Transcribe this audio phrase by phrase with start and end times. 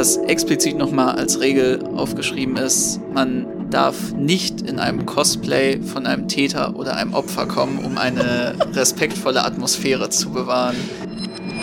[0.00, 6.26] was explizit nochmal als Regel aufgeschrieben ist, man darf nicht in einem Cosplay von einem
[6.26, 10.76] Täter oder einem Opfer kommen, um eine respektvolle Atmosphäre zu bewahren.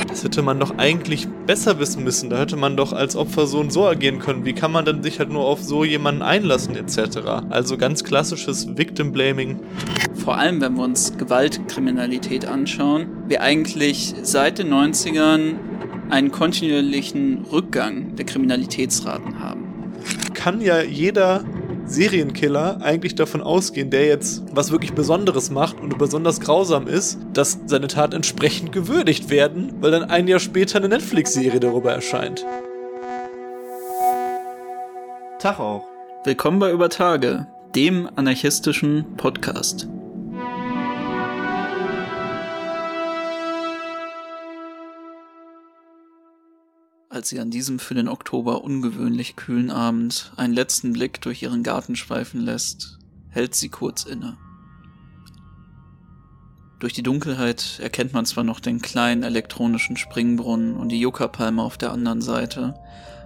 [0.07, 2.29] Das hätte man doch eigentlich besser wissen müssen.
[2.29, 4.45] Da hätte man doch als Opfer so und so agieren können.
[4.45, 7.17] Wie kann man denn sich halt nur auf so jemanden einlassen, etc.
[7.49, 9.59] Also ganz klassisches Victim Blaming.
[10.13, 15.55] Vor allem, wenn wir uns Gewaltkriminalität anschauen, wir eigentlich seit den 90ern
[16.09, 19.93] einen kontinuierlichen Rückgang der Kriminalitätsraten haben.
[20.33, 21.43] Kann ja jeder
[21.85, 27.59] Serienkiller eigentlich davon ausgehen, der jetzt was wirklich Besonderes macht und besonders grausam ist, dass
[27.65, 32.45] seine Tat entsprechend gewürdigt werden, weil dann ein Jahr später eine Netflix-Serie darüber erscheint.
[35.39, 35.87] Tag auch.
[36.23, 39.87] Willkommen bei Über Tage, dem anarchistischen Podcast.
[47.17, 51.63] Als sie an diesem für den Oktober ungewöhnlich kühlen Abend einen letzten Blick durch ihren
[51.63, 54.37] Garten schweifen lässt, hält sie kurz inne.
[56.77, 61.79] Durch die Dunkelheit erkennt man zwar noch den kleinen elektronischen Springbrunnen und die Yucca-Palme auf
[61.79, 62.75] der anderen Seite,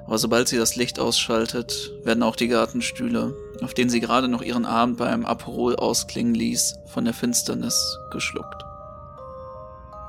[0.06, 4.42] aber sobald sie das Licht ausschaltet, werden auch die Gartenstühle, auf denen sie gerade noch
[4.42, 8.71] ihren Abend bei einem Aperol ausklingen ließ, von der Finsternis geschluckt.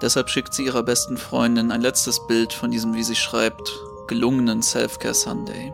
[0.02, 3.72] Deshalb schickt sie ihrer besten Freundin ein letztes Bild von diesem, wie sie schreibt,
[4.08, 5.72] gelungenen Self-Care Sunday.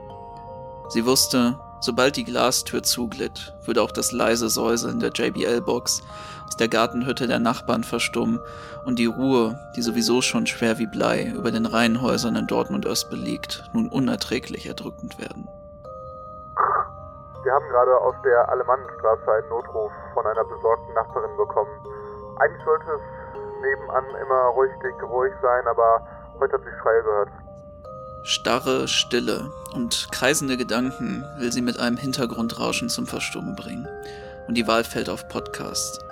[0.91, 6.03] Sie wusste, sobald die Glastür zuglitt, würde auch das leise Säuseln der JBL-Box
[6.47, 8.39] aus der Gartenhütte der Nachbarn verstummen
[8.85, 13.65] und die Ruhe, die sowieso schon schwer wie Blei über den Reihenhäusern in Dortmund-Öst liegt,
[13.73, 15.49] nun unerträglich erdrückend werden.
[17.45, 21.71] Wir haben gerade aus der Alemannenstraße einen Notruf von einer besorgten Nachbarin bekommen.
[22.41, 23.18] Eigentlich sollte es
[23.61, 24.71] nebenan immer ruhig,
[25.03, 26.07] ruhig sein, aber
[26.41, 27.29] heute hat sie Schreie gehört.
[28.25, 33.89] Starre Stille und kreisende Gedanken will sie mit einem Hintergrundrauschen zum Verstummen bringen.
[34.47, 36.05] Und die Wahl fällt auf Podcast.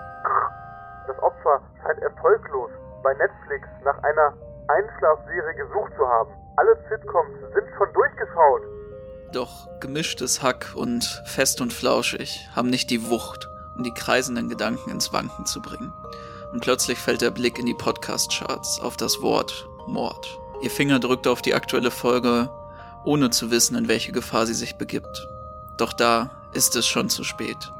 [1.06, 2.70] Das Opfer scheint erfolglos
[3.02, 4.32] bei Netflix nach einer
[4.68, 6.30] Einschlafserie gesucht zu haben.
[6.56, 8.62] Alle Sitcoms sind schon durchgeschaut.
[9.32, 14.90] Doch gemischtes Hack und fest und flauschig haben nicht die Wucht, um die kreisenden Gedanken
[14.90, 15.92] ins Wanken zu bringen
[16.52, 20.38] und plötzlich fällt der Blick in die Podcast-Charts auf das Wort Mord.
[20.62, 22.50] Ihr Finger drückt auf die aktuelle Folge,
[23.04, 25.28] ohne zu wissen, in welche Gefahr sie sich begibt.
[25.76, 27.72] Doch da ist es schon zu spät.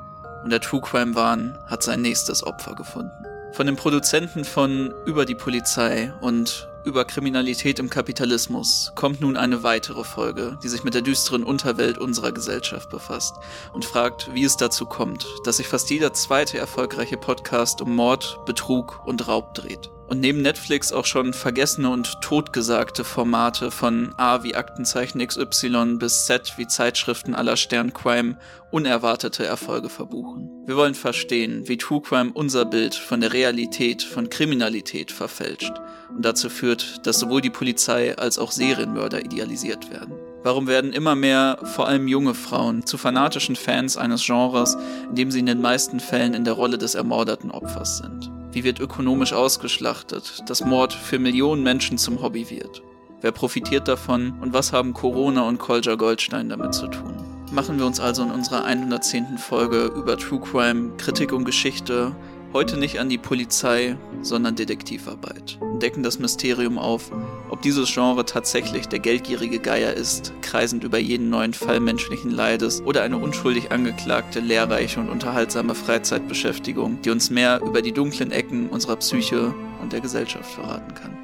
[0.45, 3.11] Und der True Crime Wahn hat sein nächstes Opfer gefunden.
[3.53, 9.65] Von den Produzenten von Über die Polizei und über Kriminalität im Kapitalismus kommt nun eine
[9.65, 13.35] weitere Folge, die sich mit der düsteren Unterwelt unserer Gesellschaft befasst
[13.73, 18.39] und fragt, wie es dazu kommt, dass sich fast jeder zweite erfolgreiche Podcast um Mord,
[18.47, 24.43] Betrug und Raub dreht und neben Netflix auch schon vergessene und totgesagte Formate von A
[24.43, 28.37] wie Aktenzeichen XY bis Z wie Zeitschriften aller Sterncrime
[28.71, 30.51] unerwartete Erfolge verbuchen.
[30.67, 35.73] Wir wollen verstehen, wie True Crime unser Bild von der Realität von Kriminalität verfälscht
[36.15, 40.15] und dazu führt, dass sowohl die Polizei als auch Serienmörder idealisiert werden.
[40.43, 44.77] Warum werden immer mehr, vor allem junge Frauen, zu fanatischen Fans eines Genres,
[45.09, 48.31] in dem sie in den meisten Fällen in der Rolle des ermordeten Opfers sind?
[48.57, 52.83] Wie wird ökonomisch ausgeschlachtet, dass Mord für Millionen Menschen zum Hobby wird?
[53.21, 57.15] Wer profitiert davon und was haben Corona und Kolja Goldstein damit zu tun?
[57.53, 59.37] Machen wir uns also in unserer 110.
[59.37, 62.17] Folge über True Crime, Kritik und Geschichte
[62.57, 65.59] heute nicht an die Polizei, sondern Detektivarbeit.
[65.83, 67.13] Decken das Mysterium auf,
[67.51, 72.81] ob dieses Genre tatsächlich der geldgierige Geier ist, kreisend über jeden neuen Fall menschlichen Leides
[72.81, 78.71] oder eine unschuldig angeklagte, lehrreiche und unterhaltsame Freizeitbeschäftigung, die uns mehr über die dunklen Ecken
[78.71, 81.15] unserer Psyche und der Gesellschaft verraten kann.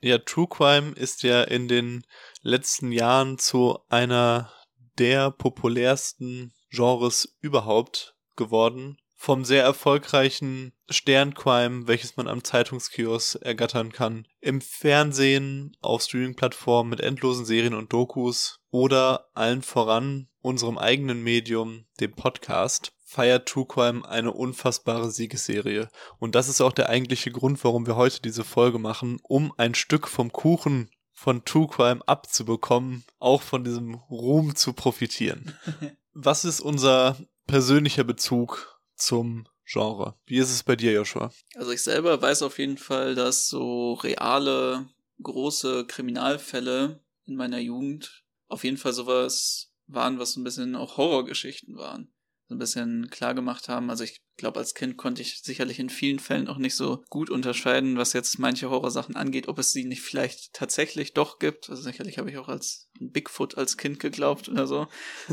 [0.00, 2.04] Ja, True Crime ist ja in den
[2.42, 4.52] letzten Jahren zu einer
[5.00, 14.26] der populärsten Genres überhaupt geworden vom sehr erfolgreichen Sterncrime, welches man am Zeitungskiosk ergattern kann,
[14.40, 21.84] im Fernsehen, auf Streaming-Plattformen mit endlosen Serien und Dokus oder allen voran unserem eigenen Medium,
[22.00, 25.88] dem Podcast, feiert True Crime eine unfassbare Siegesserie.
[26.18, 29.76] Und das ist auch der eigentliche Grund, warum wir heute diese Folge machen, um ein
[29.76, 35.56] Stück vom Kuchen von True Crime abzubekommen, auch von diesem Ruhm zu profitieren.
[36.12, 37.16] Was ist unser
[37.46, 38.71] persönlicher Bezug
[39.04, 40.16] zum Genre.
[40.26, 41.32] Wie ist es bei dir, Joshua?
[41.54, 44.88] Also ich selber weiß auf jeden Fall, dass so reale,
[45.22, 51.76] große Kriminalfälle in meiner Jugend auf jeden Fall sowas waren, was ein bisschen auch Horrorgeschichten
[51.76, 52.12] waren.
[52.48, 53.88] So ein bisschen klar gemacht haben.
[53.88, 57.30] Also ich glaube, als Kind konnte ich sicherlich in vielen Fällen auch nicht so gut
[57.30, 61.70] unterscheiden, was jetzt manche Horrorsachen angeht, ob es sie nicht vielleicht tatsächlich doch gibt.
[61.70, 64.88] Also sicherlich habe ich auch als Bigfoot als Kind geglaubt oder so.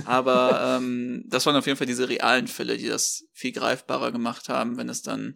[0.05, 4.47] Aber ähm, das waren auf jeden Fall diese realen Fälle, die das viel greifbarer gemacht
[4.47, 5.35] haben, wenn es dann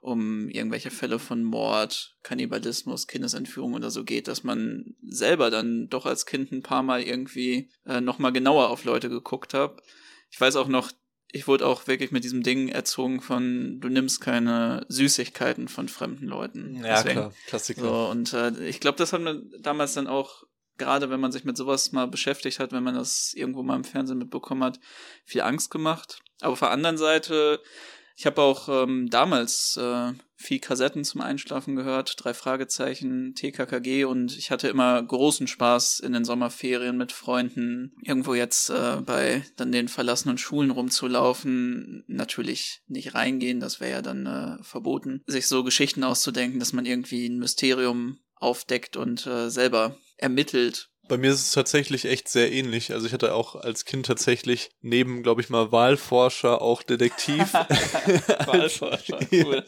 [0.00, 6.06] um irgendwelche Fälle von Mord, Kannibalismus, Kindesentführung oder so geht, dass man selber dann doch
[6.06, 9.82] als Kind ein paar Mal irgendwie äh, nochmal genauer auf Leute geguckt hat.
[10.30, 10.90] Ich weiß auch noch,
[11.32, 16.26] ich wurde auch wirklich mit diesem Ding erzogen von, du nimmst keine Süßigkeiten von fremden
[16.26, 16.76] Leuten.
[16.76, 17.80] Ja, Deswegen, klar, Klassiker.
[17.82, 20.44] So, und äh, ich glaube, das hat man damals dann auch,
[20.76, 23.84] gerade wenn man sich mit sowas mal beschäftigt hat, wenn man das irgendwo mal im
[23.84, 24.80] Fernsehen mitbekommen hat,
[25.24, 26.20] viel Angst gemacht.
[26.40, 27.60] Aber auf der anderen Seite
[28.20, 34.36] ich habe auch ähm, damals äh, viel Kassetten zum Einschlafen gehört, drei Fragezeichen, TKKG und
[34.36, 39.72] ich hatte immer großen Spaß in den Sommerferien mit Freunden, irgendwo jetzt äh, bei dann
[39.72, 45.64] den verlassenen Schulen rumzulaufen, natürlich nicht reingehen, das wäre ja dann äh, verboten, sich so
[45.64, 51.40] Geschichten auszudenken, dass man irgendwie ein Mysterium aufdeckt und äh, selber ermittelt, bei mir ist
[51.40, 52.92] es tatsächlich echt sehr ähnlich.
[52.92, 57.52] Also ich hatte auch als Kind tatsächlich neben, glaube ich mal, Wahlforscher auch Detektiv.
[58.46, 59.64] Wahlforscher, cool.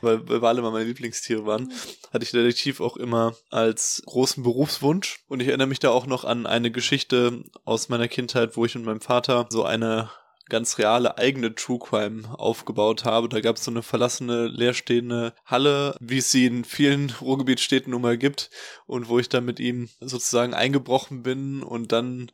[0.00, 1.70] Weil, weil Wale immer meine Lieblingstiere waren,
[2.12, 5.20] hatte ich Detektiv auch immer als großen Berufswunsch.
[5.28, 8.74] Und ich erinnere mich da auch noch an eine Geschichte aus meiner Kindheit, wo ich
[8.74, 10.10] und meinem Vater so eine
[10.48, 13.28] ganz reale eigene True Crime aufgebaut habe.
[13.28, 18.02] Da gab es so eine verlassene, leerstehende Halle, wie es sie in vielen Ruhrgebietstädten nun
[18.02, 18.50] mal gibt
[18.86, 22.30] und wo ich dann mit ihm sozusagen eingebrochen bin und dann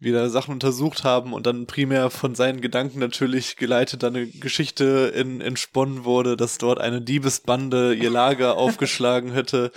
[0.00, 5.12] wieder Sachen untersucht haben und dann primär von seinen Gedanken natürlich geleitet dann eine Geschichte
[5.14, 9.72] in, entsponnen wurde, dass dort eine Diebesbande ihr Lager aufgeschlagen hätte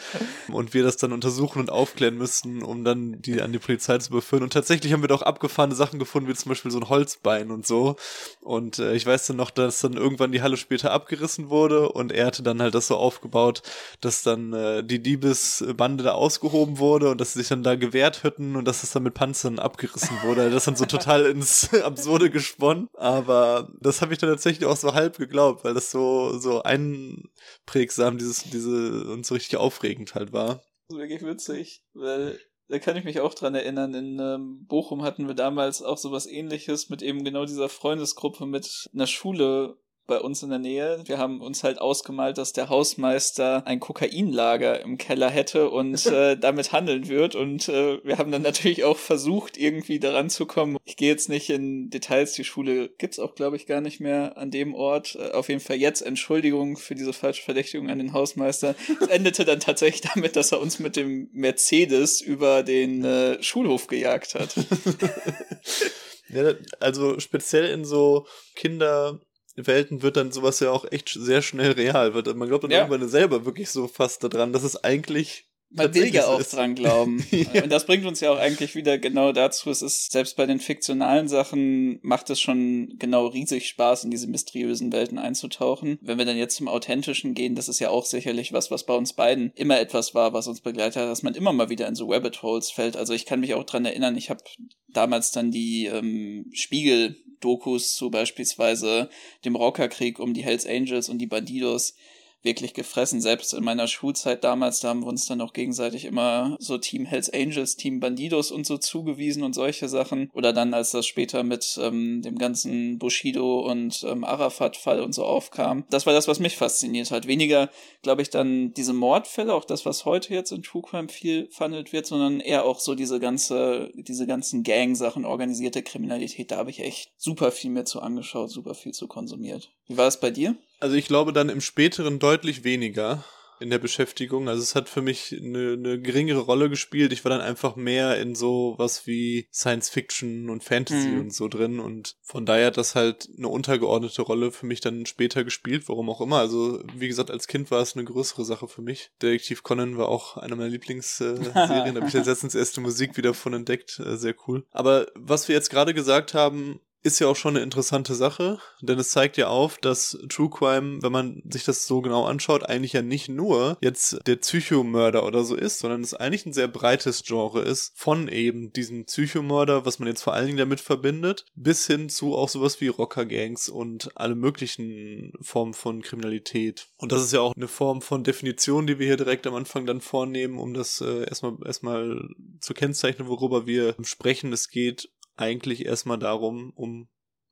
[0.48, 4.12] und wir das dann untersuchen und aufklären müssten, um dann die an die Polizei zu
[4.12, 4.44] überführen.
[4.44, 7.66] Und tatsächlich haben wir doch abgefahrene Sachen gefunden, wie zum Beispiel so ein Holzbein und
[7.66, 7.96] so.
[8.42, 12.12] Und äh, ich weiß dann noch, dass dann irgendwann die Halle später abgerissen wurde und
[12.12, 13.64] er hatte dann halt das so aufgebaut,
[14.02, 18.24] dass dann äh, die Diebesbande da ausgehoben wurde und dass sie sich dann da gewehrt
[18.24, 20.50] hätten und dass es dann mit Panzern abgerissen gelassen wurde.
[20.50, 22.88] Das dann so total ins Absurde gesponnen.
[22.94, 28.18] Aber das habe ich dann tatsächlich auch so halb geglaubt, weil das so, so einprägsam
[28.18, 30.56] dieses, diese und so richtig aufregend halt war.
[30.88, 33.94] Das ist wirklich witzig, weil da kann ich mich auch dran erinnern.
[33.94, 38.90] In ähm, Bochum hatten wir damals auch sowas ähnliches mit eben genau dieser Freundesgruppe mit
[38.94, 39.78] einer Schule,
[40.12, 41.02] bei uns in der Nähe.
[41.06, 46.36] Wir haben uns halt ausgemalt, dass der Hausmeister ein Kokainlager im Keller hätte und äh,
[46.36, 47.34] damit handeln wird.
[47.34, 50.76] Und äh, wir haben dann natürlich auch versucht, irgendwie daran zu kommen.
[50.84, 52.34] Ich gehe jetzt nicht in Details.
[52.34, 55.16] Die Schule gibt's auch, glaube ich, gar nicht mehr an dem Ort.
[55.16, 58.76] Äh, auf jeden Fall jetzt Entschuldigung für diese falsche Verdächtigung an den Hausmeister.
[59.00, 63.88] Es endete dann tatsächlich damit, dass er uns mit dem Mercedes über den äh, Schulhof
[63.88, 64.56] gejagt hat.
[66.28, 69.22] ja, also speziell in so Kinder
[69.56, 72.12] Welten wird dann sowas ja auch echt sehr schnell real.
[72.12, 72.80] Man glaubt dann ja.
[72.80, 76.54] irgendwann selber wirklich so fast daran, dass es eigentlich man will ja auch ist.
[76.54, 77.26] dran glauben.
[77.32, 77.64] ja.
[77.64, 79.70] Und das bringt uns ja auch eigentlich wieder genau dazu.
[79.70, 84.28] Es ist, selbst bei den fiktionalen Sachen macht es schon genau riesig Spaß, in diese
[84.28, 85.98] mysteriösen Welten einzutauchen.
[86.02, 88.94] Wenn wir dann jetzt zum Authentischen gehen, das ist ja auch sicherlich was, was bei
[88.96, 91.96] uns beiden immer etwas war, was uns begleitet hat, dass man immer mal wieder in
[91.96, 92.98] so Rabbit Holes fällt.
[92.98, 94.44] Also ich kann mich auch dran erinnern, ich habe
[94.90, 99.10] damals dann die ähm, Spiegel Dokus zu beispielsweise
[99.44, 101.96] dem Rockerkrieg um die Hells Angels und die Bandidos
[102.44, 103.22] wirklich gefressen.
[103.22, 107.06] Selbst in meiner Schulzeit damals, da haben wir uns dann auch gegenseitig immer so Team
[107.06, 110.30] Hells Angels, Team Bandidos und so zugewiesen und solche Sachen.
[110.34, 115.24] Oder dann, als das später mit ähm, dem ganzen Bushido und ähm, Arafat-Fall und so
[115.24, 115.86] aufkam.
[115.90, 117.28] Das war das, was mich fasziniert hat.
[117.28, 117.70] Weniger,
[118.02, 121.94] glaube ich, dann diese Mordfälle, auch das, was heute jetzt in True Crime viel verhandelt
[121.94, 126.52] wird, sondern eher auch so diese ganze, diese ganzen Gang-Sachen, organisierte Kriminalität.
[126.52, 129.72] Da habe ich echt super viel mir zu angeschaut, super viel zu konsumiert.
[129.88, 130.56] Wie war es bei dir?
[130.82, 133.24] Also ich glaube dann im späteren deutlich weniger
[133.62, 134.50] in der Beschäftigung.
[134.50, 137.14] Also es hat für mich eine, eine geringere Rolle gespielt.
[137.14, 141.20] Ich war dann einfach mehr in so was wie Science Fiction und Fantasy mhm.
[141.20, 145.06] und so drin und von daher hat das halt eine untergeordnete Rolle für mich dann
[145.06, 146.40] später gespielt, warum auch immer.
[146.40, 149.12] Also wie gesagt, als Kind war es eine größere Sache für mich.
[149.22, 151.54] Detektiv Conan war auch eine meiner Lieblingsserien.
[151.54, 154.00] da habe ich jetzt letztens erste Musik wieder von entdeckt.
[154.00, 154.66] Äh, sehr cool.
[154.72, 159.00] Aber was wir jetzt gerade gesagt haben, ist ja auch schon eine interessante Sache, denn
[159.00, 162.94] es zeigt ja auf, dass True Crime, wenn man sich das so genau anschaut, eigentlich
[162.94, 167.24] ja nicht nur jetzt der Psychomörder oder so ist, sondern es eigentlich ein sehr breites
[167.24, 171.88] Genre ist, von eben diesem Psychomörder, was man jetzt vor allen Dingen damit verbindet, bis
[171.88, 176.88] hin zu auch sowas wie Rockergangs und alle möglichen Formen von Kriminalität.
[176.98, 179.86] Und das ist ja auch eine Form von Definition, die wir hier direkt am Anfang
[179.86, 182.30] dann vornehmen, um das äh, erstmal erstmal
[182.60, 184.54] zu kennzeichnen, worüber wir sprechen.
[184.54, 187.10] Es geht eigentlich erstmal darum, um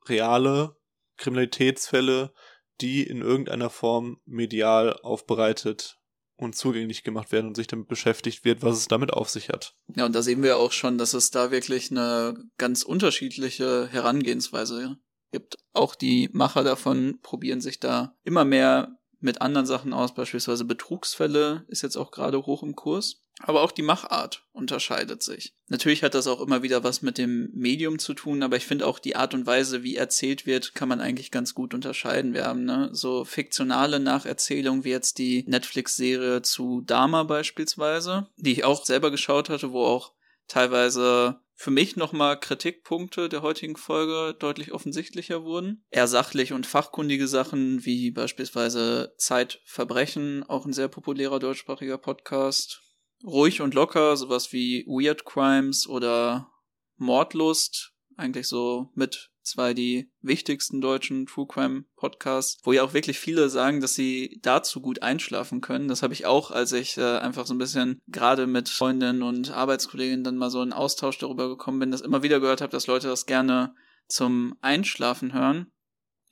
[0.07, 0.75] reale
[1.17, 2.33] Kriminalitätsfälle,
[2.81, 5.97] die in irgendeiner Form medial aufbereitet
[6.37, 9.75] und zugänglich gemacht werden und sich damit beschäftigt wird, was es damit auf sich hat.
[9.95, 14.97] Ja, und da sehen wir auch schon, dass es da wirklich eine ganz unterschiedliche Herangehensweise
[15.31, 15.57] gibt.
[15.73, 21.65] Auch die Macher davon probieren sich da immer mehr mit anderen Sachen aus, beispielsweise Betrugsfälle
[21.67, 23.21] ist jetzt auch gerade hoch im Kurs.
[23.41, 25.55] Aber auch die Machart unterscheidet sich.
[25.67, 28.85] Natürlich hat das auch immer wieder was mit dem Medium zu tun, aber ich finde
[28.85, 32.33] auch die Art und Weise, wie erzählt wird, kann man eigentlich ganz gut unterscheiden.
[32.33, 38.65] Wir haben ne, so fiktionale Nacherzählungen wie jetzt die Netflix-Serie zu Dama beispielsweise, die ich
[38.65, 40.11] auch selber geschaut hatte, wo auch
[40.49, 45.83] teilweise für mich nochmal Kritikpunkte der heutigen Folge deutlich offensichtlicher wurden.
[45.89, 52.81] Eher sachlich und fachkundige Sachen wie beispielsweise Zeitverbrechen, auch ein sehr populärer deutschsprachiger Podcast.
[53.25, 56.49] Ruhig und locker, sowas wie Weird Crimes oder
[56.95, 63.19] Mordlust, eigentlich so mit zwei die wichtigsten deutschen True Crime Podcasts, wo ja auch wirklich
[63.19, 65.87] viele sagen, dass sie dazu gut einschlafen können.
[65.87, 69.51] Das habe ich auch, als ich äh, einfach so ein bisschen gerade mit Freundinnen und
[69.51, 72.87] Arbeitskolleginnen dann mal so in Austausch darüber gekommen bin, dass immer wieder gehört habe, dass
[72.87, 73.73] Leute das gerne
[74.07, 75.71] zum Einschlafen hören.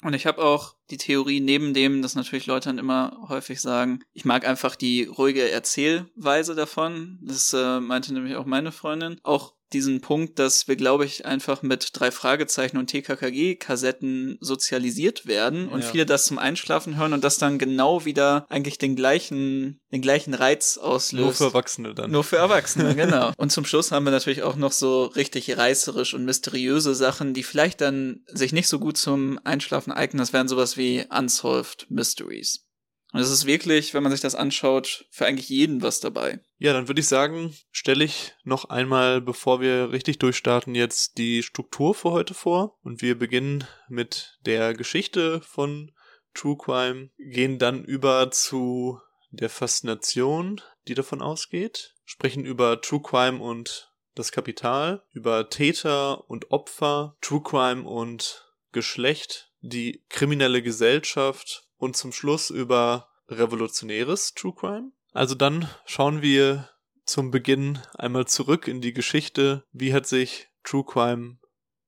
[0.03, 4.03] Und ich habe auch die Theorie neben dem, dass natürlich Leute dann immer häufig sagen,
[4.13, 7.17] ich mag einfach die ruhige Erzählweise davon.
[7.23, 9.19] Das äh, meinte nämlich auch meine Freundin.
[9.23, 15.67] Auch diesen Punkt, dass wir, glaube ich, einfach mit drei Fragezeichen und TKKG-Kassetten sozialisiert werden
[15.67, 15.87] und ja.
[15.87, 20.33] viele das zum Einschlafen hören und das dann genau wieder eigentlich den gleichen, den gleichen
[20.33, 21.23] Reiz auslöst.
[21.23, 22.11] Nur für Erwachsene dann.
[22.11, 23.31] Nur für Erwachsene, genau.
[23.37, 27.43] Und zum Schluss haben wir natürlich auch noch so richtig reißerisch und mysteriöse Sachen, die
[27.43, 30.19] vielleicht dann sich nicht so gut zum Einschlafen eignen.
[30.19, 32.66] Das wären sowas wie Unsolved Mysteries.
[33.13, 36.39] Und es ist wirklich, wenn man sich das anschaut, für eigentlich jeden was dabei.
[36.57, 41.41] Ja, dann würde ich sagen, stelle ich noch einmal, bevor wir richtig durchstarten, jetzt die
[41.41, 42.77] Struktur für heute vor.
[42.83, 45.91] Und wir beginnen mit der Geschichte von
[46.33, 48.99] True Crime, gehen dann über zu
[49.31, 56.51] der Faszination, die davon ausgeht, sprechen über True Crime und das Kapital, über Täter und
[56.51, 64.91] Opfer, True Crime und Geschlecht, die kriminelle Gesellschaft und zum Schluss über revolutionäres True Crime.
[65.13, 66.69] Also dann schauen wir
[67.05, 69.63] zum Beginn einmal zurück in die Geschichte.
[69.71, 71.37] Wie hat sich True Crime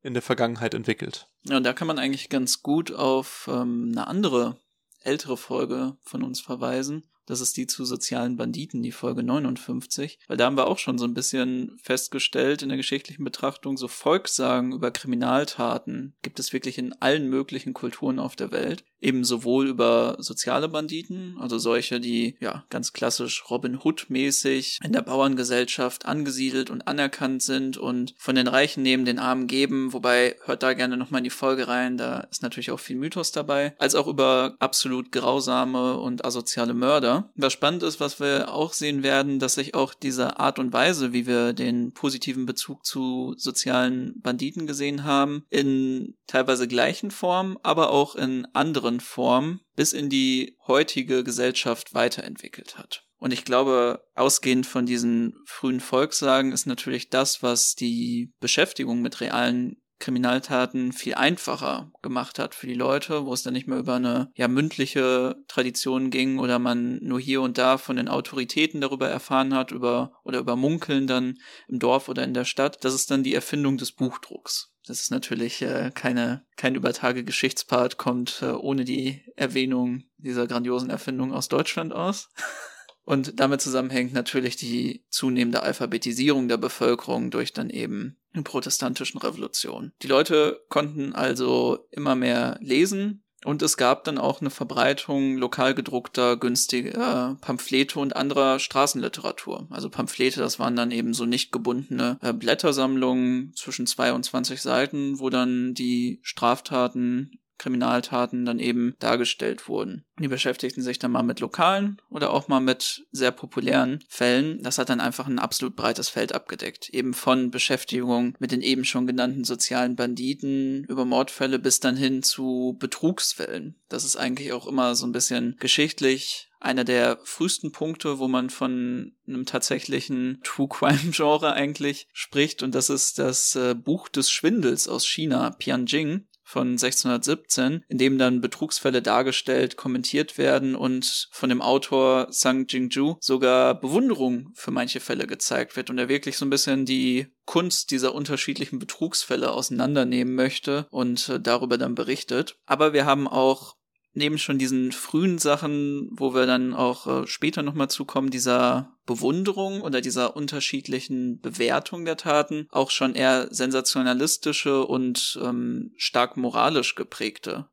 [0.01, 1.27] in der Vergangenheit entwickelt?
[1.43, 4.59] Ja, und da kann man eigentlich ganz gut auf ähm, eine andere
[5.01, 7.09] ältere Folge von uns verweisen.
[7.29, 10.17] Das ist die zu sozialen Banditen, die Folge 59.
[10.27, 13.87] Weil da haben wir auch schon so ein bisschen festgestellt in der geschichtlichen Betrachtung, so
[13.87, 19.67] Volkssagen über Kriminaltaten gibt es wirklich in allen möglichen Kulturen auf der Welt eben sowohl
[19.67, 26.05] über soziale Banditen, also solche, die ja ganz klassisch Robin Hood mäßig in der Bauerngesellschaft
[26.05, 30.73] angesiedelt und anerkannt sind und von den Reichen neben den Armen geben, wobei hört da
[30.73, 34.07] gerne nochmal in die Folge rein, da ist natürlich auch viel Mythos dabei, als auch
[34.07, 37.29] über absolut grausame und asoziale Mörder.
[37.35, 41.13] Was spannend ist, was wir auch sehen werden, dass sich auch diese Art und Weise,
[41.13, 47.91] wie wir den positiven Bezug zu sozialen Banditen gesehen haben, in teilweise gleichen Formen, aber
[47.91, 53.03] auch in anderen anderen Form bis in die heutige Gesellschaft weiterentwickelt hat.
[53.17, 59.19] Und ich glaube, ausgehend von diesen frühen Volkssagen ist natürlich das, was die Beschäftigung mit
[59.19, 63.95] realen Kriminaltaten viel einfacher gemacht hat für die Leute, wo es dann nicht mehr über
[63.95, 69.09] eine ja mündliche Tradition ging oder man nur hier und da von den Autoritäten darüber
[69.09, 72.83] erfahren hat über oder über Munkeln dann im Dorf oder in der Stadt.
[72.83, 74.73] Das ist dann die Erfindung des Buchdrucks.
[74.87, 80.89] Das ist natürlich äh, keine, kein übertage Geschichtspart, kommt äh, ohne die Erwähnung dieser grandiosen
[80.89, 82.29] Erfindung aus Deutschland aus.
[83.09, 89.93] Und damit zusammenhängt natürlich die zunehmende Alphabetisierung der Bevölkerung durch dann eben die protestantischen Revolution.
[90.03, 95.73] Die Leute konnten also immer mehr lesen, und es gab dann auch eine Verbreitung lokal
[95.73, 99.65] gedruckter, günstiger Pamphlete und anderer Straßenliteratur.
[99.69, 105.29] Also Pamphlete, das waren dann eben so nicht gebundene äh, Blättersammlungen zwischen 22 Seiten, wo
[105.29, 110.05] dann die Straftaten Kriminaltaten dann eben dargestellt wurden.
[110.17, 114.63] Die beschäftigten sich dann mal mit lokalen oder auch mal mit sehr populären Fällen.
[114.63, 116.89] Das hat dann einfach ein absolut breites Feld abgedeckt.
[116.89, 122.23] Eben von Beschäftigung mit den eben schon genannten sozialen Banditen über Mordfälle bis dann hin
[122.23, 123.75] zu Betrugsfällen.
[123.89, 128.49] Das ist eigentlich auch immer so ein bisschen geschichtlich einer der frühesten Punkte, wo man
[128.49, 134.29] von einem tatsächlichen True Crime Genre eigentlich spricht und das ist das äh, Buch des
[134.29, 141.49] Schwindels aus China, Pianjing von 1617, in dem dann Betrugsfälle dargestellt, kommentiert werden und von
[141.49, 146.45] dem Autor Sang Jingju sogar Bewunderung für manche Fälle gezeigt wird und er wirklich so
[146.45, 152.57] ein bisschen die Kunst dieser unterschiedlichen Betrugsfälle auseinandernehmen möchte und äh, darüber dann berichtet.
[152.65, 153.75] Aber wir haben auch
[154.19, 159.81] neben schon diesen frühen Sachen, wo wir dann auch äh, später nochmal zukommen, dieser Bewunderung
[159.81, 167.69] oder dieser unterschiedlichen Bewertung der Taten, auch schon eher sensationalistische und ähm, stark moralisch geprägte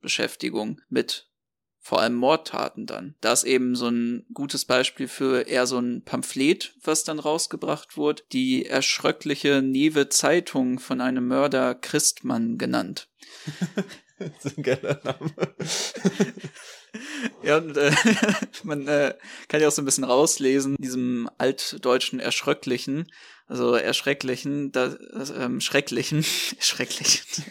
[0.00, 1.28] Beschäftigung mit
[1.82, 3.14] vor allem Mordtaten dann.
[3.20, 7.96] Das ist eben so ein gutes Beispiel für eher so ein Pamphlet, was dann rausgebracht
[7.96, 13.08] wurde, die erschröckliche Newe Zeitung von einem Mörder Christmann genannt.
[14.42, 15.32] das ist ein geiler Name.
[17.42, 17.92] ja, und äh,
[18.64, 19.14] man äh,
[19.48, 23.10] kann ja auch so ein bisschen rauslesen, diesem altdeutschen Erschröcklichen,
[23.46, 24.98] also Erschrecklichen, das,
[25.30, 26.22] ähm, Schrecklichen,
[26.58, 27.44] Schrecklichen,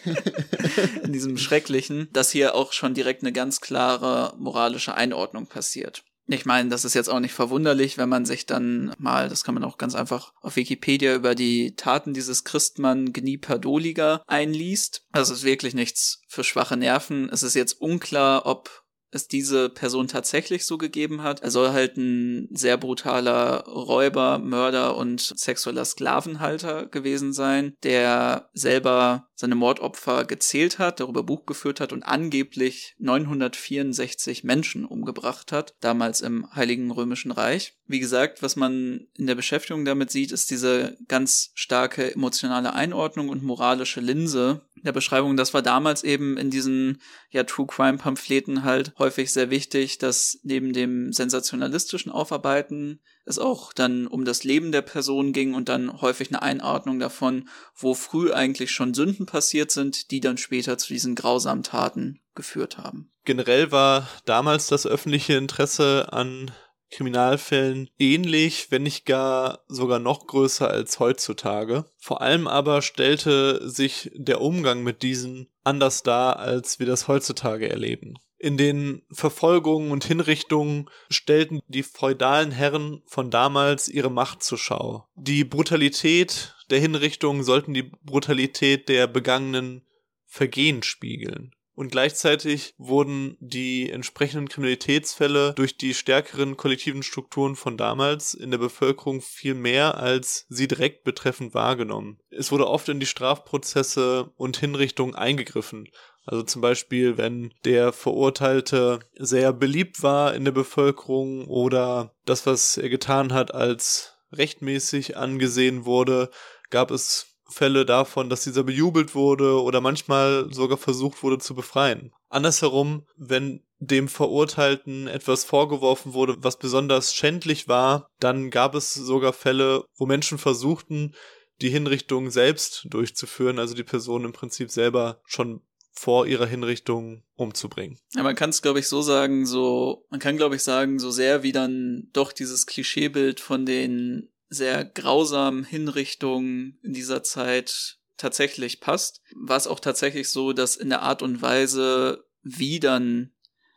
[1.04, 6.04] in diesem Schrecklichen, dass hier auch schon direkt eine ganz klare moralische Einordnung passiert.
[6.32, 9.56] Ich meine, das ist jetzt auch nicht verwunderlich, wenn man sich dann mal, das kann
[9.56, 15.06] man auch ganz einfach auf Wikipedia über die Taten dieses Christmann Gniperdoliger einliest.
[15.12, 17.30] Es ist wirklich nichts für schwache Nerven.
[17.32, 21.42] Es ist jetzt unklar, ob es diese Person tatsächlich so gegeben hat.
[21.42, 29.29] Er soll halt ein sehr brutaler Räuber, Mörder und sexueller Sklavenhalter gewesen sein, der selber
[29.40, 36.20] seine Mordopfer gezählt hat, darüber Buch geführt hat und angeblich 964 Menschen umgebracht hat, damals
[36.20, 37.78] im Heiligen Römischen Reich.
[37.88, 43.30] Wie gesagt, was man in der Beschäftigung damit sieht, ist diese ganz starke emotionale Einordnung
[43.30, 48.64] und moralische Linse, der Beschreibung, das war damals eben in diesen ja True Crime Pamphleten
[48.64, 53.00] halt häufig sehr wichtig, dass neben dem sensationalistischen Aufarbeiten
[53.30, 57.48] es auch dann um das Leben der Person ging und dann häufig eine Einordnung davon,
[57.76, 62.78] wo früh eigentlich schon Sünden passiert sind, die dann später zu diesen grausamen Taten geführt
[62.78, 63.12] haben.
[63.26, 66.52] Generell war damals das öffentliche Interesse an
[66.92, 71.86] Kriminalfällen ähnlich, wenn nicht gar sogar noch größer als heutzutage.
[71.98, 77.70] Vor allem aber stellte sich der Umgang mit diesen anders dar, als wir das heutzutage
[77.70, 78.16] erleben.
[78.40, 85.10] In den Verfolgungen und Hinrichtungen stellten die feudalen Herren von damals ihre Macht zur Schau.
[85.16, 89.86] Die Brutalität der Hinrichtungen sollten die Brutalität der begangenen
[90.26, 98.34] Vergehen spiegeln und gleichzeitig wurden die entsprechenden Kriminalitätsfälle durch die stärkeren kollektiven Strukturen von damals
[98.34, 102.20] in der Bevölkerung viel mehr als sie direkt betreffend wahrgenommen.
[102.32, 105.88] Es wurde oft in die Strafprozesse und Hinrichtungen eingegriffen.
[106.30, 112.78] Also zum Beispiel, wenn der Verurteilte sehr beliebt war in der Bevölkerung oder das, was
[112.78, 116.30] er getan hat, als rechtmäßig angesehen wurde,
[116.70, 122.14] gab es Fälle davon, dass dieser bejubelt wurde oder manchmal sogar versucht wurde zu befreien.
[122.30, 129.34] Andersherum, wenn dem Verurteilten etwas vorgeworfen wurde, was besonders schändlich war, dann gab es sogar
[129.34, 131.16] Fälle, wo Menschen versuchten,
[131.60, 135.62] die Hinrichtung selbst durchzuführen, also die Person im Prinzip selber schon
[136.00, 138.00] vor ihrer Hinrichtung umzubringen.
[138.16, 141.12] Ja, man kann es, glaube ich, so sagen, so, man kann, glaube ich, sagen, so
[141.12, 148.80] sehr wie dann doch dieses Klischeebild von den sehr grausamen Hinrichtungen in dieser Zeit tatsächlich
[148.80, 149.22] passt.
[149.36, 153.34] War es auch tatsächlich so, dass in der Art und Weise, wie dann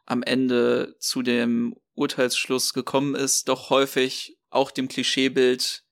[0.07, 5.83] am Ende zu dem Urteilsschluss gekommen ist, doch häufig auch dem Klischeebild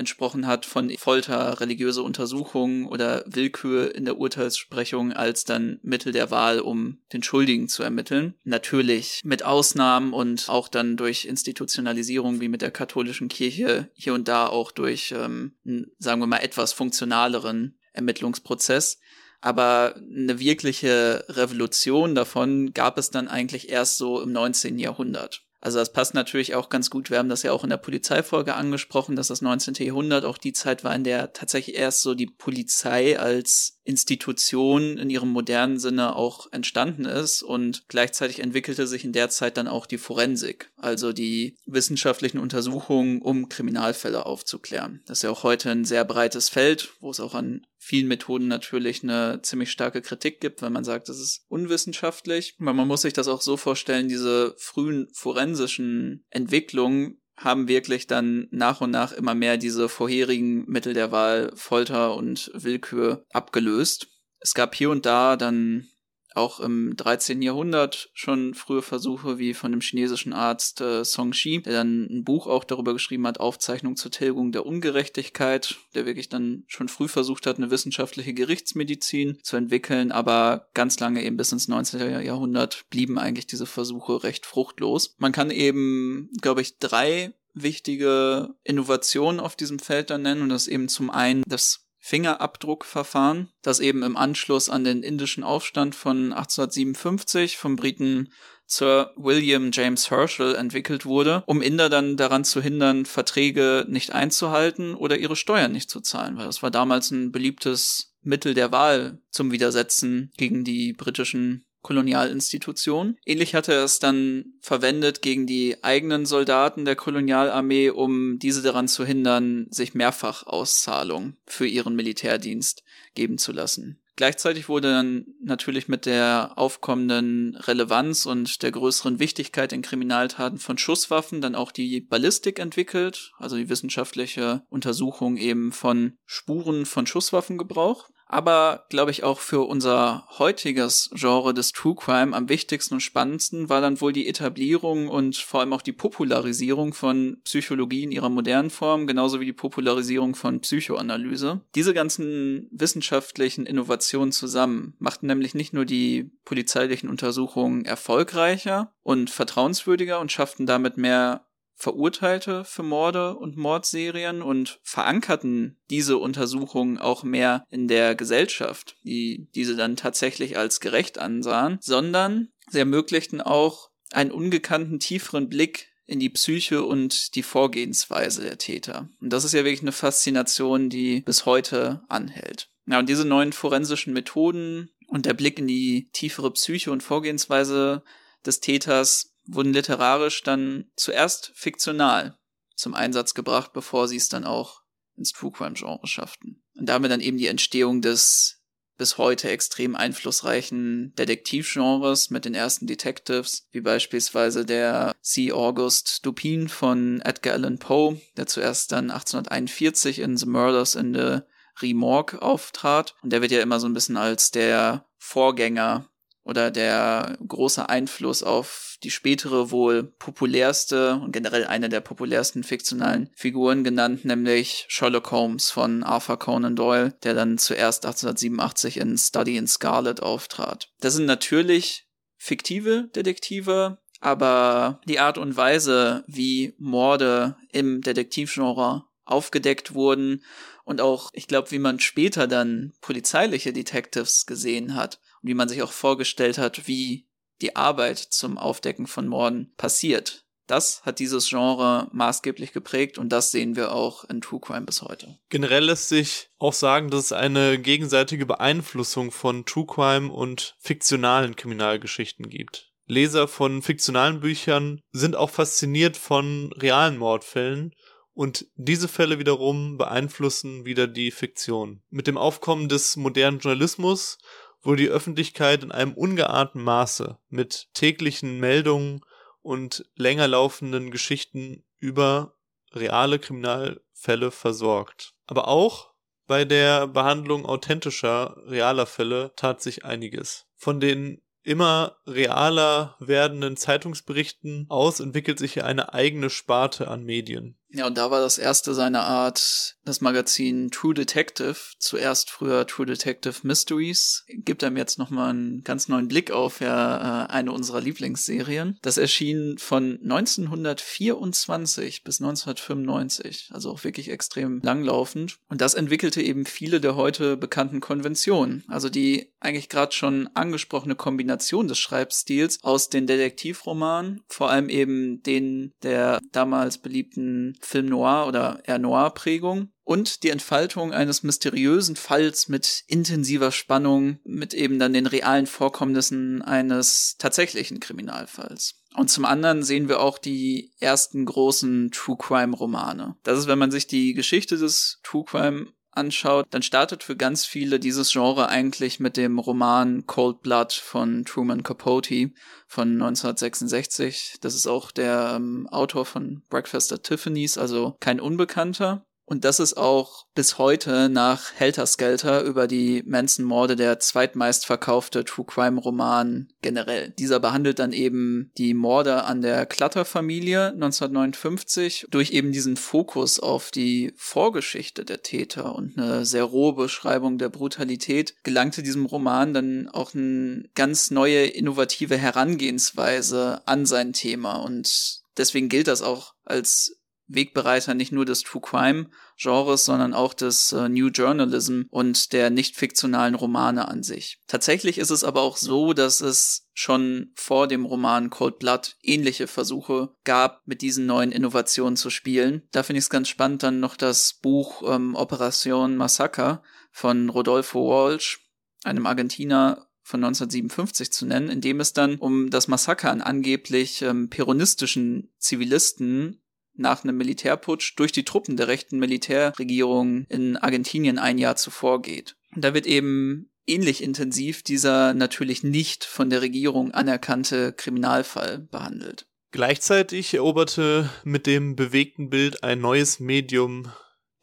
[0.00, 6.30] entsprochen hat von Folter, religiöse Untersuchungen oder Willkür in der Urteilssprechung als dann Mittel der
[6.32, 8.34] Wahl, um den Schuldigen zu ermitteln.
[8.42, 14.26] Natürlich mit Ausnahmen und auch dann durch Institutionalisierung wie mit der katholischen Kirche hier und
[14.26, 15.54] da auch durch, ähm,
[15.98, 18.98] sagen wir mal, etwas funktionaleren Ermittlungsprozess.
[19.40, 24.78] Aber eine wirkliche Revolution davon gab es dann eigentlich erst so im 19.
[24.78, 25.42] Jahrhundert.
[25.60, 27.10] Also das passt natürlich auch ganz gut.
[27.10, 29.74] Wir haben das ja auch in der Polizeifolge angesprochen, dass das 19.
[29.74, 35.10] Jahrhundert auch die Zeit war, in der tatsächlich erst so die Polizei als Institution in
[35.10, 39.86] ihrem modernen Sinne auch entstanden ist und gleichzeitig entwickelte sich in der Zeit dann auch
[39.86, 45.02] die Forensik, also die wissenschaftlichen Untersuchungen, um Kriminalfälle aufzuklären.
[45.06, 48.46] Das ist ja auch heute ein sehr breites Feld, wo es auch an vielen Methoden
[48.46, 52.54] natürlich eine ziemlich starke Kritik gibt, wenn man sagt, das ist unwissenschaftlich.
[52.60, 58.48] Aber man muss sich das auch so vorstellen, diese frühen forensischen Entwicklungen haben wirklich dann
[58.50, 64.08] nach und nach immer mehr diese vorherigen Mittel der Wahl, Folter und Willkür abgelöst.
[64.40, 65.88] Es gab hier und da dann
[66.34, 67.42] auch im 13.
[67.42, 72.24] Jahrhundert schon frühe Versuche wie von dem chinesischen Arzt äh, Song Shi, der dann ein
[72.24, 77.08] Buch auch darüber geschrieben hat, Aufzeichnung zur Tilgung der Ungerechtigkeit, der wirklich dann schon früh
[77.08, 82.22] versucht hat, eine wissenschaftliche Gerichtsmedizin zu entwickeln, aber ganz lange eben bis ins 19.
[82.24, 85.14] Jahrhundert blieben eigentlich diese Versuche recht fruchtlos.
[85.18, 90.68] Man kann eben, glaube ich, drei wichtige Innovationen auf diesem Feld dann nennen und das
[90.68, 97.56] eben zum einen das Fingerabdruckverfahren, das eben im Anschluss an den indischen Aufstand von 1857
[97.58, 98.32] vom Briten
[98.66, 104.94] Sir William James Herschel entwickelt wurde, um Inder dann daran zu hindern, Verträge nicht einzuhalten
[104.94, 109.20] oder ihre Steuern nicht zu zahlen, weil das war damals ein beliebtes Mittel der Wahl
[109.30, 113.16] zum Widersetzen gegen die britischen Kolonialinstitution.
[113.24, 118.88] Ähnlich hatte er es dann verwendet gegen die eigenen Soldaten der Kolonialarmee, um diese daran
[118.88, 122.82] zu hindern, sich mehrfach Auszahlung für ihren Militärdienst
[123.14, 124.00] geben zu lassen.
[124.20, 130.76] Gleichzeitig wurde dann natürlich mit der aufkommenden Relevanz und der größeren Wichtigkeit in Kriminaltaten von
[130.76, 138.10] Schusswaffen dann auch die Ballistik entwickelt, also die wissenschaftliche Untersuchung eben von Spuren von Schusswaffengebrauch
[138.30, 143.68] aber glaube ich auch für unser heutiges Genre des True Crime am wichtigsten und spannendsten
[143.68, 148.28] war dann wohl die Etablierung und vor allem auch die Popularisierung von Psychologie in ihrer
[148.28, 151.60] modernen Form, genauso wie die Popularisierung von Psychoanalyse.
[151.74, 160.20] Diese ganzen wissenschaftlichen Innovationen zusammen machten nämlich nicht nur die polizeilichen Untersuchungen erfolgreicher und vertrauenswürdiger
[160.20, 161.44] und schafften damit mehr
[161.80, 169.48] Verurteilte für Morde und Mordserien und verankerten diese Untersuchungen auch mehr in der Gesellschaft, die
[169.54, 176.20] diese dann tatsächlich als gerecht ansahen, sondern sie ermöglichten auch einen ungekannten tieferen Blick in
[176.20, 179.08] die Psyche und die Vorgehensweise der Täter.
[179.18, 182.68] Und das ist ja wirklich eine Faszination, die bis heute anhält.
[182.84, 188.02] Ja, und diese neuen forensischen Methoden und der Blick in die tiefere Psyche und Vorgehensweise
[188.44, 192.38] des Täters wurden literarisch dann zuerst fiktional
[192.74, 194.82] zum Einsatz gebracht, bevor sie es dann auch
[195.16, 196.62] ins True Crime Genre schafften.
[196.78, 198.60] Und damit dann eben die Entstehung des
[199.00, 205.52] bis heute extrem einflussreichen Detektivgenres mit den ersten Detectives, wie beispielsweise der C.
[205.52, 211.38] August Dupin von Edgar Allan Poe, der zuerst dann 1841 in The Murders in the
[211.80, 213.14] Remorque auftrat.
[213.22, 216.09] Und der wird ja immer so ein bisschen als der Vorgänger
[216.44, 223.30] oder der große Einfluss auf die spätere wohl populärste und generell eine der populärsten fiktionalen
[223.34, 229.56] Figuren genannt, nämlich Sherlock Holmes von Arthur Conan Doyle, der dann zuerst 1887 in Study
[229.56, 230.90] in Scarlet auftrat.
[231.00, 239.94] Das sind natürlich fiktive Detektive, aber die Art und Weise, wie Morde im Detektivgenre aufgedeckt
[239.94, 240.42] wurden
[240.84, 245.68] und auch, ich glaube, wie man später dann polizeiliche Detectives gesehen hat, und wie man
[245.68, 247.28] sich auch vorgestellt hat, wie
[247.60, 250.44] die Arbeit zum Aufdecken von Morden passiert.
[250.66, 255.02] Das hat dieses Genre maßgeblich geprägt und das sehen wir auch in True Crime bis
[255.02, 255.36] heute.
[255.48, 261.56] Generell lässt sich auch sagen, dass es eine gegenseitige Beeinflussung von True Crime und fiktionalen
[261.56, 262.92] Kriminalgeschichten gibt.
[263.06, 267.92] Leser von fiktionalen Büchern sind auch fasziniert von realen Mordfällen
[268.32, 272.04] und diese Fälle wiederum beeinflussen wieder die Fiktion.
[272.10, 274.38] Mit dem Aufkommen des modernen Journalismus
[274.82, 279.20] wurde die Öffentlichkeit in einem ungeahnten Maße mit täglichen Meldungen
[279.62, 282.54] und länger laufenden Geschichten über
[282.92, 285.34] reale Kriminalfälle versorgt.
[285.46, 286.10] Aber auch
[286.46, 290.66] bei der Behandlung authentischer, realer Fälle tat sich einiges.
[290.74, 297.79] Von den immer realer werdenden Zeitungsberichten aus entwickelt sich eine eigene Sparte an Medien.
[297.92, 303.06] Ja, und da war das erste seiner Art das Magazin True Detective, zuerst früher True
[303.06, 308.00] Detective Mysteries, gibt einem jetzt nochmal einen ganz neuen Blick auf ja äh, eine unserer
[308.00, 308.98] Lieblingsserien.
[309.02, 315.58] Das erschien von 1924 bis 1995, also auch wirklich extrem langlaufend.
[315.68, 321.14] Und das entwickelte eben viele der heute bekannten Konventionen, also die eigentlich gerade schon angesprochene
[321.14, 328.46] Kombination des Schreibstils aus den Detektivromanen, vor allem eben den der damals beliebten Film Noir
[328.46, 335.12] oder eher Noir-Prägung und die Entfaltung eines mysteriösen Falls mit intensiver Spannung, mit eben dann
[335.12, 338.96] den realen Vorkommnissen eines tatsächlichen Kriminalfalls.
[339.14, 343.36] Und zum anderen sehen wir auch die ersten großen True Crime Romane.
[343.42, 347.64] Das ist, wenn man sich die Geschichte des True Crime anschaut, dann startet für ganz
[347.64, 352.50] viele dieses Genre eigentlich mit dem Roman Cold Blood von Truman Capote
[352.86, 354.58] von 1966.
[354.60, 359.24] Das ist auch der ähm, Autor von Breakfast at Tiffany's, also kein Unbekannter.
[359.50, 366.68] Und das ist auch bis heute nach Helter Skelter über die Manson-Morde der zweitmeistverkaufte True-Crime-Roman
[366.82, 367.34] generell.
[367.36, 373.90] Dieser behandelt dann eben die Morde an der Clutter-Familie 1959 durch eben diesen Fokus auf
[373.90, 380.08] die Vorgeschichte der Täter und eine sehr rohe Beschreibung der Brutalität gelangte diesem Roman dann
[380.08, 387.19] auch eine ganz neue, innovative Herangehensweise an sein Thema und deswegen gilt das auch als
[387.50, 392.70] Wegbereiter nicht nur des True Crime Genres, sondern auch des äh, New Journalism und der
[392.70, 394.60] nicht fiktionalen Romane an sich.
[394.66, 399.66] Tatsächlich ist es aber auch so, dass es schon vor dem Roman Cold Blood ähnliche
[399.66, 402.82] Versuche gab, mit diesen neuen Innovationen zu spielen.
[402.92, 408.08] Da finde ich es ganz spannend dann noch das Buch ähm, Operation Massacre von Rodolfo
[408.08, 408.60] Walsh,
[409.04, 414.22] einem Argentiner von 1957 zu nennen, in dem es dann um das Massaker an angeblich
[414.22, 416.62] ähm, peronistischen Zivilisten
[417.00, 422.56] nach einem Militärputsch durch die Truppen der rechten Militärregierung in Argentinien ein Jahr zuvor geht.
[422.74, 429.46] Und da wird eben ähnlich intensiv dieser natürlich nicht von der Regierung anerkannte Kriminalfall behandelt.
[429.72, 434.10] Gleichzeitig eroberte mit dem bewegten Bild ein neues Medium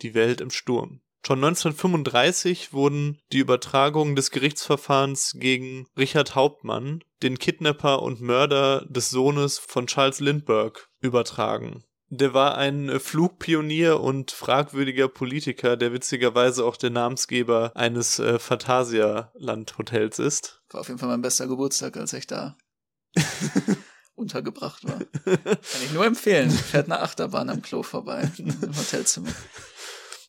[0.01, 1.01] die Welt im Sturm.
[1.25, 9.09] Schon 1935 wurden die Übertragungen des Gerichtsverfahrens gegen Richard Hauptmann, den Kidnapper und Mörder des
[9.09, 11.83] Sohnes von Charles Lindbergh, übertragen.
[12.09, 20.19] Der war ein Flugpionier und fragwürdiger Politiker, der witzigerweise auch der Namensgeber eines äh, Fantasia-Land-Hotels
[20.19, 20.61] ist.
[20.69, 22.57] War auf jeden Fall mein bester Geburtstag, als ich da
[24.15, 24.99] untergebracht war.
[25.25, 26.49] Kann ich nur empfehlen.
[26.49, 29.33] Fährt eine Achterbahn am Klo vorbei im Hotelzimmer.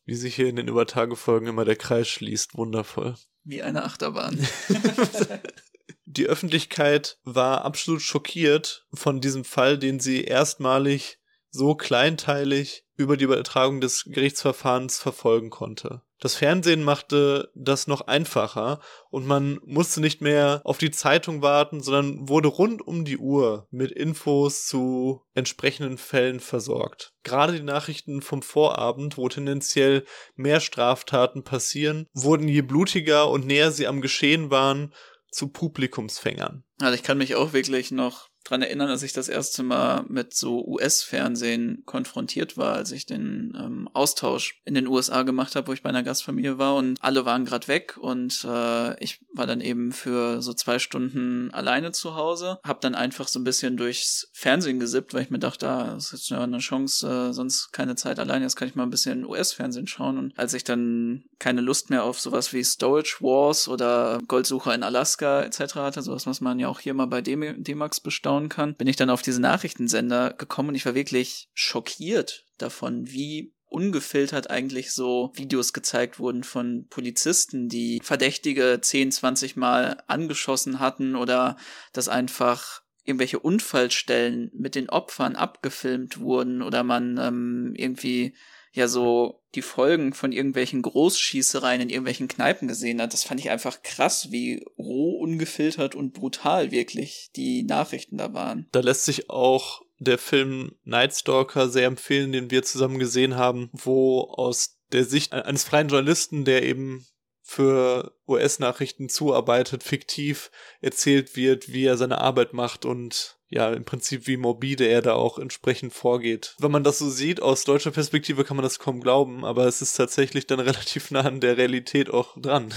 [0.04, 2.56] Wie sich hier in den Übertagefolgen immer der Kreis schließt.
[2.56, 3.14] Wundervoll.
[3.44, 4.44] Wie eine Achterbahn.
[6.06, 11.17] Die Öffentlichkeit war absolut schockiert von diesem Fall, den sie erstmalig
[11.50, 16.02] so kleinteilig über die Übertragung des Gerichtsverfahrens verfolgen konnte.
[16.20, 18.80] Das Fernsehen machte das noch einfacher
[19.10, 23.68] und man musste nicht mehr auf die Zeitung warten, sondern wurde rund um die Uhr
[23.70, 27.12] mit Infos zu entsprechenden Fällen versorgt.
[27.22, 33.70] Gerade die Nachrichten vom Vorabend, wo tendenziell mehr Straftaten passieren, wurden je blutiger und näher
[33.70, 34.92] sie am Geschehen waren,
[35.30, 36.64] zu Publikumsfängern.
[36.80, 40.34] Also ich kann mich auch wirklich noch dran erinnern, als ich das erste Mal mit
[40.34, 45.72] so US-Fernsehen konfrontiert war, als ich den ähm, Austausch in den USA gemacht habe, wo
[45.72, 49.60] ich bei einer Gastfamilie war und alle waren gerade weg und äh, ich war dann
[49.60, 54.30] eben für so zwei Stunden alleine zu Hause, habe dann einfach so ein bisschen durchs
[54.32, 57.96] Fernsehen gesippt, weil ich mir dachte, ah, das ist ja eine Chance, äh, sonst keine
[57.96, 61.60] Zeit alleine, jetzt kann ich mal ein bisschen US-Fernsehen schauen und als ich dann keine
[61.60, 65.74] Lust mehr auf sowas wie Storage Wars oder Goldsucher in Alaska etc.
[65.76, 68.96] hatte, sowas, was man ja auch hier mal bei D-Max bestaunt schauen kann, bin ich
[68.96, 75.30] dann auf diese Nachrichtensender gekommen und ich war wirklich schockiert davon, wie ungefiltert eigentlich so
[75.34, 81.56] Videos gezeigt wurden von Polizisten, die Verdächtige 10, 20 Mal angeschossen hatten oder
[81.92, 88.34] dass einfach irgendwelche Unfallstellen mit den Opfern abgefilmt wurden oder man ähm, irgendwie
[88.78, 93.50] ja so die Folgen von irgendwelchen Großschießereien in irgendwelchen Kneipen gesehen hat, das fand ich
[93.50, 98.68] einfach krass, wie roh, ungefiltert und brutal wirklich die Nachrichten da waren.
[98.72, 103.70] Da lässt sich auch der Film Night Stalker sehr empfehlen, den wir zusammen gesehen haben,
[103.72, 107.06] wo aus der Sicht eines freien Journalisten, der eben
[107.42, 114.26] für US-Nachrichten zuarbeitet, fiktiv erzählt wird, wie er seine Arbeit macht und ja, im Prinzip
[114.26, 116.54] wie morbide er da auch entsprechend vorgeht.
[116.58, 119.80] Wenn man das so sieht, aus deutscher Perspektive kann man das kaum glauben, aber es
[119.82, 122.72] ist tatsächlich dann relativ nah an der Realität auch dran.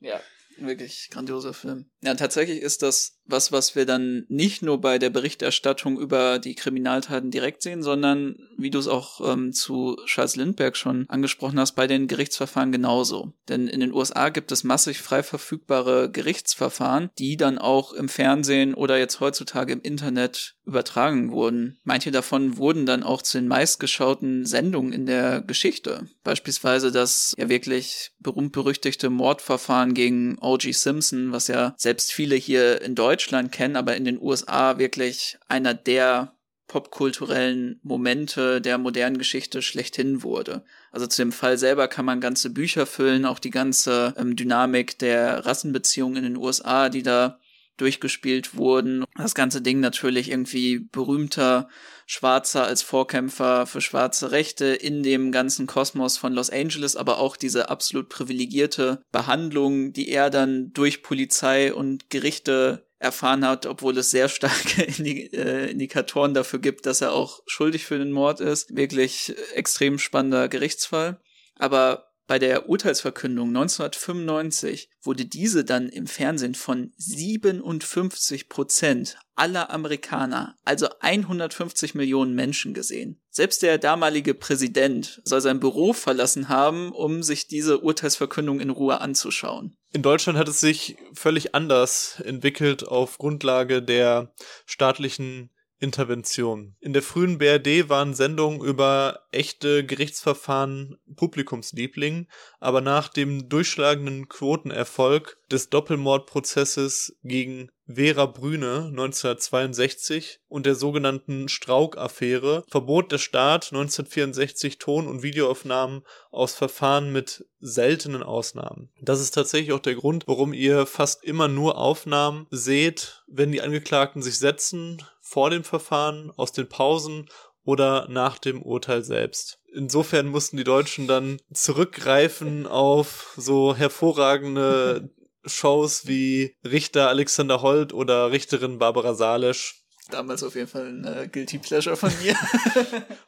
[0.00, 0.20] Ja,
[0.60, 1.86] wirklich grandioser Film.
[2.02, 6.54] Ja, tatsächlich ist das was, was wir dann nicht nur bei der Berichterstattung über die
[6.54, 11.72] Kriminaltaten direkt sehen, sondern, wie du es auch ähm, zu Charles Lindbergh schon angesprochen hast,
[11.72, 13.34] bei den Gerichtsverfahren genauso.
[13.48, 18.74] Denn in den USA gibt es massig frei verfügbare Gerichtsverfahren, die dann auch im Fernsehen
[18.74, 21.78] oder jetzt heutzutage im Internet übertragen wurden.
[21.84, 26.08] Manche davon wurden dann auch zu den meistgeschauten Sendungen in der Geschichte.
[26.24, 30.72] Beispielsweise das ja wirklich berühmt-berüchtigte Mordverfahren gegen O.G.
[30.72, 35.74] Simpson, was ja selbst viele hier in Deutschland kennen, aber in den USA wirklich einer
[35.74, 36.34] der
[36.68, 40.62] popkulturellen Momente der modernen Geschichte schlechthin wurde.
[40.92, 44.98] Also zu dem Fall selber kann man ganze Bücher füllen, auch die ganze ähm, Dynamik
[44.98, 47.40] der Rassenbeziehungen in den USA, die da
[47.80, 49.04] durchgespielt wurden.
[49.16, 51.68] Das ganze Ding natürlich irgendwie berühmter
[52.06, 57.36] Schwarzer als Vorkämpfer für schwarze Rechte in dem ganzen Kosmos von Los Angeles, aber auch
[57.36, 64.10] diese absolut privilegierte Behandlung, die er dann durch Polizei und Gerichte erfahren hat, obwohl es
[64.10, 68.74] sehr starke äh, Indikatoren dafür gibt, dass er auch schuldig für den Mord ist.
[68.74, 71.20] Wirklich extrem spannender Gerichtsfall.
[71.56, 80.54] Aber bei der Urteilsverkündung 1995 wurde diese dann im Fernsehen von 57 Prozent aller Amerikaner,
[80.64, 83.20] also 150 Millionen Menschen gesehen.
[83.30, 89.00] Selbst der damalige Präsident soll sein Büro verlassen haben, um sich diese Urteilsverkündung in Ruhe
[89.00, 89.76] anzuschauen.
[89.92, 94.34] In Deutschland hat es sich völlig anders entwickelt auf Grundlage der
[94.66, 96.74] staatlichen Intervention.
[96.80, 102.26] In der frühen BRD waren Sendungen über echte Gerichtsverfahren Publikumsliebling,
[102.58, 112.64] aber nach dem durchschlagenden Quotenerfolg des Doppelmordprozesses gegen Vera Brüne 1962 und der sogenannten Strauk-Affäre
[112.68, 118.90] verbot der Staat 1964 Ton- und Videoaufnahmen aus Verfahren mit seltenen Ausnahmen.
[119.00, 123.62] Das ist tatsächlich auch der Grund, warum ihr fast immer nur Aufnahmen seht, wenn die
[123.62, 127.28] Angeklagten sich setzen, vor dem Verfahren, aus den Pausen
[127.62, 129.58] oder nach dem Urteil selbst.
[129.74, 135.10] Insofern mussten die Deutschen dann zurückgreifen auf so hervorragende
[135.44, 139.84] Shows wie Richter Alexander Holt oder Richterin Barbara Salesch.
[140.10, 142.34] Damals auf jeden Fall ein äh, Guilty Pleasure von mir.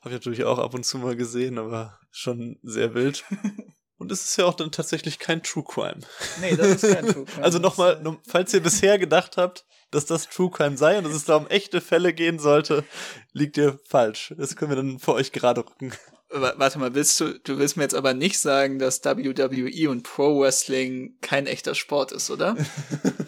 [0.01, 3.25] Habe ich natürlich auch ab und zu mal gesehen, aber schon sehr wild.
[3.99, 6.01] Und es ist ja auch dann tatsächlich kein True Crime.
[6.41, 7.45] Nee, das ist kein True Crime.
[7.45, 11.25] Also nochmal, falls ihr bisher gedacht habt, dass das True Crime sei und dass es
[11.25, 12.85] da um echte Fälle gehen sollte,
[13.33, 14.35] liegt ihr falsch.
[14.37, 15.93] Das können wir dann für euch gerade rücken.
[16.33, 20.41] Warte mal, willst du, du willst mir jetzt aber nicht sagen, dass WWE und Pro
[20.41, 22.57] Wrestling kein echter Sport ist, oder?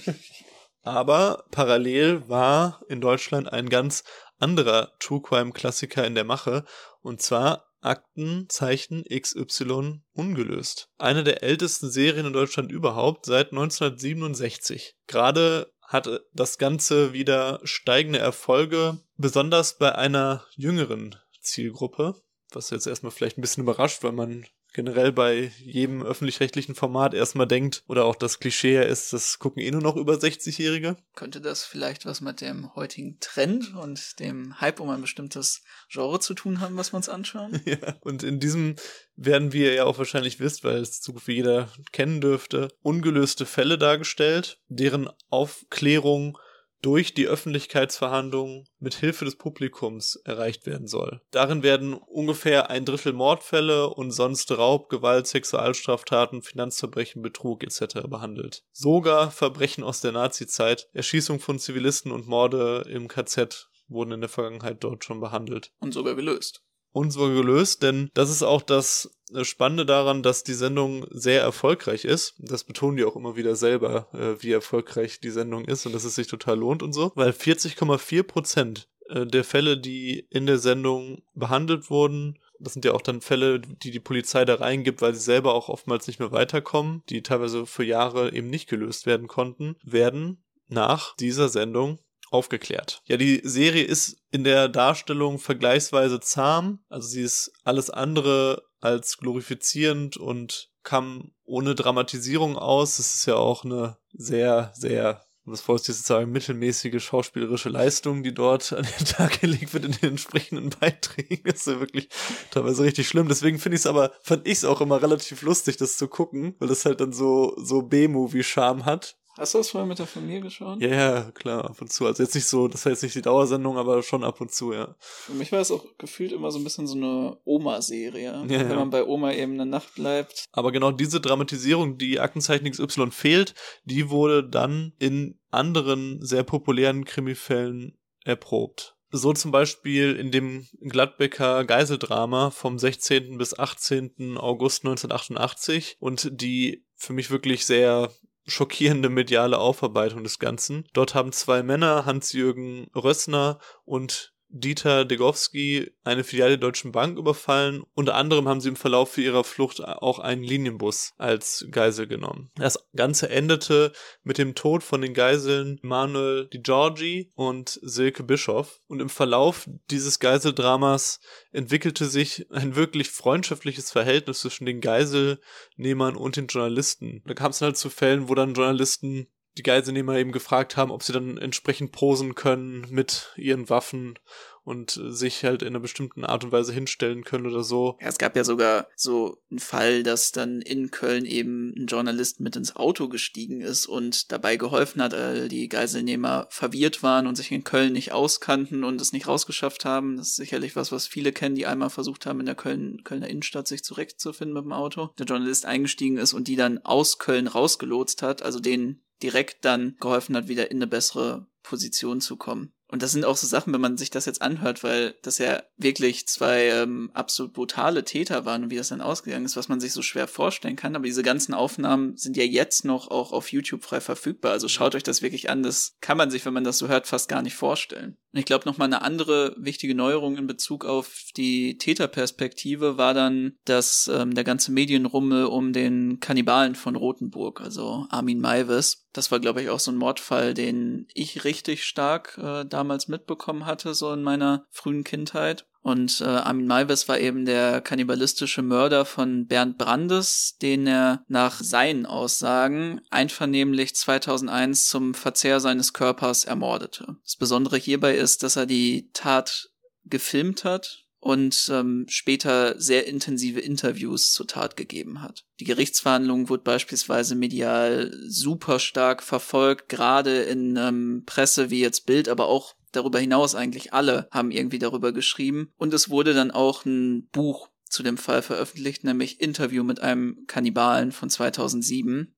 [0.82, 4.04] aber parallel war in Deutschland ein ganz
[4.38, 6.64] anderer True Crime Klassiker in der Mache
[7.00, 10.88] und zwar Aktenzeichen XY ungelöst.
[10.98, 14.94] Eine der ältesten Serien in Deutschland überhaupt seit 1967.
[15.08, 22.14] Gerade hatte das Ganze wieder steigende Erfolge, besonders bei einer jüngeren Zielgruppe,
[22.50, 27.46] was jetzt erstmal vielleicht ein bisschen überrascht, weil man generell bei jedem öffentlich-rechtlichen Format erstmal
[27.46, 30.96] denkt, oder auch das Klischee ist, das gucken eh nur noch über 60-Jährige.
[31.14, 36.20] Könnte das vielleicht was mit dem heutigen Trend und dem Hype um ein bestimmtes Genre
[36.20, 37.60] zu tun haben, was wir uns anschauen?
[37.72, 38.74] Ja, und in diesem
[39.16, 43.46] werden wir ja auch wahrscheinlich wisst, weil es so gut wie jeder kennen dürfte, ungelöste
[43.46, 46.38] Fälle dargestellt, deren Aufklärung
[46.82, 51.20] durch die Öffentlichkeitsverhandlungen mit Hilfe des Publikums erreicht werden soll.
[51.30, 58.08] Darin werden ungefähr ein Drittel Mordfälle und sonst Raub, Gewalt, Sexualstraftaten, Finanzverbrechen, Betrug etc.
[58.08, 58.64] behandelt.
[58.72, 64.30] Sogar Verbrechen aus der Nazizeit, Erschießung von Zivilisten und Morde im KZ wurden in der
[64.30, 65.70] Vergangenheit dort schon behandelt.
[65.80, 66.62] Und sogar gelöst
[67.10, 72.04] so gelöst, denn das ist auch das äh, Spannende daran, dass die Sendung sehr erfolgreich
[72.04, 72.34] ist.
[72.38, 76.04] Das betonen die auch immer wieder selber, äh, wie erfolgreich die Sendung ist und dass
[76.04, 80.58] es sich total lohnt und so, weil 40,4 Prozent äh, der Fälle, die in der
[80.58, 85.14] Sendung behandelt wurden, das sind ja auch dann Fälle, die die Polizei da reingibt, weil
[85.14, 89.26] sie selber auch oftmals nicht mehr weiterkommen, die teilweise für Jahre eben nicht gelöst werden
[89.26, 91.98] konnten, werden nach dieser Sendung
[92.32, 93.02] aufgeklärt.
[93.06, 99.18] Ja, die Serie ist in der Darstellung vergleichsweise zahm, also sie ist alles andere als
[99.18, 102.98] glorifizierend und kam ohne Dramatisierung aus.
[102.98, 108.22] Es ist ja auch eine sehr, sehr um das vorsichtig zu sagen, mittelmäßige schauspielerische Leistung,
[108.22, 111.42] die dort an den Tag gelegt wird in den entsprechenden Beiträgen.
[111.44, 112.08] Das ist ja wirklich
[112.50, 113.28] teilweise richtig schlimm.
[113.28, 116.54] Deswegen finde ich es aber, fand ich es auch immer relativ lustig, das zu gucken,
[116.58, 119.16] weil das halt dann so, so B-Movie-Charme hat.
[119.38, 120.80] Hast du das vorher mit der Familie geschaut?
[120.82, 122.06] Ja, ja, klar, ab und zu.
[122.06, 124.94] Also jetzt nicht so, das jetzt nicht die Dauersendung, aber schon ab und zu, ja.
[124.98, 128.22] Für mich war es auch gefühlt immer so ein bisschen so eine Oma-Serie.
[128.22, 128.76] Ja, wenn ja.
[128.76, 130.44] man bei Oma eben eine Nacht bleibt.
[130.52, 137.04] Aber genau diese Dramatisierung, die Aktenzeichen XY fehlt, die wurde dann in anderen sehr populären
[137.04, 138.96] Krimifällen erprobt.
[139.14, 143.36] So zum Beispiel in dem Gladbecker Geiseldrama vom 16.
[143.36, 144.38] bis 18.
[144.38, 148.10] August 1988 und die für mich wirklich sehr
[148.46, 150.84] schockierende mediale Aufarbeitung des Ganzen.
[150.92, 157.84] Dort haben zwei Männer, Hans-Jürgen Rössner und Dieter Degowski eine Filiale der Deutschen Bank überfallen.
[157.94, 162.50] Unter anderem haben sie im Verlauf ihrer Flucht auch einen Linienbus als Geisel genommen.
[162.56, 168.80] Das Ganze endete mit dem Tod von den Geiseln Manuel Di Giorgi und Silke Bischoff.
[168.88, 176.36] Und im Verlauf dieses Geiseldramas entwickelte sich ein wirklich freundschaftliches Verhältnis zwischen den Geiselnehmern und
[176.36, 177.22] den Journalisten.
[177.26, 181.02] Da kam es halt zu Fällen, wo dann Journalisten die Geiselnehmer eben gefragt haben, ob
[181.02, 184.18] sie dann entsprechend posen können mit ihren Waffen
[184.64, 187.96] und sich halt in einer bestimmten Art und Weise hinstellen können oder so.
[188.00, 192.40] Ja, es gab ja sogar so einen Fall, dass dann in Köln eben ein Journalist
[192.40, 197.34] mit ins Auto gestiegen ist und dabei geholfen hat, weil die Geiselnehmer verwirrt waren und
[197.34, 200.16] sich in Köln nicht auskannten und es nicht rausgeschafft haben.
[200.16, 203.28] Das ist sicherlich was, was viele kennen, die einmal versucht haben, in der Köln, Kölner
[203.28, 205.10] Innenstadt sich zurechtzufinden mit dem Auto.
[205.18, 209.96] Der Journalist eingestiegen ist und die dann aus Köln rausgelotst hat, also denen direkt dann
[210.00, 212.72] geholfen hat, wieder in eine bessere Position zu kommen.
[212.92, 215.62] Und das sind auch so Sachen, wenn man sich das jetzt anhört, weil das ja
[215.78, 219.80] wirklich zwei ähm, absolut brutale Täter waren und wie das dann ausgegangen ist, was man
[219.80, 220.94] sich so schwer vorstellen kann.
[220.94, 224.52] Aber diese ganzen Aufnahmen sind ja jetzt noch auch auf YouTube frei verfügbar.
[224.52, 225.62] Also schaut euch das wirklich an.
[225.62, 228.18] Das kann man sich, wenn man das so hört, fast gar nicht vorstellen.
[228.30, 233.54] Und ich glaube, nochmal eine andere wichtige Neuerung in Bezug auf die Täterperspektive war dann,
[233.64, 239.40] dass ähm, der ganze Medienrummel um den Kannibalen von Rothenburg, also Armin Maivis, das war,
[239.40, 244.12] glaube ich, auch so ein Mordfall, den ich richtig stark äh, damals mitbekommen hatte, so
[244.12, 245.66] in meiner frühen Kindheit.
[245.82, 251.60] Und äh, Armin Maivis war eben der kannibalistische Mörder von Bernd Brandes, den er nach
[251.60, 257.16] seinen Aussagen einvernehmlich 2001 zum Verzehr seines Körpers ermordete.
[257.24, 259.70] Das Besondere hierbei ist, dass er die Tat
[260.04, 265.44] gefilmt hat und ähm, später sehr intensive Interviews zur Tat gegeben hat.
[265.60, 272.28] Die Gerichtsverhandlung wurde beispielsweise medial super stark verfolgt, gerade in ähm, Presse wie jetzt Bild,
[272.28, 275.70] aber auch darüber hinaus eigentlich alle haben irgendwie darüber geschrieben.
[275.76, 280.38] Und es wurde dann auch ein Buch zu dem Fall veröffentlicht, nämlich Interview mit einem
[280.48, 282.34] Kannibalen von 2007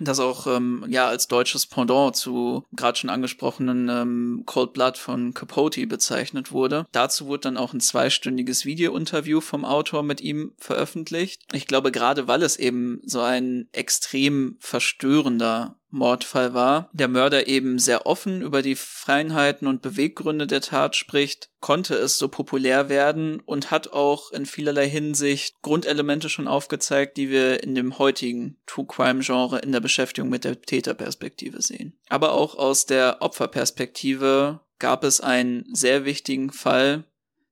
[0.00, 5.34] das auch ähm, ja als deutsches Pendant zu gerade schon angesprochenen ähm, Cold Blood von
[5.34, 6.86] Capote bezeichnet wurde.
[6.92, 11.42] Dazu wurde dann auch ein zweistündiges Videointerview vom Autor mit ihm veröffentlicht.
[11.52, 17.78] Ich glaube, gerade weil es eben so ein extrem verstörender Mordfall war, der Mörder eben
[17.78, 23.40] sehr offen über die Freiheiten und Beweggründe der Tat spricht, konnte es so populär werden
[23.40, 28.86] und hat auch in vielerlei Hinsicht Grundelemente schon aufgezeigt, die wir in dem heutigen True
[28.86, 31.98] Crime Genre in der Beschäftigung mit der Täterperspektive sehen.
[32.08, 37.04] Aber auch aus der Opferperspektive gab es einen sehr wichtigen Fall,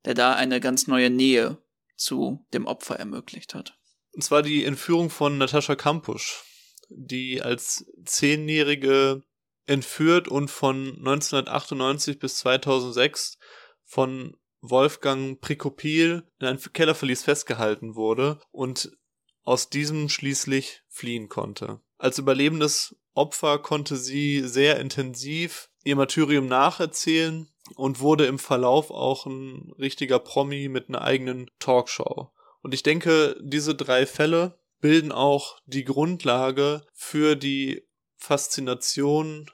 [0.05, 1.59] der da eine ganz neue Nähe
[1.97, 3.79] zu dem Opfer ermöglicht hat.
[4.13, 6.45] Und zwar die Entführung von Natascha Kampusch
[6.89, 9.23] die als Zehnjährige
[9.67, 13.39] entführt und von 1998 bis 2006
[13.85, 18.91] von Wolfgang Prikopil in einem Kellerverlies festgehalten wurde und
[19.43, 21.81] aus diesem schließlich fliehen konnte.
[21.99, 29.27] Als überlebendes Opfer konnte sie sehr intensiv ihr Martyrium nacherzählen und wurde im Verlauf auch
[29.27, 32.33] ein richtiger Promi mit einer eigenen Talkshow.
[32.63, 39.51] Und ich denke, diese drei Fälle bilden auch die Grundlage für die Faszination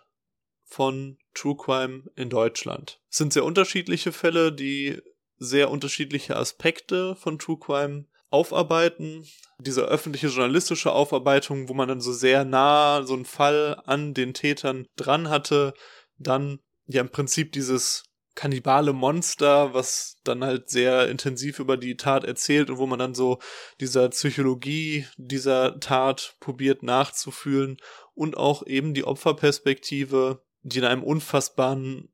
[0.65, 3.01] von True Crime in Deutschland.
[3.09, 5.01] Es sind sehr unterschiedliche Fälle, die
[5.37, 9.25] sehr unterschiedliche Aspekte von True Crime aufarbeiten.
[9.61, 14.35] Diese öffentliche journalistische Aufarbeitung, wo man dann so sehr nah so einen Fall an den
[14.35, 15.75] Tätern dran hatte,
[16.19, 18.03] dann ja im Prinzip dieses
[18.35, 23.15] kannibale Monster, was dann halt sehr intensiv über die Tat erzählt und wo man dann
[23.15, 23.39] so
[23.81, 27.77] dieser Psychologie dieser Tat probiert nachzufühlen
[28.15, 32.13] und auch eben die Opferperspektive, die in einem unfassbaren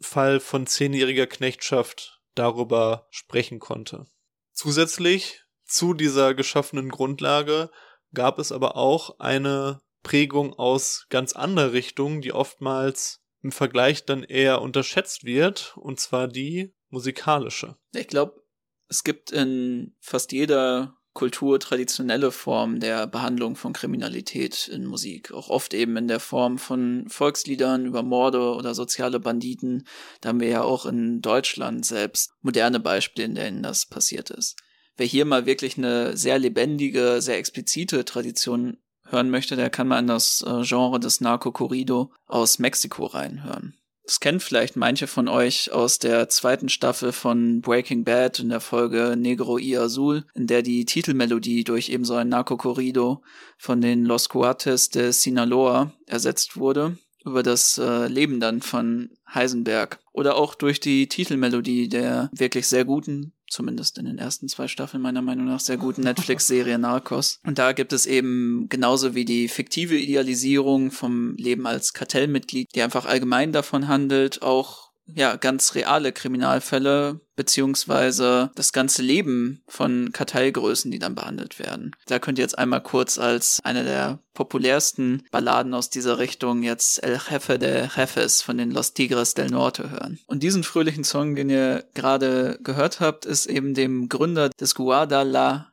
[0.00, 4.06] Fall von zehnjähriger Knechtschaft darüber sprechen konnte.
[4.52, 7.70] Zusätzlich zu dieser geschaffenen Grundlage
[8.12, 14.22] gab es aber auch eine Prägung aus ganz anderer Richtung, die oftmals im Vergleich dann
[14.22, 17.76] eher unterschätzt wird, und zwar die musikalische.
[17.94, 18.42] Ich glaube,
[18.88, 25.32] es gibt in fast jeder Kultur traditionelle Form der Behandlung von Kriminalität in Musik.
[25.32, 29.86] Auch oft eben in der Form von Volksliedern über Morde oder soziale Banditen.
[30.20, 34.56] Da haben wir ja auch in Deutschland selbst moderne Beispiele, in denen das passiert ist.
[34.96, 39.98] Wer hier mal wirklich eine sehr lebendige, sehr explizite Tradition hören möchte, der kann mal
[39.98, 43.74] in das äh, Genre des Narco Corrido aus Mexiko reinhören.
[44.04, 48.60] Das kennt vielleicht manche von euch aus der zweiten Staffel von Breaking Bad in der
[48.60, 53.22] Folge Negro y Azul, in der die Titelmelodie durch eben so ein Narco Corrido
[53.58, 60.00] von den Los Cuates de Sinaloa ersetzt wurde, über das äh, Leben dann von Heisenberg.
[60.12, 65.02] Oder auch durch die Titelmelodie der wirklich sehr guten zumindest in den ersten zwei Staffeln
[65.02, 67.38] meiner Meinung nach sehr guten Netflix-Serie Narcos.
[67.44, 72.82] Und da gibt es eben genauso wie die fiktive Idealisierung vom Leben als Kartellmitglied, die
[72.82, 80.90] einfach allgemein davon handelt, auch ja ganz reale Kriminalfälle beziehungsweise das ganze Leben von Kartellgrößen,
[80.90, 81.96] die dann behandelt werden.
[82.06, 87.02] Da könnt ihr jetzt einmal kurz als eine der populärsten Balladen aus dieser Richtung jetzt
[87.02, 90.18] El Jefe de Jefes von den Los Tigres del Norte hören.
[90.26, 95.66] Und diesen fröhlichen Song, den ihr gerade gehört habt, ist eben dem Gründer des Guadalajara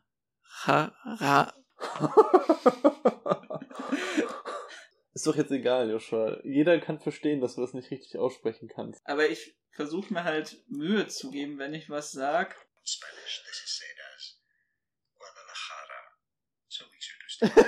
[5.19, 6.39] Ist doch jetzt egal, Joshua.
[6.45, 9.01] Jeder kann verstehen, dass du das nicht richtig aussprechen kannst.
[9.03, 12.55] Aber ich versuche mir halt Mühe zu geben, wenn ich was sag.
[12.85, 14.39] Spanish, this is said as
[15.19, 15.99] Guadalajara.
[16.69, 17.67] So easy to understand.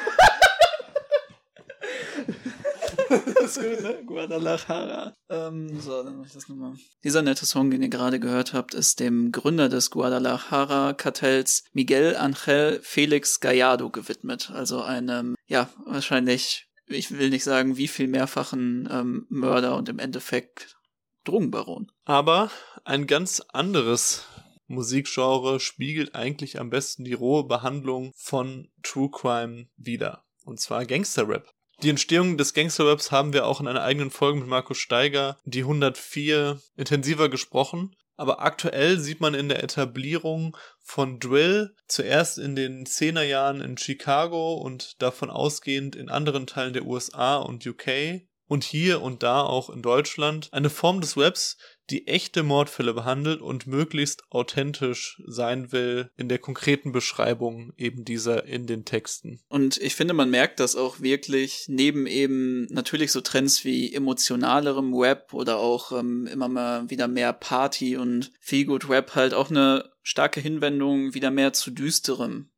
[3.35, 4.05] das ist gut, ne?
[4.05, 5.13] Guadalajara.
[5.29, 6.75] Ähm, so, dann mach ich das nochmal.
[7.03, 12.79] Dieser nette Song, den ihr gerade gehört habt, ist dem Gründer des Guadalajara-Kartells Miguel Angel
[12.81, 14.51] Felix Gallardo gewidmet.
[14.51, 19.99] Also einem, ja, wahrscheinlich ich will nicht sagen, wie viel mehrfachen ähm, Mörder und im
[19.99, 20.77] Endeffekt
[21.23, 21.91] Drogenbaron.
[22.05, 22.51] Aber
[22.83, 24.25] ein ganz anderes
[24.67, 30.23] Musikgenre spiegelt eigentlich am besten die rohe Behandlung von True Crime wider.
[30.45, 31.51] Und zwar Gangsterrap.
[31.83, 35.61] Die Entstehung des Gangsterraps haben wir auch in einer eigenen Folge mit Markus Steiger, die
[35.61, 37.95] 104, intensiver gesprochen.
[38.21, 44.53] Aber aktuell sieht man in der Etablierung von Drill zuerst in den Zehnerjahren in Chicago
[44.53, 49.71] und davon ausgehend in anderen Teilen der USA und UK und hier und da auch
[49.71, 51.57] in Deutschland eine Form des Webs,
[51.91, 58.45] die echte Mordfälle behandelt und möglichst authentisch sein will in der konkreten Beschreibung eben dieser
[58.45, 59.41] in den Texten.
[59.49, 64.93] Und ich finde, man merkt das auch wirklich neben eben natürlich so Trends wie emotionalerem
[64.93, 69.91] Web oder auch ähm, immer mal wieder mehr Party und Feelgood Web halt auch eine
[70.01, 72.51] starke Hinwendung wieder mehr zu düsterem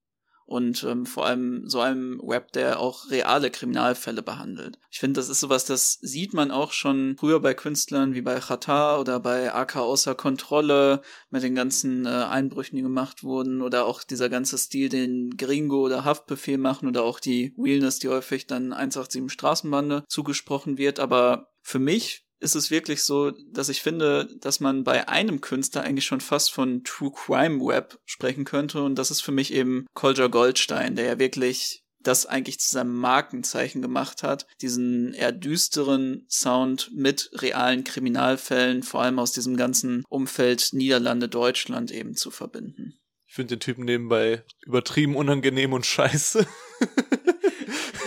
[0.46, 4.80] und ähm, vor allem so einem Web, der auch reale Kriminalfälle behandelt.
[4.92, 8.40] Ich finde, das ist sowas, das sieht man auch schon früher bei Künstlern wie bei
[8.40, 13.86] Chata oder bei AK außer Kontrolle mit den ganzen äh, Einbrüchen, die gemacht wurden oder
[13.86, 18.48] auch dieser ganze Stil, den Gringo oder Haftbefehl machen oder auch die Realness, die häufig
[18.48, 21.00] dann 187 Straßenbande zugesprochen wird.
[21.00, 25.82] Aber für mich ist es wirklich so, dass ich finde, dass man bei einem Künstler
[25.82, 28.84] eigentlich schon fast von True Crime Web sprechen könnte.
[28.84, 32.98] Und das ist für mich eben Kolja Goldstein, der ja wirklich das eigentlich zu seinem
[32.98, 40.04] Markenzeichen gemacht hat, diesen eher düsteren Sound mit realen Kriminalfällen, vor allem aus diesem ganzen
[40.10, 43.00] Umfeld Niederlande, Deutschland eben zu verbinden.
[43.26, 46.46] Ich finde den Typen nebenbei übertrieben unangenehm und scheiße.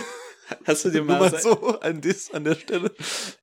[0.65, 2.91] Hast du dir mal, mal so ein Diss an der Stelle.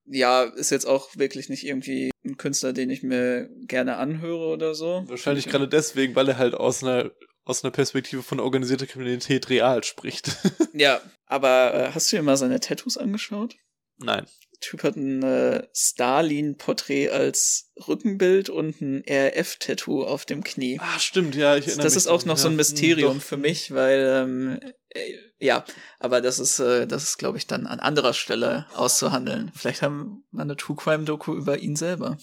[0.07, 4.75] Ja, ist jetzt auch wirklich nicht irgendwie ein Künstler, den ich mir gerne anhöre oder
[4.75, 5.05] so.
[5.07, 7.11] Wahrscheinlich gerade deswegen, weil er halt aus einer
[7.45, 10.31] aus einer Perspektive von organisierter Kriminalität real spricht.
[10.77, 13.55] Ja, aber äh, hast du dir mal seine Tattoos angeschaut?
[13.99, 14.27] Nein.
[14.55, 20.81] Der Typ hat ein äh, Stalin-Porträt als Rückenbild und ein RF-Tattoo auf dem Knie.
[20.81, 22.55] Ah, stimmt, ja, ich erinnere das mich ist auch noch so ja.
[22.55, 23.25] ein Mysterium Doch.
[23.25, 25.13] für mich, weil ähm, äh,
[25.45, 25.65] ja,
[26.01, 29.53] aber das ist äh, das ist glaube ich dann an anderer Stelle auszuhandeln.
[29.55, 32.17] Vielleicht haben wir eine True Crime Doku über ihn selber,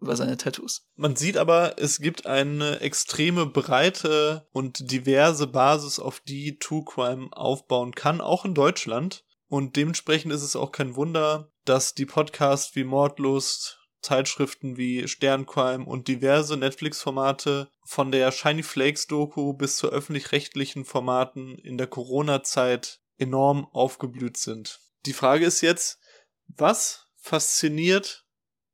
[0.00, 0.82] über seine Tattoos.
[0.96, 7.28] Man sieht aber, es gibt eine extreme breite und diverse Basis, auf die True Crime
[7.30, 9.24] aufbauen kann, auch in Deutschland.
[9.48, 15.84] Und dementsprechend ist es auch kein Wunder, dass die Podcasts wie Mordlust, Zeitschriften wie Sterncrime
[15.84, 23.00] und diverse Netflix-Formate von der Shiny Flakes Doku bis zu öffentlich-rechtlichen Formaten in der Corona-Zeit
[23.18, 24.80] enorm aufgeblüht sind.
[25.06, 26.00] Die Frage ist jetzt,
[26.46, 28.26] was fasziniert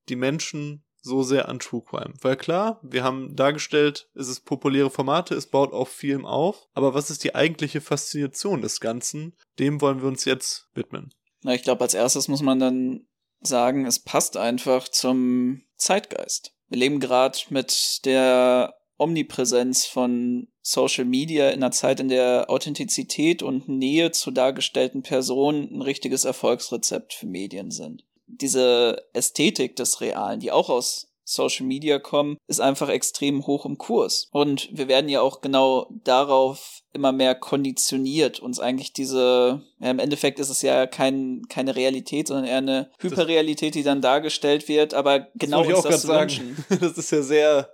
[0.09, 2.15] die Menschen so sehr an True Crime?
[2.21, 6.95] Weil klar, wir haben dargestellt, es ist populäre Formate, es baut auf vielem auf, aber
[6.95, 9.37] was ist die eigentliche Faszination des Ganzen?
[9.59, 11.15] Dem wollen wir uns jetzt widmen.
[11.43, 13.07] Na, ich glaube, als erstes muss man dann
[13.47, 16.53] sagen, es passt einfach zum Zeitgeist.
[16.69, 23.43] Wir leben gerade mit der Omnipräsenz von Social Media in einer Zeit, in der Authentizität
[23.43, 28.05] und Nähe zu dargestellten Personen ein richtiges Erfolgsrezept für Medien sind.
[28.27, 33.79] Diese Ästhetik des Realen, die auch aus Social Media kommen, ist einfach extrem hoch im
[33.79, 34.29] Kurs.
[34.31, 39.99] Und wir werden ja auch genau darauf immer mehr konditioniert, uns eigentlich diese, ja, im
[39.99, 44.95] Endeffekt ist es ja kein, keine Realität, sondern eher eine Hyperrealität, die dann dargestellt wird,
[44.95, 46.65] aber genau wollte ich auch das zu wünschen.
[46.81, 47.71] Das ist ja sehr,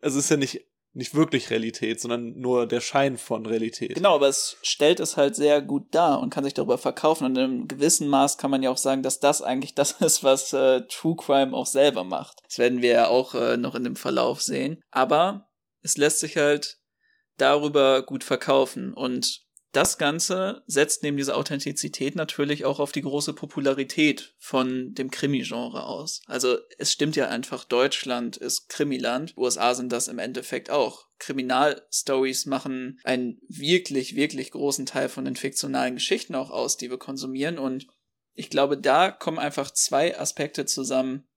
[0.00, 0.64] also es ist ja nicht,
[0.94, 3.94] nicht wirklich Realität, sondern nur der Schein von Realität.
[3.94, 7.24] Genau, aber es stellt es halt sehr gut dar und kann sich darüber verkaufen.
[7.24, 10.24] Und in einem gewissen Maß kann man ja auch sagen, dass das eigentlich das ist,
[10.24, 12.40] was äh, True Crime auch selber macht.
[12.44, 14.80] Das werden wir ja auch äh, noch in dem Verlauf sehen.
[14.90, 15.48] Aber
[15.82, 16.77] es lässt sich halt
[17.38, 18.92] darüber gut verkaufen.
[18.92, 25.10] Und das Ganze setzt neben dieser Authentizität natürlich auch auf die große Popularität von dem
[25.10, 26.22] Krimi-Genre aus.
[26.26, 31.06] Also es stimmt ja einfach, Deutschland ist Krimiland, USA sind das im Endeffekt auch.
[31.18, 36.98] Kriminalstories machen einen wirklich, wirklich großen Teil von den fiktionalen Geschichten auch aus, die wir
[36.98, 37.58] konsumieren.
[37.58, 37.86] Und
[38.32, 41.28] ich glaube, da kommen einfach zwei Aspekte zusammen,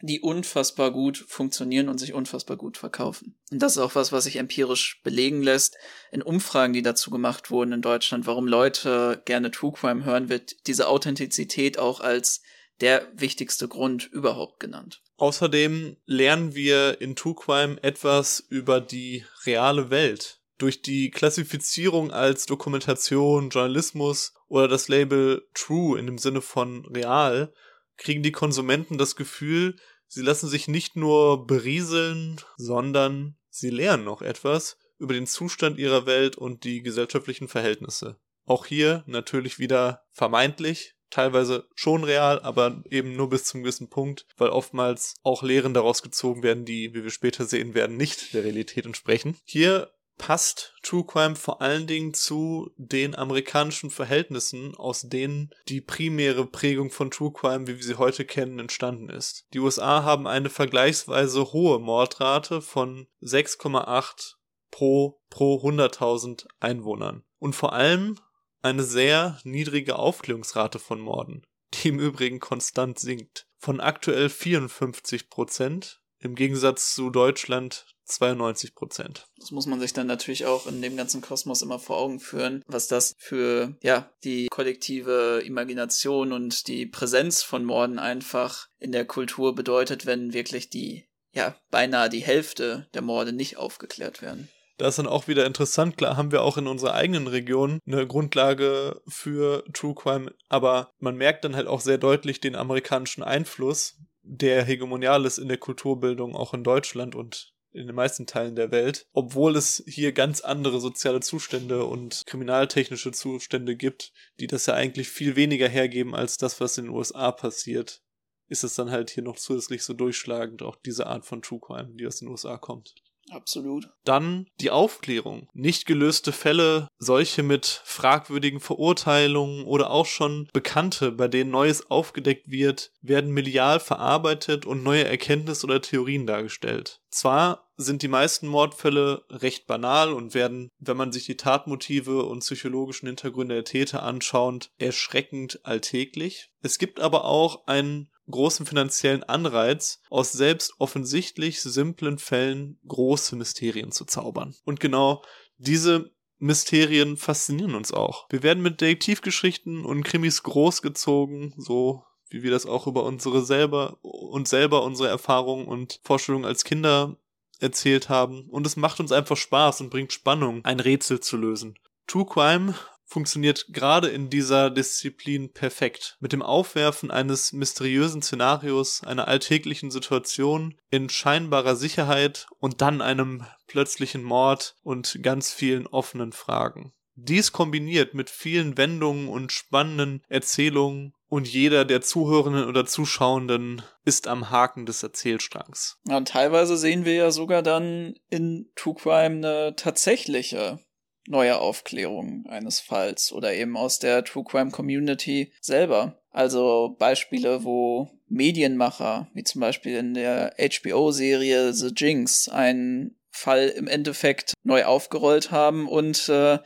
[0.00, 3.36] die unfassbar gut funktionieren und sich unfassbar gut verkaufen.
[3.50, 5.76] Und das ist auch was, was sich empirisch belegen lässt.
[6.10, 10.66] In Umfragen, die dazu gemacht wurden in Deutschland, warum Leute gerne True Crime hören, wird
[10.66, 12.42] diese Authentizität auch als
[12.80, 15.00] der wichtigste Grund überhaupt genannt.
[15.16, 20.40] Außerdem lernen wir in True Crime etwas über die reale Welt.
[20.58, 27.52] Durch die Klassifizierung als Dokumentation, Journalismus oder das Label True in dem Sinne von real
[27.96, 29.76] kriegen die Konsumenten das Gefühl,
[30.14, 36.06] Sie lassen sich nicht nur berieseln, sondern sie lernen noch etwas über den Zustand ihrer
[36.06, 38.20] Welt und die gesellschaftlichen Verhältnisse.
[38.44, 44.26] Auch hier natürlich wieder vermeintlich, teilweise schon real, aber eben nur bis zum gewissen Punkt,
[44.36, 48.44] weil oftmals auch Lehren daraus gezogen werden, die, wie wir später sehen werden, nicht der
[48.44, 49.36] Realität entsprechen.
[49.44, 56.46] Hier passt True Crime vor allen Dingen zu den amerikanischen Verhältnissen, aus denen die primäre
[56.46, 59.46] Prägung von True Crime, wie wir sie heute kennen, entstanden ist.
[59.52, 64.34] Die USA haben eine vergleichsweise hohe Mordrate von 6,8
[64.70, 68.18] pro pro 100.000 Einwohnern und vor allem
[68.62, 73.46] eine sehr niedrige Aufklärungsrate von Morden, die im Übrigen konstant sinkt.
[73.58, 79.26] Von aktuell 54 Prozent im Gegensatz zu Deutschland 92 Prozent.
[79.38, 82.62] Das muss man sich dann natürlich auch in dem ganzen Kosmos immer vor Augen führen,
[82.66, 89.04] was das für, ja, die kollektive Imagination und die Präsenz von Morden einfach in der
[89.04, 94.48] Kultur bedeutet, wenn wirklich die, ja, beinahe die Hälfte der Morde nicht aufgeklärt werden.
[94.76, 98.06] Da ist dann auch wieder interessant, klar haben wir auch in unserer eigenen Region eine
[98.06, 103.96] Grundlage für True Crime, aber man merkt dann halt auch sehr deutlich den amerikanischen Einfluss,
[104.22, 108.70] der hegemonial ist in der Kulturbildung auch in Deutschland und in den meisten Teilen der
[108.70, 114.74] Welt, obwohl es hier ganz andere soziale Zustände und kriminaltechnische Zustände gibt, die das ja
[114.74, 118.02] eigentlich viel weniger hergeben als das, was in den USA passiert,
[118.48, 121.94] ist es dann halt hier noch zusätzlich so durchschlagend, auch diese Art von True Crime,
[121.94, 122.94] die aus den USA kommt.
[123.30, 123.88] Absolut.
[124.04, 125.48] Dann die Aufklärung.
[125.54, 132.50] Nicht gelöste Fälle, solche mit fragwürdigen Verurteilungen oder auch schon bekannte, bei denen Neues aufgedeckt
[132.50, 137.00] wird, werden medial verarbeitet und neue Erkenntnisse oder Theorien dargestellt.
[137.10, 142.40] Zwar sind die meisten Mordfälle recht banal und werden, wenn man sich die Tatmotive und
[142.40, 146.50] psychologischen Hintergründe der Täter anschaut, erschreckend alltäglich.
[146.62, 153.92] Es gibt aber auch einen großen finanziellen Anreiz, aus selbst offensichtlich simplen Fällen große Mysterien
[153.92, 154.54] zu zaubern.
[154.64, 155.22] Und genau
[155.58, 158.26] diese Mysterien faszinieren uns auch.
[158.30, 163.98] Wir werden mit Detektivgeschichten und Krimis großgezogen, so wie wir das auch über unsere selber
[164.02, 167.16] und selber unsere Erfahrungen und Vorstellungen als Kinder
[167.64, 168.48] erzählt haben.
[168.50, 171.76] Und es macht uns einfach Spaß und bringt Spannung, ein Rätsel zu lösen.
[172.06, 172.74] True Crime
[173.06, 176.16] funktioniert gerade in dieser Disziplin perfekt.
[176.20, 183.44] Mit dem Aufwerfen eines mysteriösen Szenarios, einer alltäglichen Situation in scheinbarer Sicherheit und dann einem
[183.66, 186.92] plötzlichen Mord und ganz vielen offenen Fragen.
[187.16, 194.28] Dies kombiniert mit vielen Wendungen und spannenden Erzählungen und jeder der Zuhörenden oder Zuschauenden ist
[194.28, 195.98] am Haken des Erzählstrangs.
[196.06, 200.80] Ja, und teilweise sehen wir ja sogar dann in True Crime eine tatsächliche
[201.26, 206.20] neue Aufklärung eines Falls oder eben aus der True Crime Community selber.
[206.30, 213.88] Also Beispiele, wo Medienmacher, wie zum Beispiel in der HBO-Serie The Jinx, einen Fall im
[213.88, 216.58] Endeffekt neu aufgerollt haben und äh,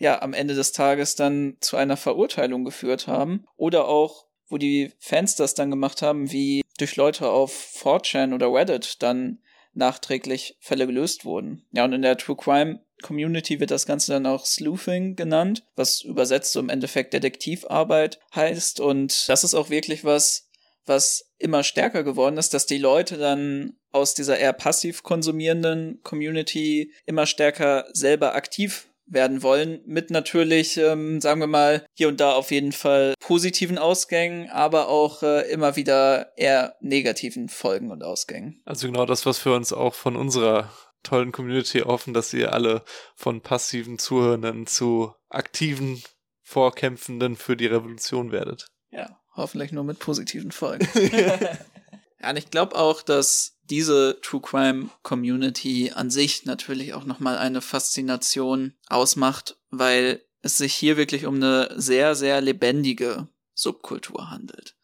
[0.00, 3.44] ja am Ende des Tages dann zu einer Verurteilung geführt haben.
[3.56, 8.52] Oder auch, wo die Fans das dann gemacht haben, wie durch Leute auf 4chan oder
[8.52, 9.38] Reddit dann
[9.72, 11.66] nachträglich Fälle gelöst wurden.
[11.70, 16.02] Ja, und in der True Crime Community wird das Ganze dann auch Sleuthing genannt, was
[16.02, 18.80] übersetzt so im Endeffekt Detektivarbeit heißt.
[18.80, 20.48] Und das ist auch wirklich was,
[20.86, 26.92] was immer stärker geworden ist, dass die Leute dann aus dieser eher passiv konsumierenden Community
[27.06, 32.32] immer stärker selber aktiv werden wollen, mit natürlich, ähm, sagen wir mal, hier und da
[32.32, 38.62] auf jeden Fall positiven Ausgängen, aber auch äh, immer wieder eher negativen Folgen und Ausgängen.
[38.64, 40.70] Also genau das, was für uns auch von unserer
[41.02, 42.82] tollen Community offen, dass ihr alle
[43.14, 46.02] von passiven Zuhörenden zu aktiven
[46.42, 48.66] Vorkämpfenden für die Revolution werdet.
[48.90, 50.88] Ja, hoffentlich nur mit positiven Folgen.
[51.12, 57.38] ja, und ich glaube auch, dass diese True Crime Community an sich natürlich auch nochmal
[57.38, 64.74] eine Faszination ausmacht, weil es sich hier wirklich um eine sehr, sehr lebendige Subkultur handelt.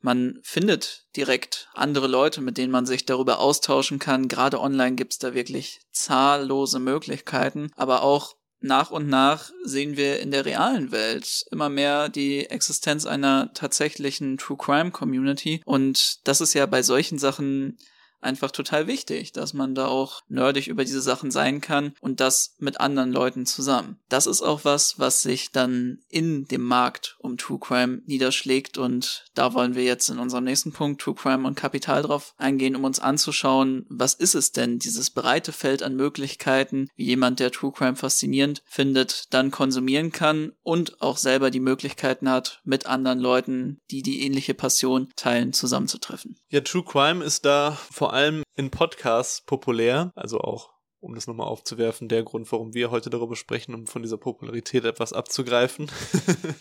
[0.00, 4.26] Man findet direkt andere Leute, mit denen man sich darüber austauschen kann.
[4.26, 10.30] Gerade online gibt's da wirklich zahllose Möglichkeiten, aber auch nach und nach sehen wir in
[10.30, 15.62] der realen Welt immer mehr die Existenz einer tatsächlichen True Crime Community.
[15.64, 17.78] Und das ist ja bei solchen Sachen
[18.22, 22.54] einfach total wichtig, dass man da auch nerdig über diese Sachen sein kann und das
[22.58, 23.98] mit anderen Leuten zusammen.
[24.08, 29.24] Das ist auch was, was sich dann in dem Markt um True Crime niederschlägt und
[29.34, 32.84] da wollen wir jetzt in unserem nächsten Punkt True Crime und Kapital drauf eingehen, um
[32.84, 37.72] uns anzuschauen, was ist es denn, dieses breite Feld an Möglichkeiten, wie jemand, der True
[37.72, 43.78] Crime faszinierend findet, dann konsumieren kann und auch selber die Möglichkeiten hat, mit anderen Leuten,
[43.90, 46.36] die die ähnliche Passion teilen, zusammenzutreffen.
[46.48, 51.48] Ja, True Crime ist da vor allem in Podcasts populär, also auch um das nochmal
[51.48, 55.90] aufzuwerfen, der Grund, warum wir heute darüber sprechen, um von dieser Popularität etwas abzugreifen.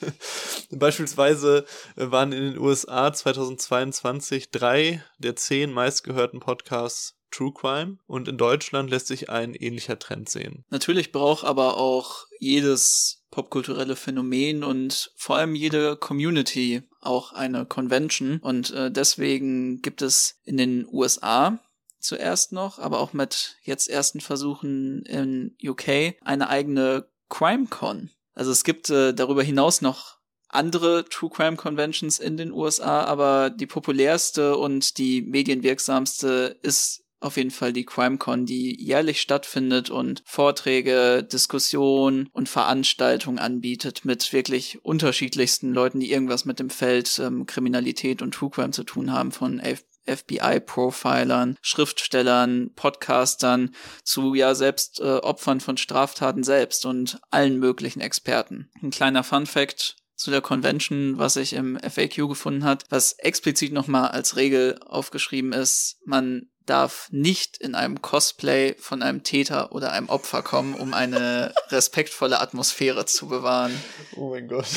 [0.71, 8.38] Beispielsweise waren in den USA 2022 drei der zehn meistgehörten Podcasts True Crime und in
[8.38, 10.65] Deutschland lässt sich ein ähnlicher Trend sehen.
[10.69, 18.39] Natürlich braucht aber auch jedes popkulturelle Phänomen und vor allem jede Community auch eine Convention
[18.39, 21.59] und äh, deswegen gibt es in den USA
[21.99, 28.09] zuerst noch, aber auch mit jetzt ersten Versuchen in UK eine eigene CrimeCon.
[28.34, 30.17] Also es gibt äh, darüber hinaus noch
[30.49, 37.38] andere True Crime Conventions in den USA, aber die populärste und die medienwirksamste ist auf
[37.38, 44.84] jeden Fall die CrimeCon, die jährlich stattfindet und Vorträge, Diskussionen und Veranstaltungen anbietet mit wirklich
[44.84, 49.32] unterschiedlichsten Leuten, die irgendwas mit dem Feld ähm, Kriminalität und True Crime zu tun haben,
[49.32, 49.61] von
[50.07, 58.69] FBI-Profilern, Schriftstellern, Podcastern zu ja selbst äh, Opfern von Straftaten selbst und allen möglichen Experten.
[58.82, 63.74] Ein kleiner Fun fact zu der Convention, was sich im FAQ gefunden hat, was explizit
[63.74, 69.91] nochmal als Regel aufgeschrieben ist, man darf nicht in einem Cosplay von einem Täter oder
[69.91, 73.74] einem Opfer kommen, um eine respektvolle Atmosphäre zu bewahren.
[74.16, 74.68] Oh mein Gott.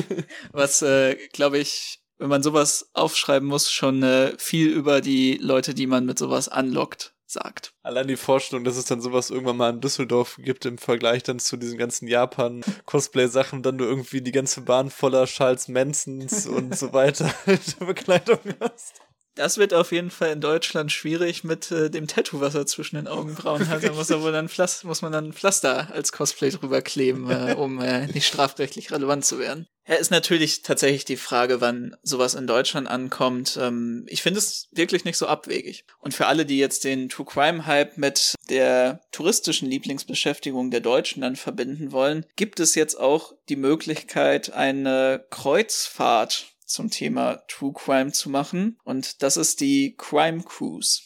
[0.52, 5.74] Was, äh, glaube ich, wenn man sowas aufschreiben muss, schon äh, viel über die Leute,
[5.74, 7.72] die man mit sowas anlockt, sagt.
[7.82, 11.38] Allein die Vorstellung, dass es dann sowas irgendwann mal in Düsseldorf gibt im Vergleich dann
[11.38, 16.92] zu diesen ganzen Japan-Cosplay-Sachen, dann du irgendwie die ganze Bahn voller Charles Mansons und so
[16.92, 19.00] weiter in der Bekleidung hast.
[19.34, 22.96] Das wird auf jeden Fall in Deutschland schwierig mit äh, dem Tattoo, was er zwischen
[22.96, 23.84] den Augenbrauen hat.
[23.84, 27.54] Da muss, er wohl dann Pflaster, muss man dann Pflaster als Cosplay drüber kleben, äh,
[27.54, 29.66] um äh, nicht strafrechtlich relevant zu werden.
[29.86, 33.58] Ja, ist natürlich tatsächlich die Frage, wann sowas in Deutschland ankommt.
[33.60, 35.84] Ähm, ich finde es wirklich nicht so abwegig.
[35.98, 41.22] Und für alle, die jetzt den True Crime Hype mit der touristischen Lieblingsbeschäftigung der Deutschen
[41.22, 48.12] dann verbinden wollen, gibt es jetzt auch die Möglichkeit, eine Kreuzfahrt zum Thema True Crime
[48.12, 48.78] zu machen.
[48.84, 51.00] Und das ist die Crime Cruise.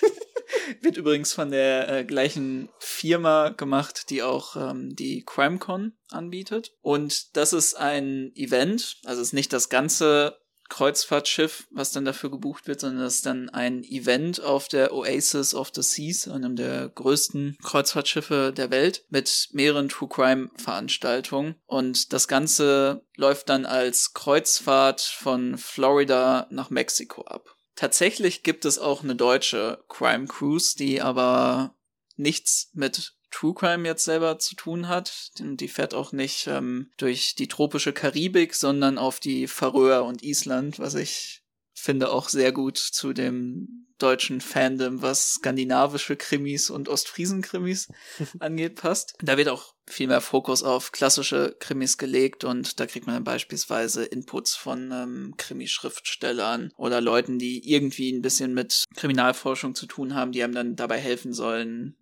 [0.80, 6.72] Wird übrigens von der äh, gleichen Firma gemacht, die auch ähm, die CrimeCon anbietet.
[6.82, 10.38] Und das ist ein Event, also ist nicht das ganze
[10.68, 15.54] Kreuzfahrtschiff, was dann dafür gebucht wird, sondern das ist dann ein Event auf der Oasis
[15.54, 21.56] of the Seas, einem der größten Kreuzfahrtschiffe der Welt, mit mehreren True Crime Veranstaltungen.
[21.66, 27.56] Und das Ganze läuft dann als Kreuzfahrt von Florida nach Mexiko ab.
[27.74, 31.76] Tatsächlich gibt es auch eine deutsche Crime Cruise, die aber
[32.16, 35.32] nichts mit True Crime jetzt selber zu tun hat.
[35.38, 40.78] Die fährt auch nicht ähm, durch die tropische Karibik, sondern auf die Färöer und Island,
[40.78, 41.42] was ich
[41.86, 47.88] finde auch sehr gut zu dem deutschen Fandom, was skandinavische Krimis und Ostfriesen-Krimis
[48.40, 49.14] angeht, passt.
[49.22, 53.24] Da wird auch viel mehr Fokus auf klassische Krimis gelegt und da kriegt man dann
[53.24, 60.16] beispielsweise Inputs von ähm, Krimischriftstellern oder Leuten, die irgendwie ein bisschen mit Kriminalforschung zu tun
[60.16, 61.96] haben, die einem dann dabei helfen sollen,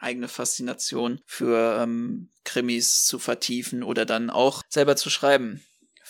[0.00, 5.62] eigene Faszination für ähm, Krimis zu vertiefen oder dann auch selber zu schreiben.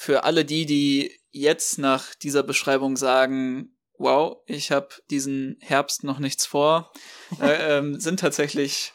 [0.03, 6.21] Für alle die, die jetzt nach dieser Beschreibung sagen, wow, ich habe diesen Herbst noch
[6.21, 6.91] nichts vor,
[7.43, 8.95] äh, ähm, sind tatsächlich,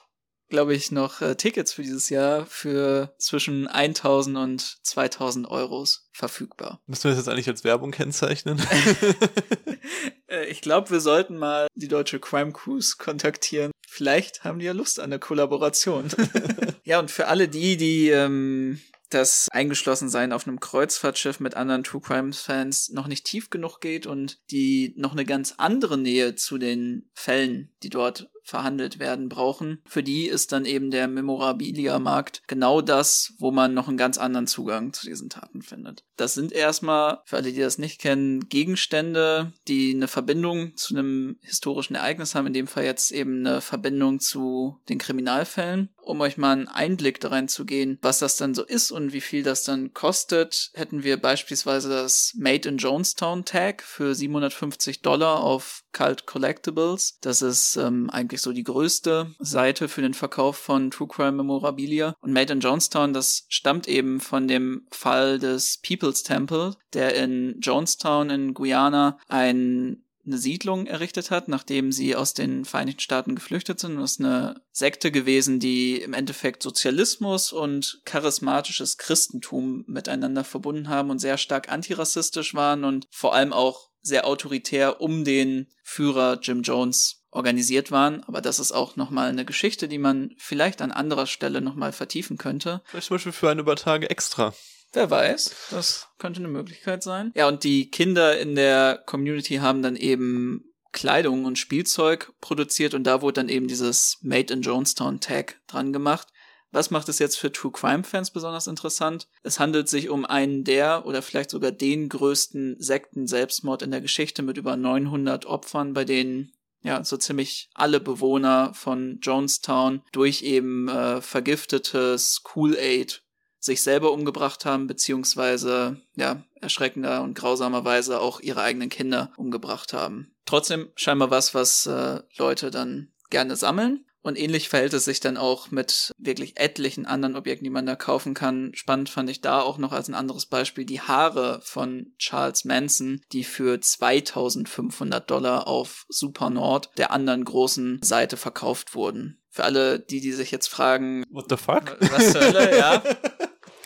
[0.49, 6.81] glaube ich, noch äh, Tickets für dieses Jahr für zwischen 1000 und 2000 Euros verfügbar.
[6.87, 8.59] Müssen wir das jetzt eigentlich als Werbung kennzeichnen?
[10.27, 13.69] äh, ich glaube, wir sollten mal die deutsche Crime Cruise kontaktieren.
[13.87, 16.07] Vielleicht haben die ja Lust an der Kollaboration.
[16.83, 18.81] ja, und für alle die, die ähm,
[19.15, 24.05] das Eingeschlossensein auf einem Kreuzfahrtschiff mit anderen True Crime Fans noch nicht tief genug geht
[24.05, 29.81] und die noch eine ganz andere Nähe zu den Fällen, die dort verhandelt werden brauchen.
[29.87, 34.47] Für die ist dann eben der Memorabilia-Markt genau das, wo man noch einen ganz anderen
[34.47, 36.03] Zugang zu diesen Taten findet.
[36.15, 41.37] Das sind erstmal, für alle, die das nicht kennen, Gegenstände, die eine Verbindung zu einem
[41.41, 45.89] historischen Ereignis haben, in dem Fall jetzt eben eine Verbindung zu den Kriminalfällen.
[46.05, 49.21] Um euch mal einen Einblick darin zu gehen, was das dann so ist und wie
[49.21, 55.41] viel das dann kostet, hätten wir beispielsweise das Made in Jonestown Tag für 750 Dollar
[55.41, 57.17] auf Cult Collectibles.
[57.21, 62.15] Das ist ähm, eigentlich so die größte Seite für den Verkauf von True Crime Memorabilia.
[62.21, 67.59] Und Made in Jonestown, das stammt eben von dem Fall des People's Temple, der in
[67.61, 73.79] Jonestown in Guyana ein eine Siedlung errichtet hat, nachdem sie aus den Vereinigten Staaten geflüchtet
[73.79, 73.97] sind.
[73.97, 81.09] Das ist eine Sekte gewesen, die im Endeffekt Sozialismus und charismatisches Christentum miteinander verbunden haben
[81.09, 86.61] und sehr stark antirassistisch waren und vor allem auch sehr autoritär um den Führer Jim
[86.61, 88.23] Jones organisiert waren.
[88.23, 92.37] Aber das ist auch nochmal eine Geschichte, die man vielleicht an anderer Stelle nochmal vertiefen
[92.37, 92.81] könnte.
[92.85, 94.53] Vielleicht zum Beispiel für ein paar Tage extra.
[94.95, 97.31] Wer weiß, das könnte eine Möglichkeit sein.
[97.35, 103.03] Ja, und die Kinder in der Community haben dann eben Kleidung und Spielzeug produziert und
[103.03, 106.29] da wurde dann eben dieses Made in Jonestown Tag dran gemacht.
[106.71, 109.27] Was macht es jetzt für True Crime Fans besonders interessant?
[109.43, 114.43] Es handelt sich um einen der oder vielleicht sogar den größten Sekten-Selbstmord in der Geschichte
[114.43, 120.87] mit über 900 Opfern, bei denen ja, so ziemlich alle Bewohner von Jonestown durch eben
[120.87, 123.24] äh, vergiftetes Kool-Aid
[123.65, 130.31] sich selber umgebracht haben, beziehungsweise, ja, erschreckender und grausamerweise auch ihre eigenen Kinder umgebracht haben.
[130.45, 134.05] Trotzdem scheinbar was, was äh, Leute dann gerne sammeln.
[134.21, 137.95] Und ähnlich verhält es sich dann auch mit wirklich etlichen anderen Objekten, die man da
[137.95, 138.71] kaufen kann.
[138.73, 143.21] Spannend fand ich da auch noch als ein anderes Beispiel die Haare von Charles Manson,
[143.31, 149.43] die für 2500 Dollar auf Super Nord, der anderen großen Seite, verkauft wurden.
[149.51, 151.95] Für alle, die, die sich jetzt fragen, What the fuck?
[152.11, 153.03] was zur Hölle, ja.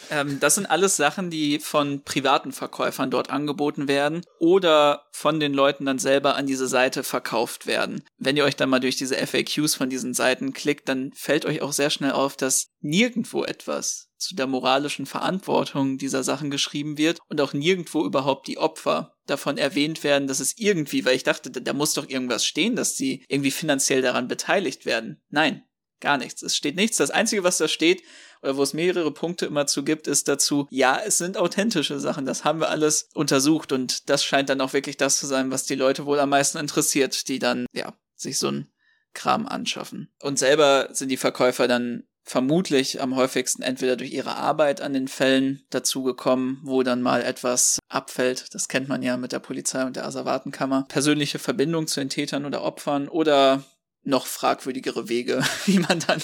[0.09, 5.53] Ähm, das sind alles Sachen, die von privaten Verkäufern dort angeboten werden oder von den
[5.53, 8.03] Leuten dann selber an diese Seite verkauft werden.
[8.17, 11.61] Wenn ihr euch dann mal durch diese FAQs von diesen Seiten klickt, dann fällt euch
[11.61, 17.19] auch sehr schnell auf, dass nirgendwo etwas zu der moralischen Verantwortung dieser Sachen geschrieben wird
[17.29, 21.51] und auch nirgendwo überhaupt die Opfer davon erwähnt werden, dass es irgendwie, weil ich dachte,
[21.51, 25.21] da, da muss doch irgendwas stehen, dass sie irgendwie finanziell daran beteiligt werden.
[25.29, 25.63] Nein,
[25.99, 26.41] gar nichts.
[26.41, 26.97] Es steht nichts.
[26.97, 28.03] Das Einzige, was da steht,
[28.41, 32.25] oder wo es mehrere Punkte immer zu gibt, ist dazu, ja, es sind authentische Sachen,
[32.25, 35.65] das haben wir alles untersucht und das scheint dann auch wirklich das zu sein, was
[35.65, 38.71] die Leute wohl am meisten interessiert, die dann, ja, sich so ein
[39.13, 40.13] Kram anschaffen.
[40.21, 45.07] Und selber sind die Verkäufer dann vermutlich am häufigsten entweder durch ihre Arbeit an den
[45.07, 48.53] Fällen dazugekommen, wo dann mal etwas abfällt.
[48.53, 50.85] Das kennt man ja mit der Polizei und der Asservatenkammer.
[50.89, 53.63] Persönliche Verbindung zu den Tätern oder Opfern oder
[54.09, 56.21] noch fragwürdigere Wege, wie man dann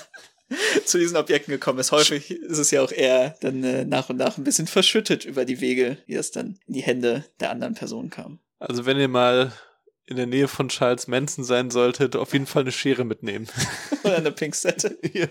[0.86, 1.92] zu diesen Objekten gekommen ist.
[1.92, 5.46] Häufig ist es ja auch eher dann äh, nach und nach ein bisschen verschüttet über
[5.46, 8.40] die Wege, wie es dann in die Hände der anderen Person kam.
[8.60, 9.54] Also wenn ihr mal
[10.08, 13.48] in der Nähe von Charles Manson sein solltet, auf jeden Fall eine Schere mitnehmen.
[14.04, 14.98] Oder eine Pinksette.
[15.14, 15.28] Ja.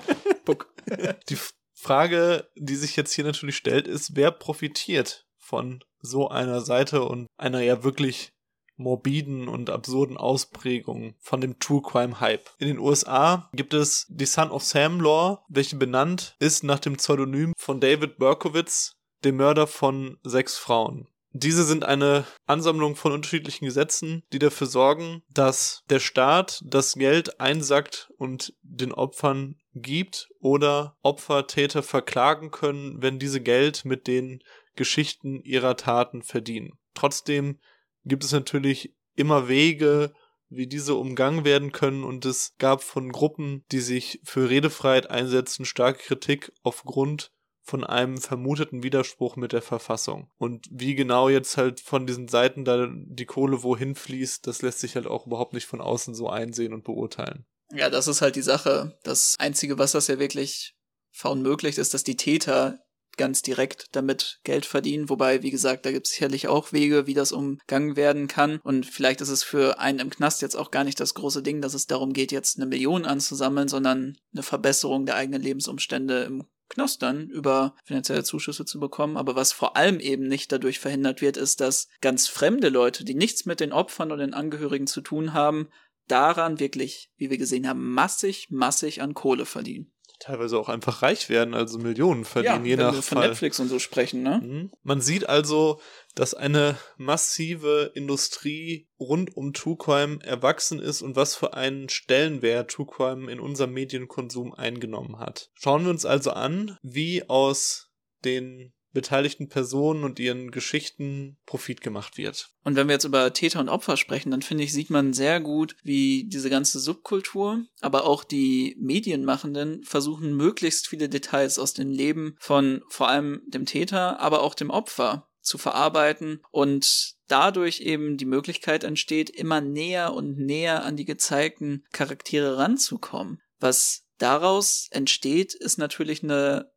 [1.29, 1.39] Die
[1.75, 7.27] Frage, die sich jetzt hier natürlich stellt, ist, wer profitiert von so einer Seite und
[7.37, 8.31] einer ja wirklich
[8.77, 12.51] morbiden und absurden Ausprägungen von dem True Crime Hype.
[12.59, 16.97] In den USA gibt es die Son of Sam Law, welche benannt ist nach dem
[16.97, 21.09] Pseudonym von David Berkowitz, dem Mörder von sechs Frauen.
[21.37, 27.41] Diese sind eine Ansammlung von unterschiedlichen Gesetzen, die dafür sorgen, dass der Staat das Geld
[27.41, 34.45] einsackt und den Opfern gibt oder Opfer Täter verklagen können, wenn diese Geld mit den
[34.77, 36.79] Geschichten ihrer Taten verdienen.
[36.95, 37.59] Trotzdem
[38.05, 40.13] gibt es natürlich immer Wege,
[40.49, 45.65] wie diese umgangen werden können und es gab von Gruppen, die sich für Redefreiheit einsetzen,
[45.65, 47.33] starke Kritik aufgrund
[47.63, 50.31] von einem vermuteten Widerspruch mit der Verfassung.
[50.37, 54.81] Und wie genau jetzt halt von diesen Seiten da die Kohle wohin fließt, das lässt
[54.81, 57.47] sich halt auch überhaupt nicht von außen so einsehen und beurteilen.
[57.73, 58.99] Ja, das ist halt die Sache.
[59.03, 60.75] Das Einzige, was das ja wirklich
[61.11, 62.84] verunmöglicht, ist, dass die Täter
[63.17, 65.09] ganz direkt damit Geld verdienen.
[65.09, 68.61] Wobei, wie gesagt, da gibt es sicherlich auch Wege, wie das umgangen werden kann.
[68.62, 71.61] Und vielleicht ist es für einen im Knast jetzt auch gar nicht das große Ding,
[71.61, 76.45] dass es darum geht, jetzt eine Million anzusammeln, sondern eine Verbesserung der eigenen Lebensumstände im
[76.69, 79.17] Knast dann über finanzielle Zuschüsse zu bekommen.
[79.17, 83.15] Aber was vor allem eben nicht dadurch verhindert wird, ist, dass ganz fremde Leute, die
[83.15, 85.69] nichts mit den Opfern oder den Angehörigen zu tun haben,
[86.09, 89.93] daran wirklich, wie wir gesehen haben, massig, massig an Kohle verdienen.
[90.19, 93.29] Teilweise auch einfach reich werden, also Millionen verdienen, je wenn nach wir von Fall.
[93.29, 94.41] Netflix und so sprechen, ne?
[94.43, 94.73] Mhm.
[94.83, 95.81] Man sieht also,
[96.15, 102.71] dass eine massive Industrie rund um True Crime erwachsen ist und was für einen Stellenwert
[102.71, 105.51] True Crime in unserem Medienkonsum eingenommen hat.
[105.55, 107.91] Schauen wir uns also an, wie aus
[108.25, 112.51] den beteiligten Personen und ihren Geschichten Profit gemacht wird.
[112.62, 115.40] Und wenn wir jetzt über Täter und Opfer sprechen, dann finde ich, sieht man sehr
[115.40, 121.90] gut, wie diese ganze Subkultur, aber auch die Medienmachenden versuchen, möglichst viele Details aus dem
[121.90, 128.16] Leben von vor allem dem Täter, aber auch dem Opfer zu verarbeiten und dadurch eben
[128.16, 133.42] die Möglichkeit entsteht, immer näher und näher an die gezeigten Charaktere ranzukommen.
[133.61, 136.72] Was daraus entsteht, ist natürlich eine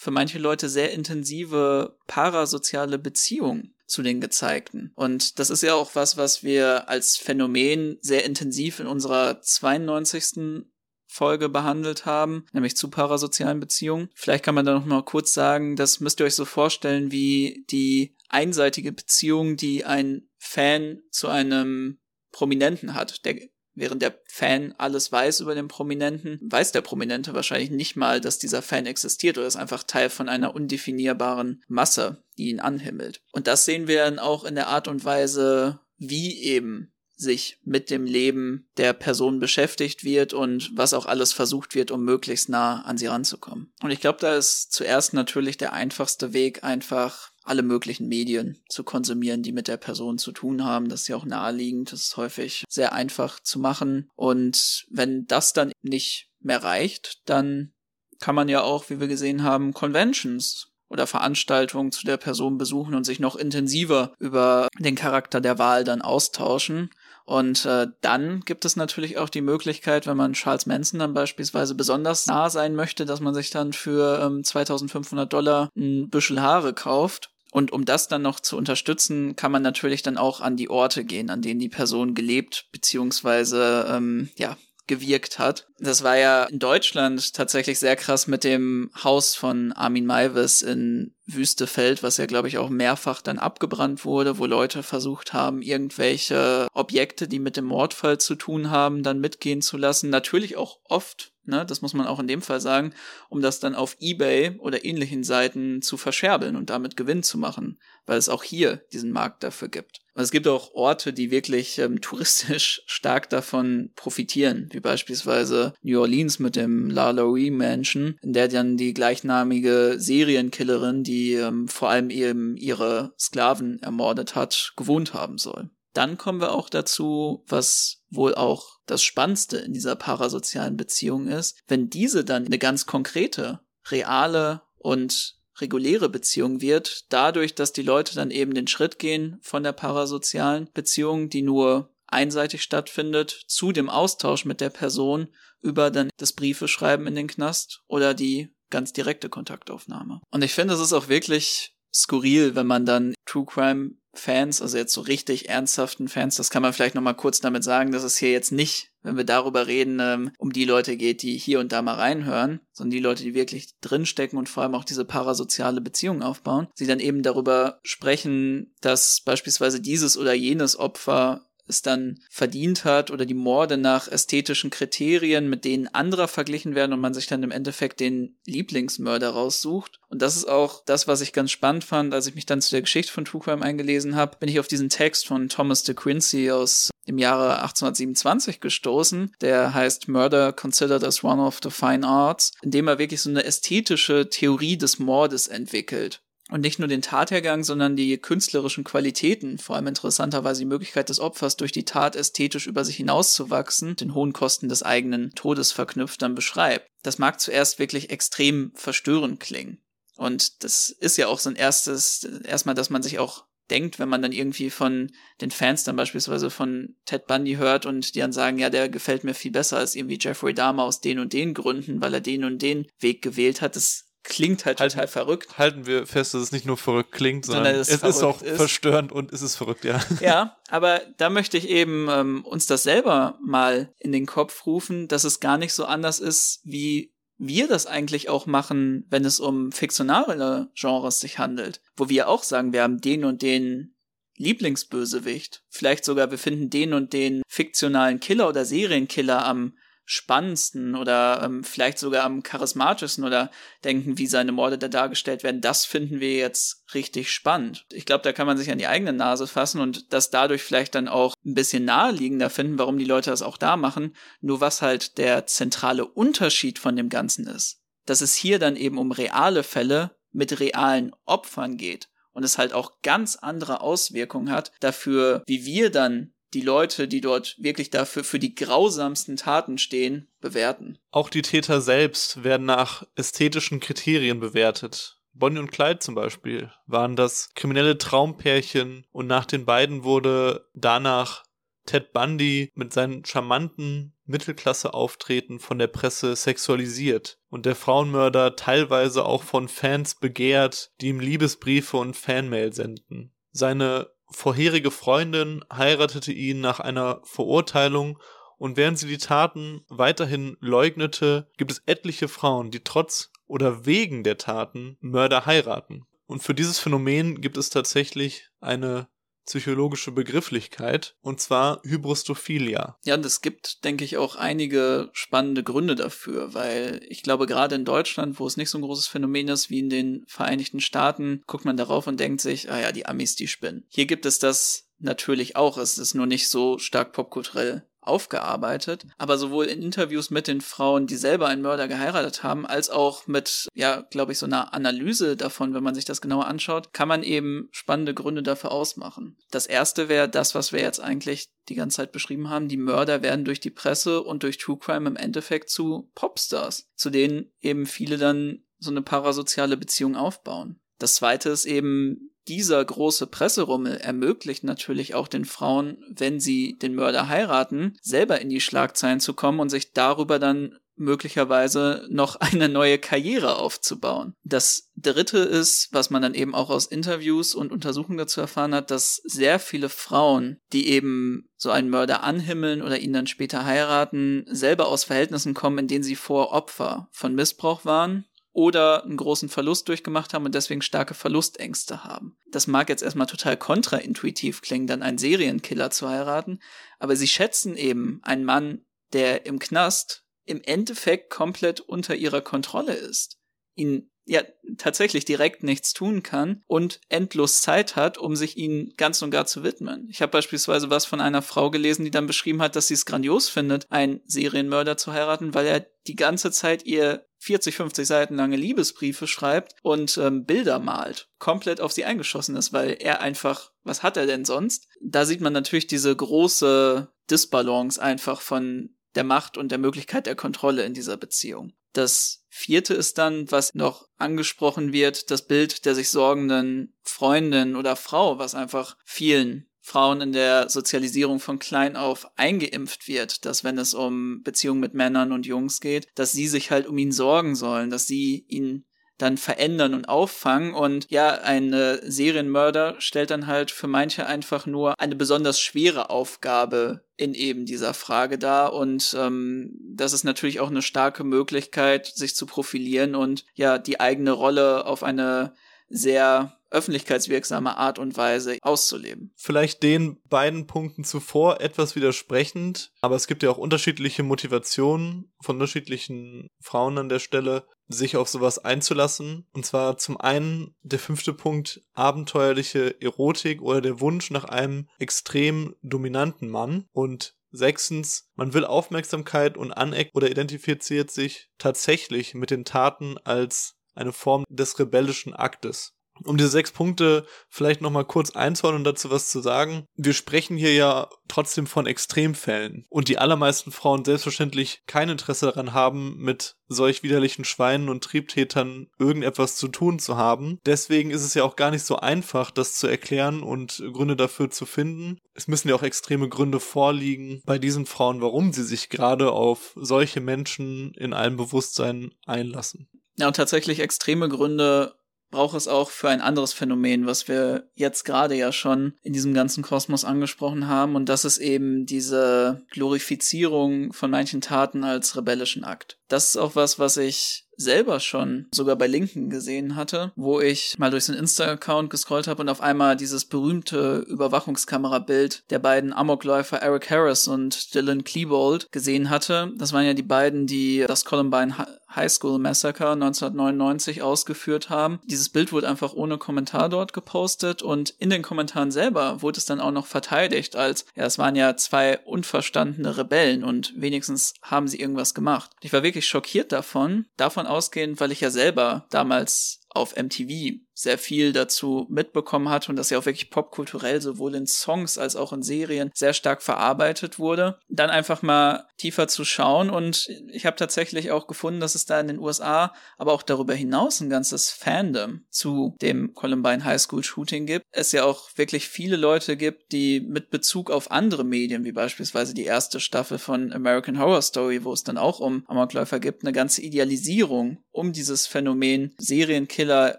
[0.00, 4.92] für manche Leute sehr intensive parasoziale Beziehung zu den Gezeigten.
[4.94, 10.64] Und das ist ja auch was, was wir als Phänomen sehr intensiv in unserer 92.
[11.06, 14.08] Folge behandelt haben, nämlich zu parasozialen Beziehungen.
[14.14, 17.66] Vielleicht kann man da noch mal kurz sagen, das müsst ihr euch so vorstellen wie
[17.70, 21.98] die einseitige Beziehung, die ein Fan zu einem
[22.32, 23.26] Prominenten hat.
[23.26, 23.36] Der
[23.74, 28.38] Während der Fan alles weiß über den Prominenten, weiß der Prominente wahrscheinlich nicht mal, dass
[28.38, 33.22] dieser Fan existiert oder ist einfach Teil von einer undefinierbaren Masse, die ihn anhimmelt.
[33.32, 37.90] Und das sehen wir dann auch in der Art und Weise, wie eben sich mit
[37.90, 42.82] dem Leben der Person beschäftigt wird und was auch alles versucht wird, um möglichst nah
[42.82, 43.72] an sie ranzukommen.
[43.82, 48.84] Und ich glaube, da ist zuerst natürlich der einfachste Weg, einfach alle möglichen Medien zu
[48.84, 50.88] konsumieren, die mit der Person zu tun haben.
[50.88, 54.08] Das ist ja auch naheliegend, das ist häufig sehr einfach zu machen.
[54.14, 57.72] Und wenn das dann nicht mehr reicht, dann
[58.20, 62.94] kann man ja auch, wie wir gesehen haben, Conventions oder Veranstaltungen zu der Person besuchen
[62.94, 66.90] und sich noch intensiver über den Charakter der Wahl dann austauschen.
[67.24, 71.76] Und äh, dann gibt es natürlich auch die Möglichkeit, wenn man Charles Manson dann beispielsweise
[71.76, 76.74] besonders nah sein möchte, dass man sich dann für ähm, 2500 Dollar ein Büschel Haare
[76.74, 77.29] kauft.
[77.52, 81.04] Und um das dann noch zu unterstützen, kann man natürlich dann auch an die Orte
[81.04, 84.56] gehen, an denen die Person gelebt beziehungsweise ähm, ja
[84.90, 85.68] gewirkt hat.
[85.78, 91.14] Das war ja in Deutschland tatsächlich sehr krass mit dem Haus von Armin Maivis in
[91.26, 96.66] Wüstefeld, was ja, glaube ich, auch mehrfach dann abgebrannt wurde, wo Leute versucht haben, irgendwelche
[96.74, 100.10] Objekte, die mit dem Mordfall zu tun haben, dann mitgehen zu lassen.
[100.10, 102.92] Natürlich auch oft, ne, das muss man auch in dem Fall sagen,
[103.28, 107.78] um das dann auf Ebay oder ähnlichen Seiten zu verscherbeln und damit Gewinn zu machen,
[108.06, 110.00] weil es auch hier diesen Markt dafür gibt.
[110.14, 116.00] Und es gibt auch Orte, die wirklich ähm, touristisch stark davon profitieren, wie beispielsweise New
[116.00, 121.90] Orleans mit dem La Laurie Mansion, in der dann die gleichnamige Serienkillerin, die ähm, vor
[121.90, 125.70] allem eben ihre Sklaven ermordet hat, gewohnt haben soll.
[125.92, 131.58] Dann kommen wir auch dazu, was wohl auch das Spannendste in dieser parasozialen Beziehung ist,
[131.66, 138.14] wenn diese dann eine ganz konkrete, reale und reguläre Beziehung wird, dadurch, dass die Leute
[138.14, 143.88] dann eben den Schritt gehen von der parasozialen Beziehung, die nur einseitig stattfindet, zu dem
[143.88, 145.28] Austausch mit der Person
[145.62, 150.20] über dann das Briefeschreiben in den Knast oder die ganz direkte Kontaktaufnahme.
[150.30, 154.76] Und ich finde, es ist auch wirklich skurril, wenn man dann True Crime Fans, also
[154.76, 158.16] jetzt so richtig ernsthaften Fans, das kann man vielleicht nochmal kurz damit sagen, dass es
[158.16, 161.70] hier jetzt nicht, wenn wir darüber reden, ähm, um die Leute geht, die hier und
[161.70, 165.80] da mal reinhören, sondern die Leute, die wirklich drinstecken und vor allem auch diese parasoziale
[165.80, 172.20] Beziehung aufbauen, sie dann eben darüber sprechen, dass beispielsweise dieses oder jenes Opfer es dann
[172.28, 177.14] verdient hat oder die Morde nach ästhetischen Kriterien, mit denen anderer verglichen werden und man
[177.14, 180.00] sich dann im Endeffekt den Lieblingsmörder raussucht.
[180.08, 182.72] Und das ist auch das, was ich ganz spannend fand, als ich mich dann zu
[182.72, 185.94] der Geschichte von True Crime eingelesen habe, bin ich auf diesen Text von Thomas de
[185.94, 192.06] Quincey aus im Jahre 1827 gestoßen, der heißt Murder Considered as One of the Fine
[192.06, 196.88] Arts, in dem er wirklich so eine ästhetische Theorie des Mordes entwickelt und nicht nur
[196.88, 201.84] den Tathergang, sondern die künstlerischen Qualitäten, vor allem interessanterweise die Möglichkeit des Opfers durch die
[201.84, 206.88] Tat ästhetisch über sich hinauszuwachsen, den hohen Kosten des eigenen Todes verknüpft, dann beschreibt.
[207.02, 209.78] Das mag zuerst wirklich extrem verstörend klingen.
[210.16, 214.08] Und das ist ja auch so ein erstes, erstmal, dass man sich auch denkt, wenn
[214.08, 218.32] man dann irgendwie von den Fans dann beispielsweise von Ted Bundy hört und die dann
[218.32, 221.54] sagen, ja, der gefällt mir viel besser als irgendwie Jeffrey Dahmer aus den und den
[221.54, 223.76] Gründen, weil er den und den Weg gewählt hat.
[223.76, 225.58] Das klingt halt Halten- total verrückt.
[225.58, 228.42] Halten wir fest, dass es nicht nur verrückt klingt, sondern, Sondern es es ist auch
[228.42, 228.56] ist.
[228.56, 230.00] verstörend und es ist verrückt, ja.
[230.20, 235.08] Ja, aber da möchte ich eben ähm, uns das selber mal in den Kopf rufen,
[235.08, 237.12] dass es gar nicht so anders ist, wie
[237.42, 241.80] wir das eigentlich auch machen, wenn es um fiktionale Genres sich handelt.
[241.96, 243.94] Wo wir auch sagen, wir haben den und den
[244.36, 245.62] Lieblingsbösewicht.
[245.68, 249.74] Vielleicht sogar, wir finden den und den fiktionalen Killer oder Serienkiller am
[250.10, 253.48] spannendsten oder ähm, vielleicht sogar am charismatischsten oder
[253.84, 257.86] denken, wie seine Morde da dargestellt werden, das finden wir jetzt richtig spannend.
[257.92, 260.96] Ich glaube, da kann man sich an die eigene Nase fassen und das dadurch vielleicht
[260.96, 264.16] dann auch ein bisschen naheliegender finden, warum die Leute das auch da machen.
[264.40, 268.98] Nur was halt der zentrale Unterschied von dem Ganzen ist, dass es hier dann eben
[268.98, 274.72] um reale Fälle mit realen Opfern geht und es halt auch ganz andere Auswirkungen hat
[274.80, 280.28] dafür, wie wir dann die Leute, die dort wirklich dafür für die grausamsten Taten stehen,
[280.40, 280.98] bewerten.
[281.10, 285.18] Auch die Täter selbst werden nach ästhetischen Kriterien bewertet.
[285.32, 291.44] Bonnie und Clyde zum Beispiel waren das kriminelle Traumpärchen und nach den beiden wurde danach
[291.86, 299.42] Ted Bundy mit seinen charmanten Mittelklasse-Auftreten von der Presse sexualisiert und der Frauenmörder teilweise auch
[299.42, 303.32] von Fans begehrt, die ihm Liebesbriefe und Fanmail senden.
[303.52, 308.18] Seine vorherige Freundin heiratete ihn nach einer Verurteilung
[308.58, 314.22] und während sie die Taten weiterhin leugnete, gibt es etliche Frauen, die trotz oder wegen
[314.22, 316.04] der Taten Mörder heiraten.
[316.26, 319.08] Und für dieses Phänomen gibt es tatsächlich eine
[319.50, 322.96] psychologische Begrifflichkeit, und zwar Hybrostophilia.
[323.04, 327.84] Ja, es gibt, denke ich, auch einige spannende Gründe dafür, weil ich glaube, gerade in
[327.84, 331.64] Deutschland, wo es nicht so ein großes Phänomen ist wie in den Vereinigten Staaten, guckt
[331.64, 333.84] man darauf und denkt sich, ah ja, die Amis, die spinnen.
[333.88, 339.38] Hier gibt es das natürlich auch, es ist nur nicht so stark popkulturell aufgearbeitet, aber
[339.38, 343.68] sowohl in Interviews mit den Frauen, die selber einen Mörder geheiratet haben, als auch mit,
[343.74, 347.22] ja, glaube ich, so einer Analyse davon, wenn man sich das genauer anschaut, kann man
[347.22, 349.36] eben spannende Gründe dafür ausmachen.
[349.50, 352.68] Das erste wäre das, was wir jetzt eigentlich die ganze Zeit beschrieben haben.
[352.68, 357.10] Die Mörder werden durch die Presse und durch True Crime im Endeffekt zu Popstars, zu
[357.10, 360.80] denen eben viele dann so eine parasoziale Beziehung aufbauen.
[361.00, 366.94] Das zweite ist eben dieser große Presserummel ermöglicht natürlich auch den Frauen, wenn sie den
[366.94, 372.68] Mörder heiraten, selber in die Schlagzeilen zu kommen und sich darüber dann möglicherweise noch eine
[372.68, 374.34] neue Karriere aufzubauen.
[374.44, 378.90] Das dritte ist, was man dann eben auch aus Interviews und Untersuchungen dazu erfahren hat,
[378.90, 384.44] dass sehr viele Frauen, die eben so einen Mörder anhimmeln oder ihn dann später heiraten,
[384.50, 388.26] selber aus Verhältnissen kommen, in denen sie vor Opfer von Missbrauch waren
[388.60, 392.36] oder einen großen Verlust durchgemacht haben und deswegen starke Verlustängste haben.
[392.50, 396.60] Das mag jetzt erstmal total kontraintuitiv klingen, dann einen Serienkiller zu heiraten,
[396.98, 398.84] aber sie schätzen eben einen Mann,
[399.14, 403.38] der im Knast im Endeffekt komplett unter ihrer Kontrolle ist,
[403.76, 404.42] ihn ja
[404.76, 409.46] tatsächlich direkt nichts tun kann und endlos Zeit hat, um sich ihnen ganz und gar
[409.46, 410.06] zu widmen.
[410.10, 413.06] Ich habe beispielsweise was von einer Frau gelesen, die dann beschrieben hat, dass sie es
[413.06, 418.36] grandios findet, einen Serienmörder zu heiraten, weil er die ganze Zeit ihr 40, 50 Seiten
[418.36, 423.72] lange Liebesbriefe schreibt und ähm, Bilder malt, komplett auf sie eingeschossen ist, weil er einfach,
[423.82, 424.88] was hat er denn sonst?
[425.02, 430.36] Da sieht man natürlich diese große Disbalance einfach von der Macht und der Möglichkeit der
[430.36, 431.72] Kontrolle in dieser Beziehung.
[431.92, 437.96] Das vierte ist dann, was noch angesprochen wird, das Bild der sich sorgenden Freundin oder
[437.96, 443.78] Frau, was einfach vielen Frauen in der Sozialisierung von klein auf eingeimpft wird, dass wenn
[443.78, 447.54] es um Beziehungen mit Männern und Jungs geht, dass sie sich halt um ihn sorgen
[447.54, 448.84] sollen, dass sie ihn
[449.20, 450.74] dann verändern und auffangen.
[450.74, 456.10] Und ja, ein äh, Serienmörder stellt dann halt für manche einfach nur eine besonders schwere
[456.10, 458.72] Aufgabe in eben dieser Frage dar.
[458.72, 464.00] Und ähm, das ist natürlich auch eine starke Möglichkeit, sich zu profilieren und ja, die
[464.00, 465.52] eigene Rolle auf eine
[465.90, 469.32] sehr öffentlichkeitswirksame Art und Weise auszuleben.
[469.36, 475.56] Vielleicht den beiden Punkten zuvor etwas widersprechend, aber es gibt ja auch unterschiedliche Motivationen von
[475.56, 479.48] unterschiedlichen Frauen an der Stelle, sich auf sowas einzulassen.
[479.52, 485.74] Und zwar zum einen der fünfte Punkt, abenteuerliche Erotik oder der Wunsch nach einem extrem
[485.82, 486.86] dominanten Mann.
[486.92, 493.74] Und Sechstens, man will Aufmerksamkeit und aneckt oder identifiziert sich tatsächlich mit den Taten als
[494.00, 495.94] eine Form des rebellischen Aktes
[496.24, 499.84] um diese sechs Punkte vielleicht nochmal kurz einzuordnen und dazu was zu sagen.
[499.96, 505.72] Wir sprechen hier ja trotzdem von Extremfällen und die allermeisten Frauen selbstverständlich kein Interesse daran
[505.72, 510.58] haben, mit solch widerlichen Schweinen und Triebtätern irgendetwas zu tun zu haben.
[510.66, 514.50] Deswegen ist es ja auch gar nicht so einfach, das zu erklären und Gründe dafür
[514.50, 515.18] zu finden.
[515.34, 519.72] Es müssen ja auch extreme Gründe vorliegen bei diesen Frauen, warum sie sich gerade auf
[519.76, 522.88] solche Menschen in allem Bewusstsein einlassen.
[523.20, 524.94] Ja, und tatsächlich extreme Gründe
[525.30, 529.32] braucht es auch für ein anderes Phänomen, was wir jetzt gerade ja schon in diesem
[529.32, 535.64] ganzen Kosmos angesprochen haben, und das ist eben diese Glorifizierung von manchen Taten als rebellischen
[535.64, 535.98] Akt.
[536.08, 540.78] Das ist auch was, was ich selber schon sogar bei Linken gesehen hatte, wo ich
[540.78, 545.92] mal durch so einen Insta-Account gescrollt habe und auf einmal dieses berühmte Überwachungskamerabild der beiden
[545.92, 549.52] Amokläufer Eric Harris und Dylan Klebold gesehen hatte.
[549.56, 551.54] Das waren ja die beiden, die das Columbine
[551.94, 555.00] High School Massacre 1999 ausgeführt haben.
[555.04, 559.44] Dieses Bild wurde einfach ohne Kommentar dort gepostet und in den Kommentaren selber wurde es
[559.44, 564.68] dann auch noch verteidigt als, ja, es waren ja zwei unverstandene Rebellen und wenigstens haben
[564.68, 565.50] sie irgendwas gemacht.
[565.60, 570.98] Ich war wirklich schockiert davon, davon ausgehend, weil ich ja selber damals auf MTV sehr
[570.98, 575.32] viel dazu mitbekommen hat und dass ja auch wirklich popkulturell sowohl in Songs als auch
[575.32, 577.58] in Serien sehr stark verarbeitet wurde.
[577.68, 582.00] Dann einfach mal tiefer zu schauen und ich habe tatsächlich auch gefunden, dass es da
[582.00, 587.04] in den USA, aber auch darüber hinaus ein ganzes Fandom zu dem Columbine High School
[587.04, 587.66] Shooting gibt.
[587.72, 592.32] Es ja auch wirklich viele Leute gibt, die mit Bezug auf andere Medien, wie beispielsweise
[592.32, 596.32] die erste Staffel von American Horror Story, wo es dann auch um Amokläufer gibt, eine
[596.32, 599.98] ganze Idealisierung um dieses Phänomen Serienkiller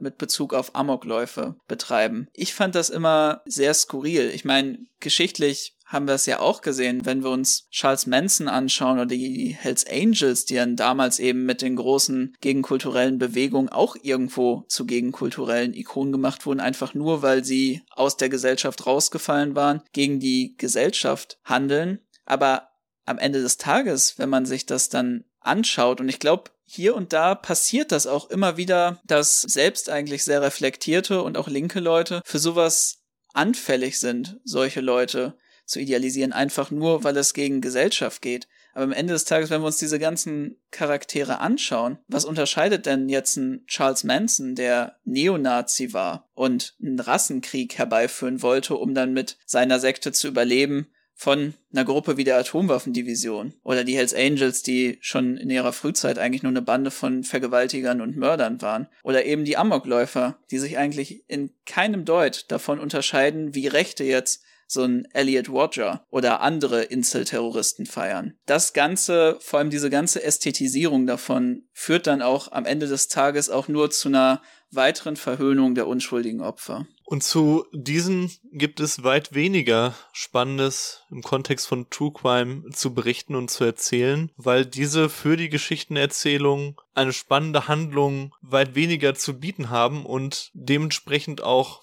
[0.00, 2.28] mit Bezug auf Amokläufe betreiben.
[2.32, 4.30] Ich fand das immer sehr skurril.
[4.34, 8.98] Ich meine, geschichtlich haben wir es ja auch gesehen, wenn wir uns Charles Manson anschauen
[8.98, 14.64] oder die Hells Angels, die dann damals eben mit den großen gegenkulturellen Bewegungen auch irgendwo
[14.68, 20.20] zu gegenkulturellen Ikonen gemacht wurden, einfach nur weil sie aus der Gesellschaft rausgefallen waren, gegen
[20.20, 22.00] die Gesellschaft handeln.
[22.26, 22.68] Aber
[23.06, 27.14] am Ende des Tages, wenn man sich das dann anschaut, und ich glaube, hier und
[27.14, 32.20] da passiert das auch immer wieder, dass selbst eigentlich sehr reflektierte und auch linke Leute
[32.26, 32.98] für sowas
[33.32, 35.34] anfällig sind, solche Leute
[35.64, 38.48] zu idealisieren, einfach nur, weil es gegen Gesellschaft geht.
[38.74, 43.08] Aber am Ende des Tages, wenn wir uns diese ganzen Charaktere anschauen, was unterscheidet denn
[43.08, 49.38] jetzt ein Charles Manson, der Neonazi war und einen Rassenkrieg herbeiführen wollte, um dann mit
[49.46, 50.88] seiner Sekte zu überleben,
[51.18, 56.16] von einer Gruppe wie der Atomwaffendivision oder die Hells Angels, die schon in ihrer Frühzeit
[56.16, 60.78] eigentlich nur eine Bande von Vergewaltigern und Mördern waren oder eben die Amokläufer, die sich
[60.78, 66.84] eigentlich in keinem Deut davon unterscheiden, wie Rechte jetzt so ein Elliot Roger oder andere
[66.84, 68.34] Insel-Terroristen feiern.
[68.46, 73.50] Das Ganze, vor allem diese ganze Ästhetisierung davon, führt dann auch am Ende des Tages
[73.50, 74.40] auch nur zu einer
[74.70, 76.86] weiteren Verhöhnung der unschuldigen Opfer.
[77.10, 83.34] Und zu diesen gibt es weit weniger Spannendes im Kontext von True Crime zu berichten
[83.34, 89.70] und zu erzählen, weil diese für die Geschichtenerzählung eine spannende Handlung weit weniger zu bieten
[89.70, 91.80] haben und dementsprechend auch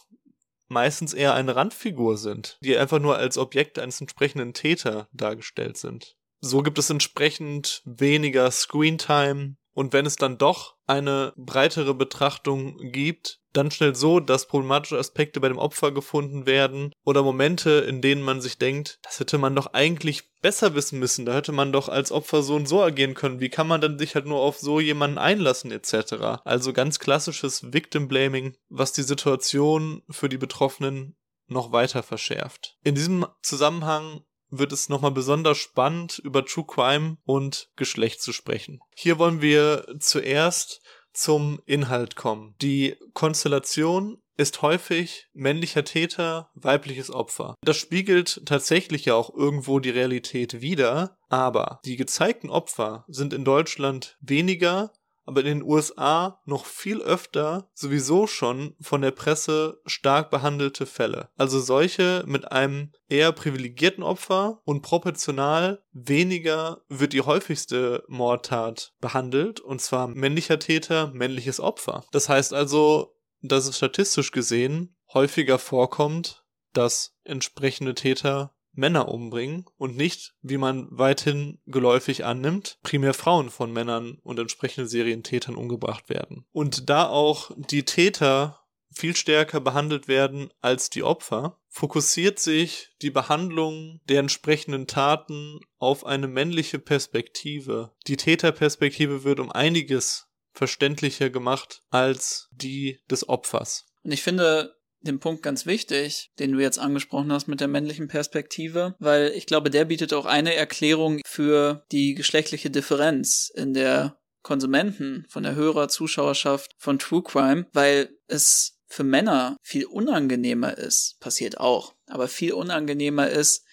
[0.68, 6.18] meistens eher eine Randfigur sind, die einfach nur als Objekt eines entsprechenden Täter dargestellt sind.
[6.40, 13.42] So gibt es entsprechend weniger Screentime, und wenn es dann doch eine breitere Betrachtung gibt,
[13.56, 18.22] dann schnell so, dass problematische Aspekte bei dem Opfer gefunden werden oder Momente, in denen
[18.22, 21.90] man sich denkt, das hätte man doch eigentlich besser wissen müssen, da hätte man doch
[21.90, 24.60] als Opfer so und so agieren können, wie kann man dann sich halt nur auf
[24.60, 26.42] so jemanden einlassen etc.
[26.44, 31.16] Also ganz klassisches Victim Blaming, was die Situation für die Betroffenen
[31.48, 32.78] noch weiter verschärft.
[32.84, 38.80] In diesem Zusammenhang wird es nochmal besonders spannend, über True Crime und Geschlecht zu sprechen.
[38.96, 40.82] Hier wollen wir zuerst
[41.16, 42.56] zum Inhalt kommen.
[42.62, 47.56] Die Konstellation ist häufig männlicher Täter, weibliches Opfer.
[47.62, 53.46] Das spiegelt tatsächlich ja auch irgendwo die Realität wider, aber die gezeigten Opfer sind in
[53.46, 54.92] Deutschland weniger
[55.26, 61.30] aber in den USA noch viel öfter sowieso schon von der Presse stark behandelte Fälle.
[61.36, 69.60] Also solche mit einem eher privilegierten Opfer und proportional weniger wird die häufigste Mordtat behandelt
[69.60, 72.04] und zwar männlicher Täter, männliches Opfer.
[72.12, 76.44] Das heißt also, dass es statistisch gesehen häufiger vorkommt,
[76.74, 83.72] dass entsprechende Täter Männer umbringen und nicht, wie man weithin geläufig annimmt, primär Frauen von
[83.72, 86.46] Männern und entsprechenden Serientätern umgebracht werden.
[86.52, 88.60] Und da auch die Täter
[88.96, 96.06] viel stärker behandelt werden als die Opfer, fokussiert sich die Behandlung der entsprechenden Taten auf
[96.06, 97.92] eine männliche Perspektive.
[98.08, 103.86] Die Täterperspektive wird um einiges verständlicher gemacht als die des Opfers.
[104.04, 104.75] Und ich finde,
[105.08, 109.46] den Punkt ganz wichtig, den du jetzt angesprochen hast mit der männlichen Perspektive, weil ich
[109.46, 115.56] glaube, der bietet auch eine Erklärung für die geschlechtliche Differenz in der Konsumenten, von der
[115.56, 122.28] Hörer, Zuschauerschaft von True Crime, weil es für Männer viel unangenehmer ist, passiert auch, aber
[122.28, 123.66] viel unangenehmer ist,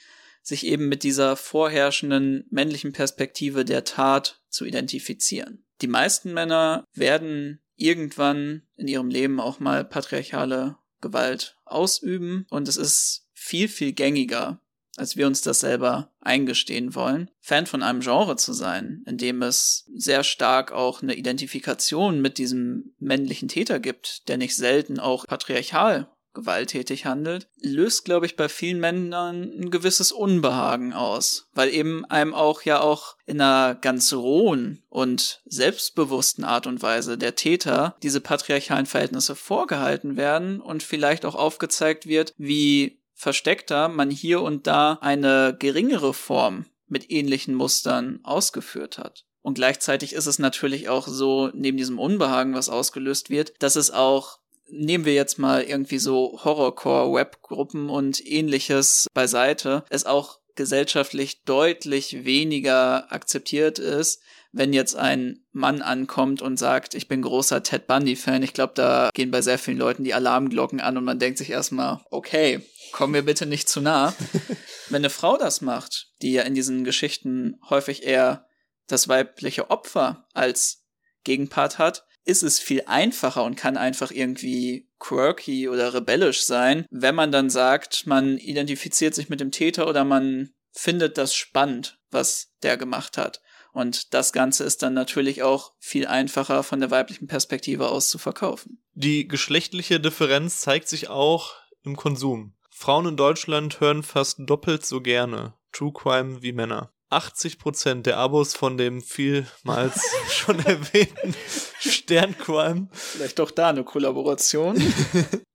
[0.42, 5.64] sich eben mit dieser vorherrschenden männlichen Perspektive der Tat zu identifizieren.
[5.82, 12.78] Die meisten Männer werden irgendwann in ihrem Leben auch mal patriarchale Gewalt ausüben und es
[12.78, 14.60] ist viel, viel gängiger,
[14.96, 17.30] als wir uns das selber eingestehen wollen.
[17.40, 22.38] Fan von einem Genre zu sein, in dem es sehr stark auch eine Identifikation mit
[22.38, 28.48] diesem männlichen Täter gibt, der nicht selten auch patriarchal gewalttätig handelt, löst, glaube ich, bei
[28.48, 34.12] vielen Männern ein gewisses Unbehagen aus, weil eben einem auch ja auch in einer ganz
[34.12, 41.24] rohen und selbstbewussten Art und Weise der Täter diese patriarchalen Verhältnisse vorgehalten werden und vielleicht
[41.24, 48.20] auch aufgezeigt wird, wie versteckter man hier und da eine geringere Form mit ähnlichen Mustern
[48.22, 49.24] ausgeführt hat.
[49.42, 53.90] Und gleichzeitig ist es natürlich auch so, neben diesem Unbehagen, was ausgelöst wird, dass es
[53.90, 54.38] auch
[54.72, 63.12] nehmen wir jetzt mal irgendwie so Horrorcore-Webgruppen und ähnliches beiseite, es auch gesellschaftlich deutlich weniger
[63.12, 64.22] akzeptiert ist,
[64.52, 68.42] wenn jetzt ein Mann ankommt und sagt, ich bin großer Ted Bundy-Fan.
[68.42, 71.50] Ich glaube, da gehen bei sehr vielen Leuten die Alarmglocken an und man denkt sich
[71.50, 72.60] erstmal, okay,
[72.92, 74.14] komm mir bitte nicht zu nah.
[74.88, 78.46] wenn eine Frau das macht, die ja in diesen Geschichten häufig eher
[78.88, 80.84] das weibliche Opfer als
[81.24, 87.14] Gegenpart hat, ist es viel einfacher und kann einfach irgendwie quirky oder rebellisch sein, wenn
[87.14, 92.52] man dann sagt, man identifiziert sich mit dem Täter oder man findet das spannend, was
[92.62, 93.42] der gemacht hat.
[93.72, 98.18] Und das Ganze ist dann natürlich auch viel einfacher von der weiblichen Perspektive aus zu
[98.18, 98.82] verkaufen.
[98.92, 102.54] Die geschlechtliche Differenz zeigt sich auch im Konsum.
[102.70, 106.92] Frauen in Deutschland hören fast doppelt so gerne True Crime wie Männer.
[107.12, 111.34] 80% der Abos von dem vielmals schon erwähnten
[111.80, 112.88] Sterncrime.
[112.92, 114.82] Vielleicht doch da eine Kollaboration.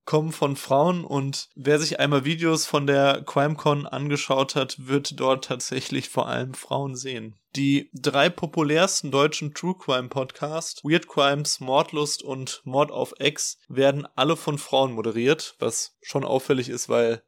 [0.07, 5.43] kommen von Frauen und wer sich einmal Videos von der CrimeCon angeschaut hat, wird dort
[5.45, 7.35] tatsächlich vor allem Frauen sehen.
[7.55, 14.07] Die drei populärsten deutschen True Crime Podcasts, Weird Crimes, Mordlust und Mord auf Ex, werden
[14.15, 17.21] alle von Frauen moderiert, was schon auffällig ist, weil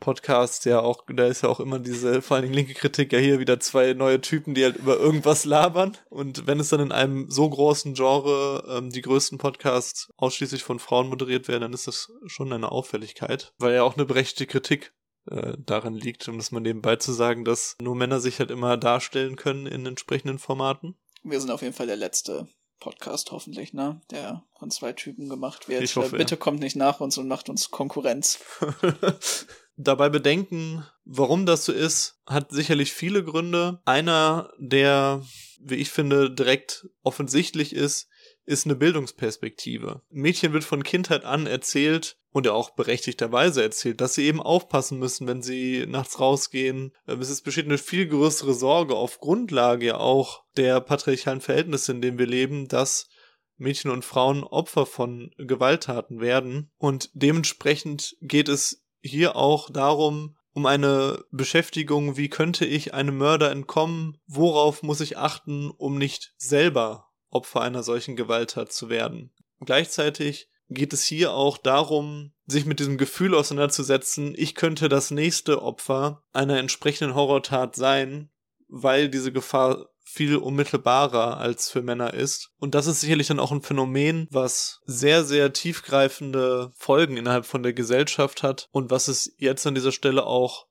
[0.00, 3.18] Podcast ja auch, da ist ja auch immer diese, vor allen Dingen linke Kritik, ja
[3.18, 5.96] hier wieder zwei neue Typen, die halt über irgendwas labern.
[6.10, 10.78] Und wenn es dann in einem so großen Genre ähm, die größten Podcasts ausschließlich von
[10.78, 14.92] Frauen moderiert werden, dann ist das schon eine Auffälligkeit, weil ja auch eine berechtigte Kritik
[15.30, 18.76] äh, darin liegt, um das mal nebenbei zu sagen, dass nur Männer sich halt immer
[18.76, 20.96] darstellen können in entsprechenden Formaten.
[21.22, 22.48] Wir sind auf jeden Fall der letzte
[22.80, 24.02] Podcast hoffentlich, ne?
[24.10, 25.82] Der von zwei Typen gemacht wird.
[25.82, 26.40] Ich hoffe, Bitte ja.
[26.40, 28.40] kommt nicht nach uns und macht uns Konkurrenz.
[29.76, 33.80] Dabei bedenken, warum das so ist, hat sicherlich viele Gründe.
[33.84, 35.22] Einer, der,
[35.60, 38.08] wie ich finde, direkt offensichtlich ist,
[38.46, 40.02] ist eine Bildungsperspektive.
[40.10, 44.98] Mädchen wird von Kindheit an erzählt und ja auch berechtigterweise erzählt, dass sie eben aufpassen
[44.98, 46.92] müssen, wenn sie nachts rausgehen.
[47.08, 51.92] Ähm, Es ist besteht eine viel größere Sorge auf Grundlage ja auch der patriarchalen Verhältnisse,
[51.92, 53.08] in denen wir leben, dass
[53.56, 56.70] Mädchen und Frauen Opfer von Gewalttaten werden.
[56.76, 63.50] Und dementsprechend geht es hier auch darum, um eine Beschäftigung, wie könnte ich einem Mörder
[63.50, 69.32] entkommen, worauf muss ich achten, um nicht selber Opfer einer solchen Gewalttat zu werden.
[69.60, 75.62] Gleichzeitig geht es hier auch darum, sich mit diesem Gefühl auseinanderzusetzen, ich könnte das nächste
[75.62, 78.30] Opfer einer entsprechenden Horrortat sein,
[78.68, 82.50] weil diese Gefahr viel unmittelbarer als für Männer ist.
[82.58, 87.62] Und das ist sicherlich dann auch ein Phänomen, was sehr, sehr tiefgreifende Folgen innerhalb von
[87.62, 90.66] der Gesellschaft hat und was es jetzt an dieser Stelle auch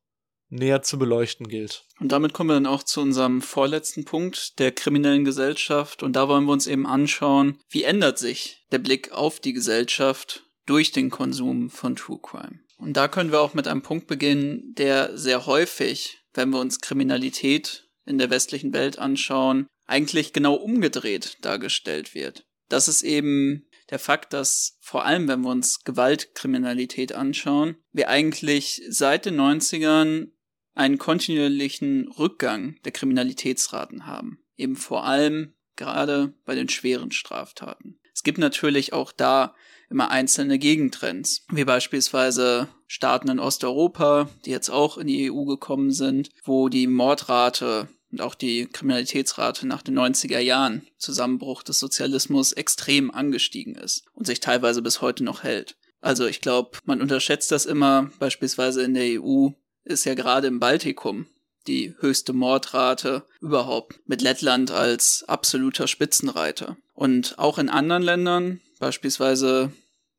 [0.49, 1.84] näher zu beleuchten gilt.
[1.99, 6.03] Und damit kommen wir dann auch zu unserem vorletzten Punkt der kriminellen Gesellschaft.
[6.03, 10.44] Und da wollen wir uns eben anschauen, wie ändert sich der Blick auf die Gesellschaft
[10.65, 12.60] durch den Konsum von True Crime.
[12.78, 16.82] Und da können wir auch mit einem Punkt beginnen, der sehr häufig, wenn wir uns
[16.82, 22.45] Kriminalität in der westlichen Welt anschauen, eigentlich genau umgedreht dargestellt wird.
[22.69, 28.81] Das ist eben der Fakt, dass vor allem, wenn wir uns Gewaltkriminalität anschauen, wir eigentlich
[28.89, 30.30] seit den 90ern
[30.73, 34.39] einen kontinuierlichen Rückgang der Kriminalitätsraten haben.
[34.55, 37.99] Eben vor allem gerade bei den schweren Straftaten.
[38.13, 39.55] Es gibt natürlich auch da
[39.94, 45.91] immer einzelne Gegentrends, wie beispielsweise Staaten in Osteuropa, die jetzt auch in die EU gekommen
[45.91, 52.53] sind, wo die Mordrate und auch die Kriminalitätsrate nach den 90er Jahren, Zusammenbruch des Sozialismus,
[52.53, 55.78] extrem angestiegen ist und sich teilweise bis heute noch hält.
[56.02, 59.49] Also ich glaube, man unterschätzt das immer, beispielsweise in der EU
[59.84, 61.28] ist ja gerade im Baltikum
[61.68, 66.78] die höchste Mordrate überhaupt, mit Lettland als absoluter Spitzenreiter.
[66.94, 69.72] Und auch in anderen Ländern, beispielsweise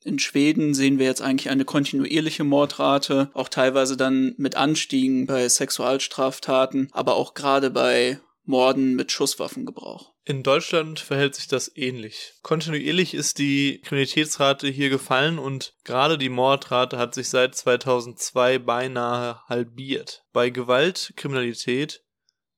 [0.05, 5.49] in Schweden, sehen wir jetzt eigentlich eine kontinuierliche Mordrate, auch teilweise dann mit Anstiegen bei
[5.49, 10.13] Sexualstraftaten, aber auch gerade bei Morden mit Schusswaffengebrauch.
[10.27, 12.35] In Deutschland verhält sich das ähnlich.
[12.43, 19.41] Kontinuierlich ist die Kriminalitätsrate hier gefallen und gerade die Mordrate hat sich seit 2002 beinahe
[19.49, 20.25] halbiert.
[20.33, 22.03] Bei Gewaltkriminalität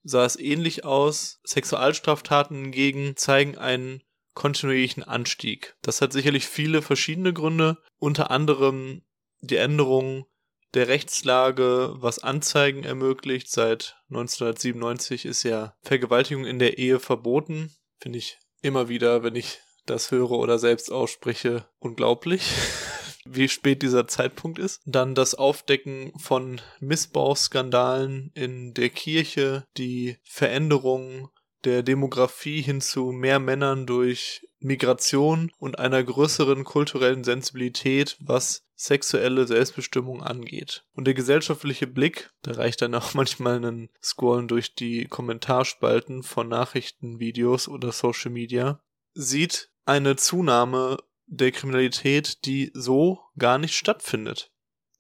[0.05, 1.41] sah es ähnlich aus.
[1.45, 4.03] Sexualstraftaten hingegen zeigen einen
[4.37, 5.75] kontinuierlichen Anstieg.
[5.83, 9.03] Das hat sicherlich viele verschiedene Gründe, unter anderem
[9.41, 10.27] die Änderung
[10.75, 13.51] der Rechtslage, was Anzeigen ermöglicht.
[13.51, 17.75] Seit 1997 ist ja Vergewaltigung in der Ehe verboten.
[17.99, 22.43] Finde ich immer wieder, wenn ich das höre oder selbst ausspreche, unglaublich,
[23.25, 24.83] wie spät dieser Zeitpunkt ist.
[24.85, 31.31] Dann das Aufdecken von Missbrauchsskandalen in der Kirche, die Veränderung
[31.65, 39.47] der Demografie hin zu mehr Männern durch Migration und einer größeren kulturellen Sensibilität, was sexuelle
[39.47, 40.85] Selbstbestimmung angeht.
[40.93, 46.49] Und der gesellschaftliche Blick, da reicht dann auch manchmal ein Scrollen durch die Kommentarspalten von
[46.49, 48.81] Nachrichtenvideos oder Social Media,
[49.15, 54.51] sieht eine Zunahme der Kriminalität, die so gar nicht stattfindet.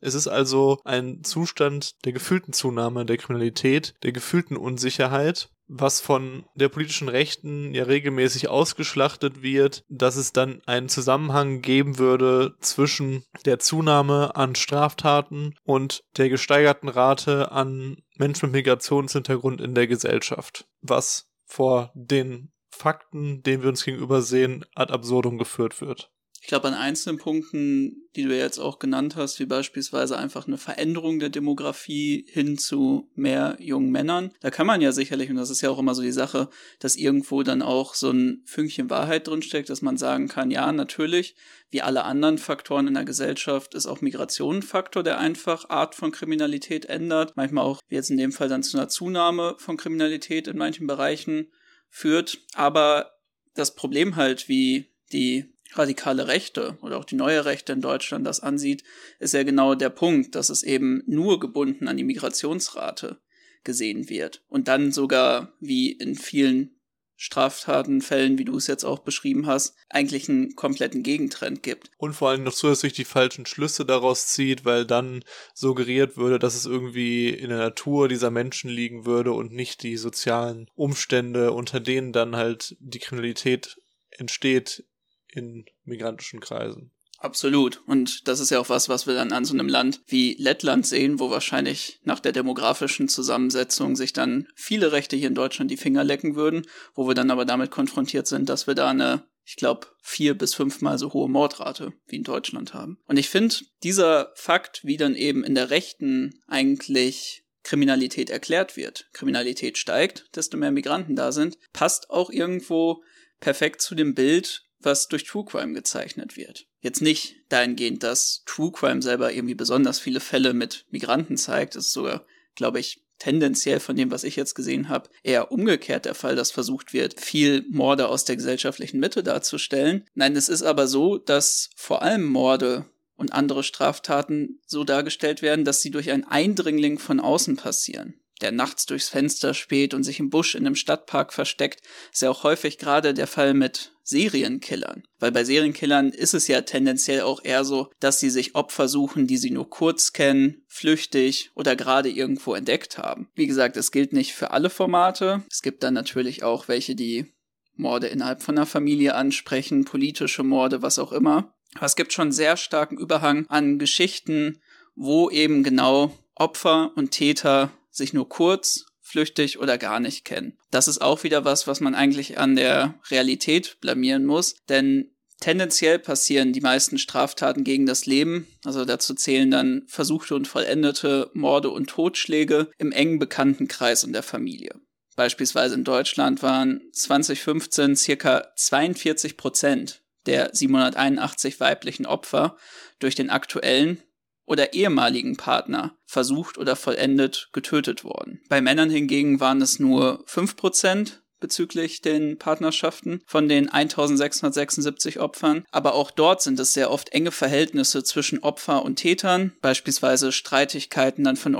[0.00, 6.44] Es ist also ein Zustand der gefühlten Zunahme der Kriminalität, der gefühlten Unsicherheit, was von
[6.54, 13.24] der politischen Rechten ja regelmäßig ausgeschlachtet wird, dass es dann einen Zusammenhang geben würde zwischen
[13.44, 20.66] der Zunahme an Straftaten und der gesteigerten Rate an Menschen mit Migrationshintergrund in der Gesellschaft,
[20.82, 26.10] was vor den Fakten, denen wir uns gegenüber sehen, ad absurdum geführt wird.
[26.46, 30.58] Ich glaube, an einzelnen Punkten, die du jetzt auch genannt hast, wie beispielsweise einfach eine
[30.58, 35.50] Veränderung der Demografie hin zu mehr jungen Männern, da kann man ja sicherlich, und das
[35.50, 36.48] ist ja auch immer so die Sache,
[36.78, 41.34] dass irgendwo dann auch so ein Fünkchen Wahrheit drinsteckt, dass man sagen kann, ja, natürlich,
[41.70, 45.96] wie alle anderen Faktoren in der Gesellschaft ist auch Migration ein Faktor, der einfach Art
[45.96, 47.36] von Kriminalität ändert.
[47.36, 50.86] Manchmal auch, wie jetzt in dem Fall dann zu einer Zunahme von Kriminalität in manchen
[50.86, 51.50] Bereichen
[51.88, 52.38] führt.
[52.54, 53.10] Aber
[53.54, 58.40] das Problem halt, wie die radikale Rechte oder auch die neue Rechte in Deutschland das
[58.40, 58.84] ansieht,
[59.18, 63.20] ist ja genau der Punkt, dass es eben nur gebunden an die Migrationsrate
[63.64, 64.42] gesehen wird.
[64.48, 66.76] Und dann sogar, wie in vielen
[67.18, 71.90] Straftatenfällen, wie du es jetzt auch beschrieben hast, eigentlich einen kompletten Gegentrend gibt.
[71.96, 75.24] Und vor allem noch zusätzlich die falschen Schlüsse daraus zieht, weil dann
[75.54, 79.96] suggeriert würde, dass es irgendwie in der Natur dieser Menschen liegen würde und nicht die
[79.96, 83.78] sozialen Umstände, unter denen dann halt die Kriminalität
[84.10, 84.84] entsteht,
[85.32, 86.92] in migrantischen Kreisen.
[87.18, 87.82] Absolut.
[87.86, 90.86] Und das ist ja auch was, was wir dann an so einem Land wie Lettland
[90.86, 95.76] sehen, wo wahrscheinlich nach der demografischen Zusammensetzung sich dann viele Rechte hier in Deutschland die
[95.76, 99.56] Finger lecken würden, wo wir dann aber damit konfrontiert sind, dass wir da eine, ich
[99.56, 102.98] glaube, vier bis fünfmal so hohe Mordrate wie in Deutschland haben.
[103.06, 109.08] Und ich finde, dieser Fakt, wie dann eben in der Rechten eigentlich Kriminalität erklärt wird,
[109.12, 113.02] Kriminalität steigt, desto mehr Migranten da sind, passt auch irgendwo
[113.40, 116.66] perfekt zu dem Bild, was durch True Crime gezeichnet wird.
[116.80, 121.74] Jetzt nicht dahingehend, dass True Crime selber irgendwie besonders viele Fälle mit Migranten zeigt.
[121.74, 122.24] Das ist sogar,
[122.54, 126.50] glaube ich, tendenziell von dem, was ich jetzt gesehen habe, eher umgekehrt der Fall, dass
[126.50, 130.04] versucht wird, viel Morde aus der gesellschaftlichen Mitte darzustellen.
[130.14, 132.84] Nein, es ist aber so, dass vor allem Morde
[133.16, 138.52] und andere Straftaten so dargestellt werden, dass sie durch einen Eindringling von außen passieren der
[138.52, 141.80] nachts durchs Fenster späht und sich im Busch in einem Stadtpark versteckt,
[142.12, 145.02] ist ja auch häufig gerade der Fall mit Serienkillern.
[145.18, 149.26] Weil bei Serienkillern ist es ja tendenziell auch eher so, dass sie sich Opfer suchen,
[149.26, 153.28] die sie nur kurz kennen, flüchtig oder gerade irgendwo entdeckt haben.
[153.34, 155.42] Wie gesagt, es gilt nicht für alle Formate.
[155.50, 157.26] Es gibt dann natürlich auch welche, die
[157.74, 161.52] Morde innerhalb von einer Familie ansprechen, politische Morde, was auch immer.
[161.74, 164.60] Aber es gibt schon sehr starken Überhang an Geschichten,
[164.94, 170.58] wo eben genau Opfer und Täter sich nur kurz, flüchtig oder gar nicht kennen.
[170.70, 175.98] Das ist auch wieder was, was man eigentlich an der Realität blamieren muss, denn tendenziell
[175.98, 181.70] passieren die meisten Straftaten gegen das Leben, also dazu zählen dann versuchte und vollendete Morde
[181.70, 184.74] und Totschläge im engen Bekanntenkreis und der Familie.
[185.14, 192.56] Beispielsweise in Deutschland waren 2015 circa 42 Prozent der 781 weiblichen Opfer
[192.98, 194.02] durch den aktuellen
[194.46, 198.40] oder ehemaligen Partner versucht oder vollendet getötet worden.
[198.48, 205.64] Bei Männern hingegen waren es nur 5% bezüglich den Partnerschaften von den 1676 Opfern.
[205.70, 211.24] Aber auch dort sind es sehr oft enge Verhältnisse zwischen Opfer und Tätern, beispielsweise Streitigkeiten
[211.24, 211.54] dann von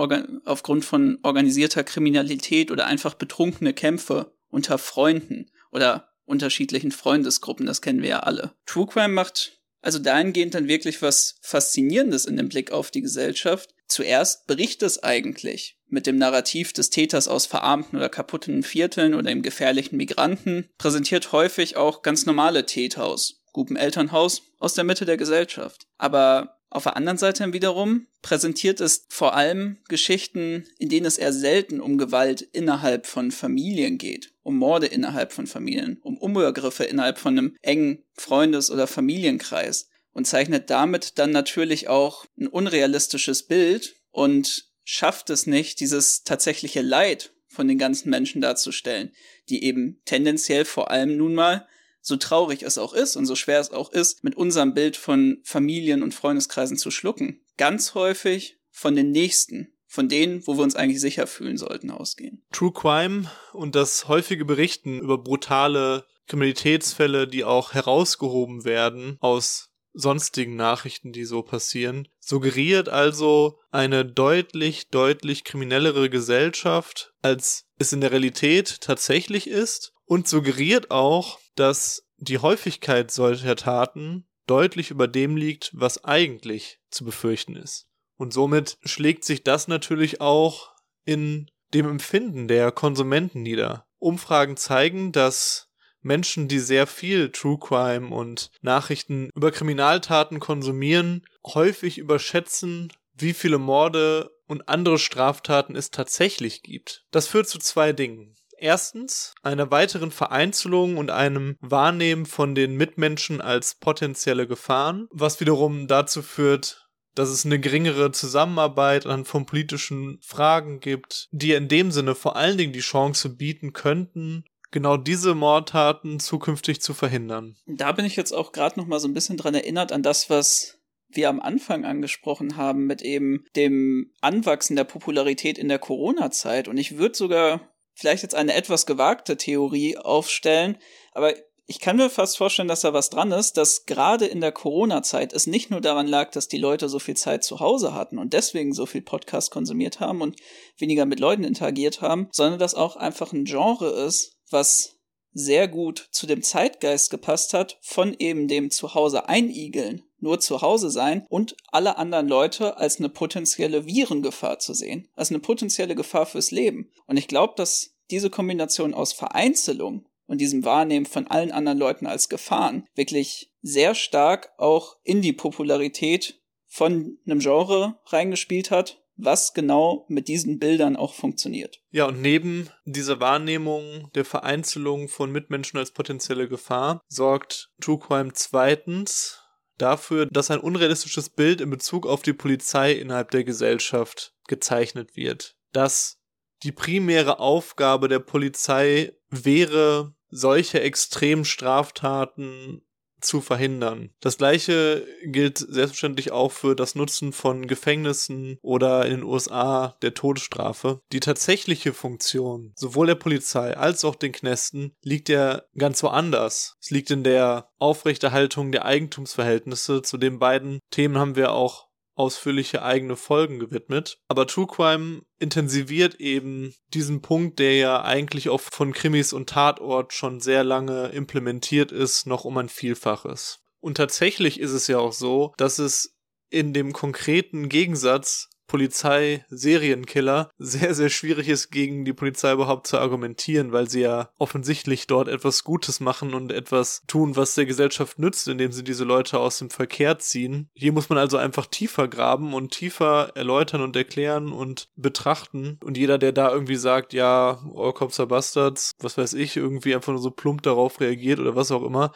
[0.45, 8.03] aufgrund von organisierter Kriminalität oder einfach betrunkene Kämpfe unter Freunden oder unterschiedlichen Freundesgruppen, das kennen
[8.03, 8.53] wir ja alle.
[8.67, 9.56] True Crime macht
[9.87, 15.01] also dahingehend dann wirklich was Faszinierendes in dem Blick auf die Gesellschaft, zuerst bricht es
[15.05, 20.69] eigentlich mit dem Narrativ des Täters aus verarmten oder kaputten Vierteln oder dem gefährlichen Migranten,
[20.77, 25.87] präsentiert häufig auch ganz normale Täter aus gutem Elternhaus aus der Mitte der Gesellschaft.
[25.99, 31.33] Aber auf der anderen Seite wiederum präsentiert es vor allem Geschichten, in denen es eher
[31.33, 37.19] selten um Gewalt innerhalb von Familien geht, um Morde innerhalb von Familien, um Umübergriffe innerhalb
[37.19, 43.97] von einem engen Freundes- oder Familienkreis und zeichnet damit dann natürlich auch ein unrealistisches Bild
[44.11, 49.13] und schafft es nicht, dieses tatsächliche Leid von den ganzen Menschen darzustellen,
[49.49, 51.67] die eben tendenziell vor allem nun mal
[52.07, 55.41] so traurig es auch ist und so schwer es auch ist, mit unserem Bild von
[55.43, 60.77] Familien und Freundeskreisen zu schlucken, ganz häufig von den Nächsten, von denen, wo wir uns
[60.77, 62.45] eigentlich sicher fühlen sollten, ausgehen.
[62.53, 70.55] True Crime und das häufige Berichten über brutale Kriminalitätsfälle, die auch herausgehoben werden aus sonstigen
[70.55, 78.13] Nachrichten, die so passieren, suggeriert also eine deutlich, deutlich kriminellere Gesellschaft, als es in der
[78.13, 85.71] Realität tatsächlich ist und suggeriert auch, dass die Häufigkeit solcher Taten deutlich über dem liegt,
[85.75, 87.89] was eigentlich zu befürchten ist.
[88.17, 90.73] Und somit schlägt sich das natürlich auch
[91.05, 93.87] in dem Empfinden der Konsumenten nieder.
[93.99, 95.69] Umfragen zeigen, dass
[96.01, 103.59] Menschen, die sehr viel True Crime und Nachrichten über Kriminaltaten konsumieren, häufig überschätzen, wie viele
[103.59, 107.05] Morde und andere Straftaten es tatsächlich gibt.
[107.11, 108.36] Das führt zu zwei Dingen.
[108.59, 115.87] Erstens einer weiteren Vereinzelung und einem Wahrnehmen von den Mitmenschen als potenzielle Gefahren, was wiederum
[115.87, 121.91] dazu führt, dass es eine geringere Zusammenarbeit an von politischen Fragen gibt, die in dem
[121.91, 127.57] Sinne vor allen Dingen die Chance bieten könnten, genau diese Mordtaten zukünftig zu verhindern.
[127.67, 130.29] Da bin ich jetzt auch gerade noch mal so ein bisschen dran erinnert an das,
[130.29, 130.79] was
[131.09, 136.69] wir am Anfang angesprochen haben mit eben dem Anwachsen der Popularität in der Corona-Zeit.
[136.69, 140.79] Und ich würde sogar vielleicht jetzt eine etwas gewagte Theorie aufstellen,
[141.13, 141.35] aber
[141.69, 145.33] ich kann mir fast vorstellen, dass da was dran ist, dass gerade in der Corona-Zeit
[145.33, 148.35] es nicht nur daran lag, dass die Leute so viel Zeit zu Hause hatten und
[148.35, 150.37] deswegen so viel Podcast konsumiert haben und
[150.79, 154.97] weniger mit Leuten interagiert haben, sondern dass auch einfach ein Genre ist, was
[155.33, 160.91] sehr gut zu dem Zeitgeist gepasst hat, von eben dem Zuhause einigeln, nur zu Hause
[160.91, 166.27] sein und alle anderen Leute als eine potenzielle Virengefahr zu sehen, als eine potenzielle Gefahr
[166.27, 166.91] fürs Leben.
[167.07, 172.07] Und ich glaube, dass diese Kombination aus Vereinzelung und diesem Wahrnehmen von allen anderen Leuten
[172.07, 179.55] als Gefahren wirklich sehr stark auch in die Popularität von einem Genre reingespielt hat, was
[179.55, 181.81] genau mit diesen Bildern auch funktioniert.
[181.91, 188.33] Ja, und neben dieser Wahrnehmung der Vereinzelung von Mitmenschen als potenzielle Gefahr sorgt True Crime
[188.35, 189.43] zweitens
[189.79, 195.57] dafür, dass ein unrealistisches Bild in Bezug auf die Polizei innerhalb der Gesellschaft gezeichnet wird.
[195.73, 196.19] Dass
[196.63, 202.83] die primäre Aufgabe der Polizei wäre, solche extremen Straftaten
[203.21, 204.11] zu verhindern.
[204.21, 210.15] Das gleiche gilt selbstverständlich auch für das Nutzen von Gefängnissen oder in den USA der
[210.15, 211.01] Todesstrafe.
[211.13, 216.77] Die tatsächliche Funktion sowohl der Polizei als auch den Knästen liegt ja ganz woanders.
[216.81, 220.03] Es liegt in der Aufrechterhaltung der Eigentumsverhältnisse.
[220.03, 221.86] Zu den beiden Themen haben wir auch
[222.17, 224.19] ausführliche eigene Folgen gewidmet.
[224.27, 230.13] Aber True Crime intensiviert eben diesen Punkt, der ja eigentlich auch von Krimis und Tatort
[230.13, 233.61] schon sehr lange implementiert ist, noch um ein Vielfaches.
[233.81, 236.17] Und tatsächlich ist es ja auch so, dass es
[236.49, 242.99] in dem konkreten Gegensatz Polizei, Serienkiller sehr, sehr schwierig ist, gegen die Polizei überhaupt zu
[242.99, 248.19] argumentieren, weil sie ja offensichtlich dort etwas Gutes machen und etwas tun, was der Gesellschaft
[248.19, 250.69] nützt, indem sie diese Leute aus dem Verkehr ziehen.
[250.75, 255.79] Hier muss man also einfach tiefer graben und tiefer erläutern und erklären und betrachten.
[255.85, 259.95] Und jeder, der da irgendwie sagt, ja, All Cops are Bastards, was weiß ich, irgendwie
[259.95, 262.13] einfach nur so plump darauf reagiert oder was auch immer,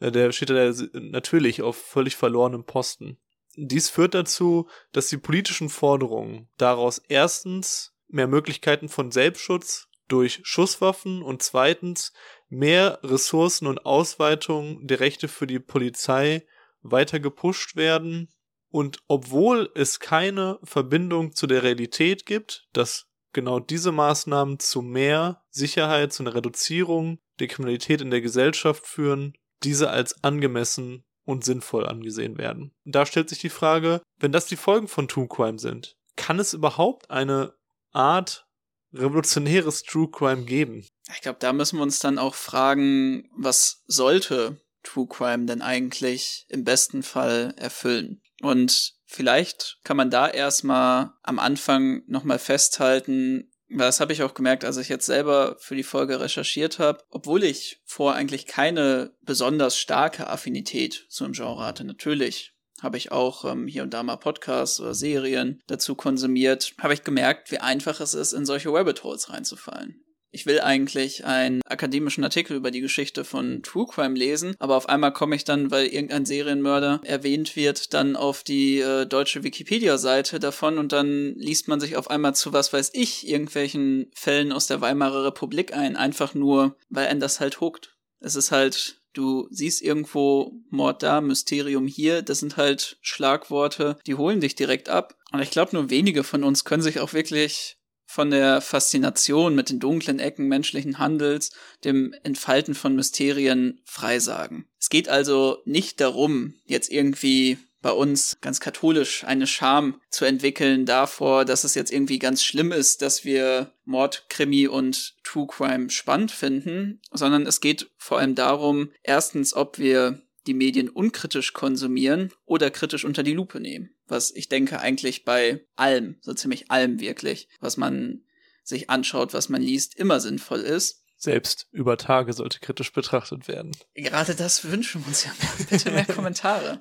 [0.00, 3.18] äh, der steht da natürlich auf völlig verlorenem Posten.
[3.62, 11.22] Dies führt dazu, dass die politischen Forderungen daraus erstens mehr Möglichkeiten von Selbstschutz durch Schusswaffen
[11.22, 12.14] und zweitens
[12.48, 16.46] mehr Ressourcen und Ausweitung der Rechte für die Polizei
[16.80, 18.32] weiter gepusht werden.
[18.70, 25.44] Und obwohl es keine Verbindung zu der Realität gibt, dass genau diese Maßnahmen zu mehr
[25.50, 31.86] Sicherheit, zu einer Reduzierung der Kriminalität in der Gesellschaft führen, diese als angemessen und sinnvoll
[31.86, 32.72] angesehen werden.
[32.84, 36.52] Da stellt sich die Frage, wenn das die Folgen von True Crime sind, kann es
[36.52, 37.54] überhaupt eine
[37.92, 38.46] Art
[38.92, 40.86] revolutionäres True Crime geben?
[41.14, 46.46] Ich glaube, da müssen wir uns dann auch fragen, was sollte True Crime denn eigentlich
[46.48, 48.20] im besten Fall erfüllen?
[48.42, 54.64] Und Vielleicht kann man da erstmal am Anfang nochmal festhalten, das habe ich auch gemerkt,
[54.64, 57.02] als ich jetzt selber für die Folge recherchiert habe.
[57.10, 61.84] Obwohl ich vor eigentlich keine besonders starke Affinität zum Genre hatte.
[61.84, 62.52] Natürlich
[62.82, 67.04] habe ich auch ähm, hier und da mal Podcasts oder Serien dazu konsumiert, habe ich
[67.04, 70.02] gemerkt, wie einfach es ist, in solche Rabbit Holes reinzufallen
[70.32, 74.88] ich will eigentlich einen akademischen Artikel über die Geschichte von True Crime lesen, aber auf
[74.88, 80.40] einmal komme ich dann, weil irgendein Serienmörder erwähnt wird, dann auf die äh, deutsche Wikipedia-Seite
[80.40, 84.66] davon und dann liest man sich auf einmal zu, was weiß ich, irgendwelchen Fällen aus
[84.66, 87.96] der Weimarer Republik ein, einfach nur, weil einen das halt huckt.
[88.20, 94.14] Es ist halt Du siehst irgendwo Mord da, Mysterium hier, das sind halt Schlagworte, die
[94.14, 95.16] holen dich direkt ab.
[95.32, 97.79] Und ich glaube, nur wenige von uns können sich auch wirklich
[98.10, 101.52] von der Faszination mit den dunklen Ecken menschlichen Handels,
[101.84, 104.66] dem Entfalten von Mysterien freisagen.
[104.80, 110.86] Es geht also nicht darum, jetzt irgendwie bei uns ganz katholisch eine Scham zu entwickeln
[110.86, 116.32] davor, dass es jetzt irgendwie ganz schlimm ist, dass wir Mordkrimi und True Crime spannend
[116.32, 120.20] finden, sondern es geht vor allem darum, erstens, ob wir
[120.50, 123.94] die Medien unkritisch konsumieren oder kritisch unter die Lupe nehmen.
[124.08, 128.24] Was ich denke eigentlich bei allem, so ziemlich allem wirklich, was man
[128.64, 131.04] sich anschaut, was man liest, immer sinnvoll ist.
[131.16, 133.76] Selbst über Tage sollte kritisch betrachtet werden.
[133.94, 135.66] Gerade das wünschen wir uns ja mehr.
[135.70, 136.80] Bitte mehr Kommentare.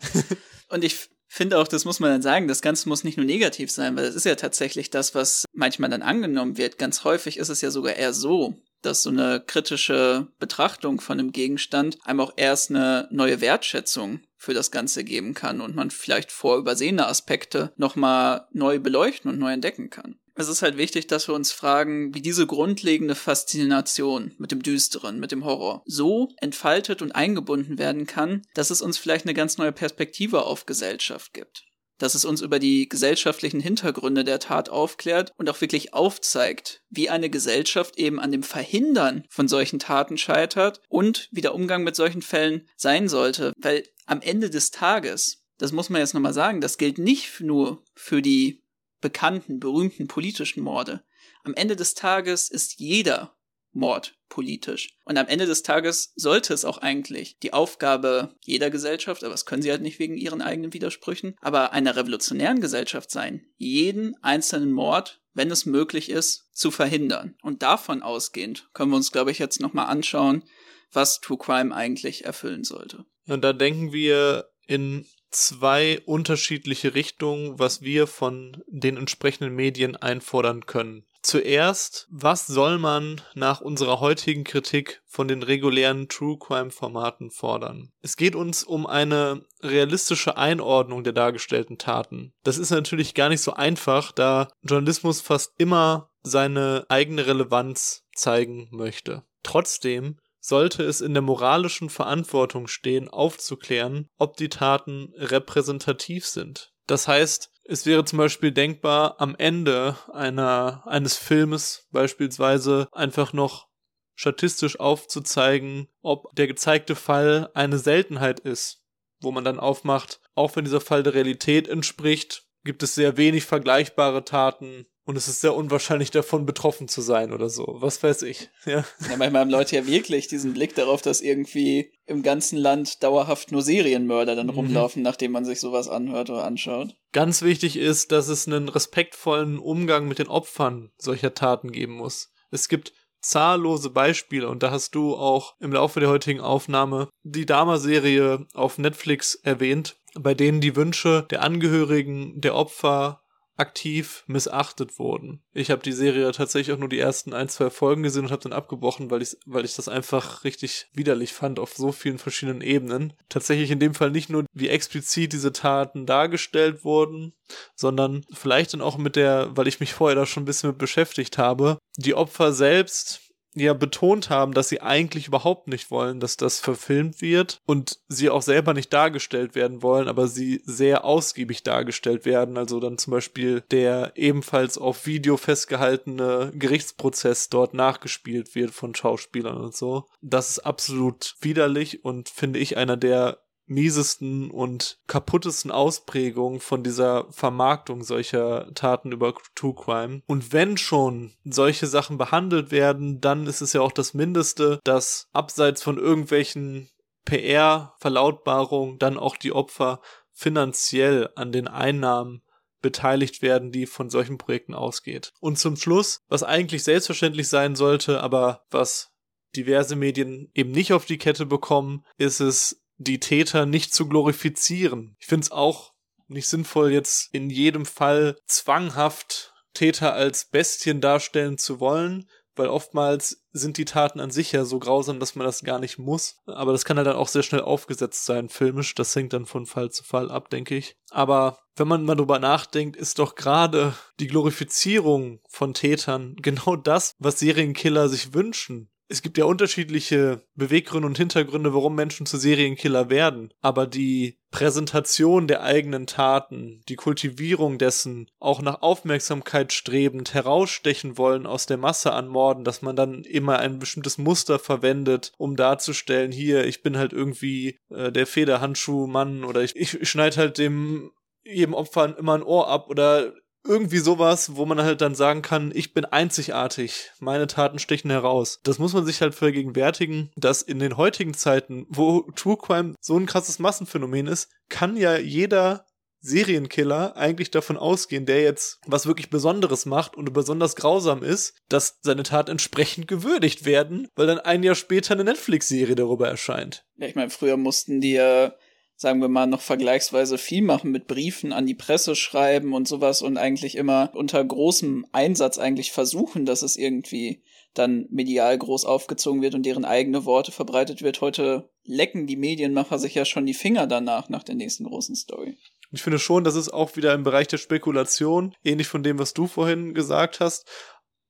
[0.70, 3.70] Und ich finde auch, das muss man dann sagen, das Ganze muss nicht nur negativ
[3.70, 6.80] sein, weil es ist ja tatsächlich das, was manchmal dann angenommen wird.
[6.80, 11.32] Ganz häufig ist es ja sogar eher so, dass so eine kritische Betrachtung von einem
[11.32, 16.32] Gegenstand einem auch erst eine neue Wertschätzung für das Ganze geben kann und man vielleicht
[16.32, 20.18] vorübersehene Aspekte nochmal neu beleuchten und neu entdecken kann.
[20.36, 25.20] Es ist halt wichtig, dass wir uns fragen, wie diese grundlegende Faszination mit dem Düsteren,
[25.20, 29.58] mit dem Horror so entfaltet und eingebunden werden kann, dass es uns vielleicht eine ganz
[29.58, 31.69] neue Perspektive auf Gesellschaft gibt
[32.00, 37.10] dass es uns über die gesellschaftlichen Hintergründe der Tat aufklärt und auch wirklich aufzeigt, wie
[37.10, 41.96] eine Gesellschaft eben an dem Verhindern von solchen Taten scheitert und wie der Umgang mit
[41.96, 43.54] solchen Fällen sein sollte.
[43.58, 47.84] Weil am Ende des Tages, das muss man jetzt nochmal sagen, das gilt nicht nur
[47.94, 48.64] für die
[49.02, 51.04] bekannten, berühmten politischen Morde.
[51.44, 53.36] Am Ende des Tages ist jeder
[53.72, 54.90] Mord politisch.
[55.06, 59.46] Und am Ende des Tages sollte es auch eigentlich die Aufgabe jeder Gesellschaft, aber das
[59.46, 64.72] können sie halt nicht wegen ihren eigenen Widersprüchen, aber einer revolutionären Gesellschaft sein, jeden einzelnen
[64.72, 67.36] Mord, wenn es möglich ist, zu verhindern.
[67.42, 70.44] Und davon ausgehend können wir uns, glaube ich, jetzt nochmal anschauen,
[70.92, 73.06] was True Crime eigentlich erfüllen sollte.
[73.28, 80.66] Und da denken wir in zwei unterschiedliche Richtungen, was wir von den entsprechenden Medien einfordern
[80.66, 81.06] können.
[81.30, 87.92] Zuerst, was soll man nach unserer heutigen Kritik von den regulären True Crime Formaten fordern?
[88.02, 92.34] Es geht uns um eine realistische Einordnung der dargestellten Taten.
[92.44, 98.68] Das ist natürlich gar nicht so einfach, da Journalismus fast immer seine eigene Relevanz zeigen
[98.72, 99.22] möchte.
[99.44, 106.74] Trotzdem sollte es in der moralischen Verantwortung stehen, aufzuklären, ob die Taten repräsentativ sind.
[106.88, 113.68] Das heißt, es wäre zum Beispiel denkbar, am Ende einer, eines Filmes beispielsweise einfach noch
[114.16, 118.84] statistisch aufzuzeigen, ob der gezeigte Fall eine Seltenheit ist,
[119.22, 123.46] wo man dann aufmacht, auch wenn dieser Fall der Realität entspricht, gibt es sehr wenig
[123.46, 127.78] vergleichbare Taten und es ist sehr unwahrscheinlich davon betroffen zu sein oder so.
[127.80, 128.52] Was weiß ich.
[128.66, 128.86] Ja.
[129.10, 133.52] ja, manchmal haben Leute ja wirklich diesen Blick darauf, dass irgendwie im ganzen Land dauerhaft
[133.52, 134.54] nur Serienmörder dann mhm.
[134.54, 136.96] rumlaufen, nachdem man sich sowas anhört oder anschaut.
[137.12, 142.32] Ganz wichtig ist, dass es einen respektvollen Umgang mit den Opfern solcher Taten geben muss.
[142.52, 147.48] Es gibt zahllose Beispiele und da hast du auch im Laufe der heutigen Aufnahme die
[147.48, 153.24] Dama-Serie auf Netflix erwähnt, bei denen die Wünsche der Angehörigen der Opfer
[153.60, 155.42] aktiv missachtet wurden.
[155.54, 158.42] Ich habe die Serie tatsächlich auch nur die ersten ein, zwei Folgen gesehen und habe
[158.42, 162.62] dann abgebrochen, weil ich, weil ich das einfach richtig widerlich fand auf so vielen verschiedenen
[162.62, 163.14] Ebenen.
[163.28, 167.34] Tatsächlich in dem Fall nicht nur, wie explizit diese Taten dargestellt wurden,
[167.76, 170.80] sondern vielleicht dann auch mit der, weil ich mich vorher da schon ein bisschen mit
[170.80, 176.38] beschäftigt habe, die Opfer selbst ja betont haben, dass sie eigentlich überhaupt nicht wollen, dass
[176.38, 181.64] das verfilmt wird und sie auch selber nicht dargestellt werden wollen, aber sie sehr ausgiebig
[181.64, 182.58] dargestellt werden.
[182.58, 189.58] Also dann zum Beispiel der ebenfalls auf Video festgehaltene Gerichtsprozess dort nachgespielt wird von Schauspielern
[189.58, 190.06] und so.
[190.22, 193.40] Das ist absolut widerlich und finde ich einer der
[193.70, 200.22] miesesten und kaputtesten Ausprägungen von dieser Vermarktung solcher Taten über True Crime.
[200.28, 205.28] Und wenn schon solche Sachen behandelt werden, dann ist es ja auch das Mindeste, dass
[205.32, 206.90] abseits von irgendwelchen
[207.26, 210.02] PR-Verlautbarungen dann auch die Opfer
[210.32, 212.42] finanziell an den Einnahmen
[212.82, 215.34] beteiligt werden, die von solchen Projekten ausgeht.
[215.40, 219.12] Und zum Schluss, was eigentlich selbstverständlich sein sollte, aber was
[219.56, 225.16] diverse Medien eben nicht auf die Kette bekommen, ist es, die Täter nicht zu glorifizieren.
[225.20, 225.94] Ich finde es auch
[226.28, 233.46] nicht sinnvoll, jetzt in jedem Fall zwanghaft Täter als Bestien darstellen zu wollen, weil oftmals
[233.54, 236.36] sind die Taten an sich ja so grausam, dass man das gar nicht muss.
[236.46, 238.94] Aber das kann halt dann auch sehr schnell aufgesetzt sein, filmisch.
[238.96, 240.98] Das hängt dann von Fall zu Fall ab, denke ich.
[241.10, 247.16] Aber wenn man mal drüber nachdenkt, ist doch gerade die Glorifizierung von Tätern genau das,
[247.18, 253.10] was Serienkiller sich wünschen es gibt ja unterschiedliche Beweggründe und Hintergründe, warum Menschen zu Serienkiller
[253.10, 253.52] werden.
[253.60, 261.48] Aber die Präsentation der eigenen Taten, die Kultivierung dessen, auch nach Aufmerksamkeit strebend herausstechen wollen
[261.48, 266.32] aus der Masse an Morden, dass man dann immer ein bestimmtes Muster verwendet, um darzustellen,
[266.32, 271.12] hier, ich bin halt irgendwie äh, der Federhandschuhmann oder ich, ich schneide halt dem
[271.44, 273.34] jedem Opfer immer ein Ohr ab oder
[273.66, 278.60] irgendwie sowas, wo man halt dann sagen kann, ich bin einzigartig, meine Taten stechen heraus.
[278.64, 283.18] Das muss man sich halt vergegenwärtigen, dass in den heutigen Zeiten, wo True Crime so
[283.18, 285.86] ein krasses Massenphänomen ist, kann ja jeder
[286.22, 292.00] Serienkiller eigentlich davon ausgehen, der jetzt was wirklich Besonderes macht und besonders grausam ist, dass
[292.02, 296.86] seine Tat entsprechend gewürdigt werden, weil dann ein Jahr später eine Netflix-Serie darüber erscheint.
[296.98, 298.54] Ja, ich meine, früher mussten die ja
[299.00, 303.22] sagen wir mal, noch vergleichsweise viel machen mit Briefen an die Presse schreiben und sowas
[303.22, 307.42] und eigentlich immer unter großem Einsatz eigentlich versuchen, dass es irgendwie
[307.74, 311.22] dann medial groß aufgezogen wird und deren eigene Worte verbreitet wird.
[311.22, 315.58] Heute lecken die Medienmacher sich ja schon die Finger danach, nach der nächsten großen Story.
[315.92, 319.34] Ich finde schon, das ist auch wieder im Bereich der Spekulation, ähnlich von dem, was
[319.34, 320.70] du vorhin gesagt hast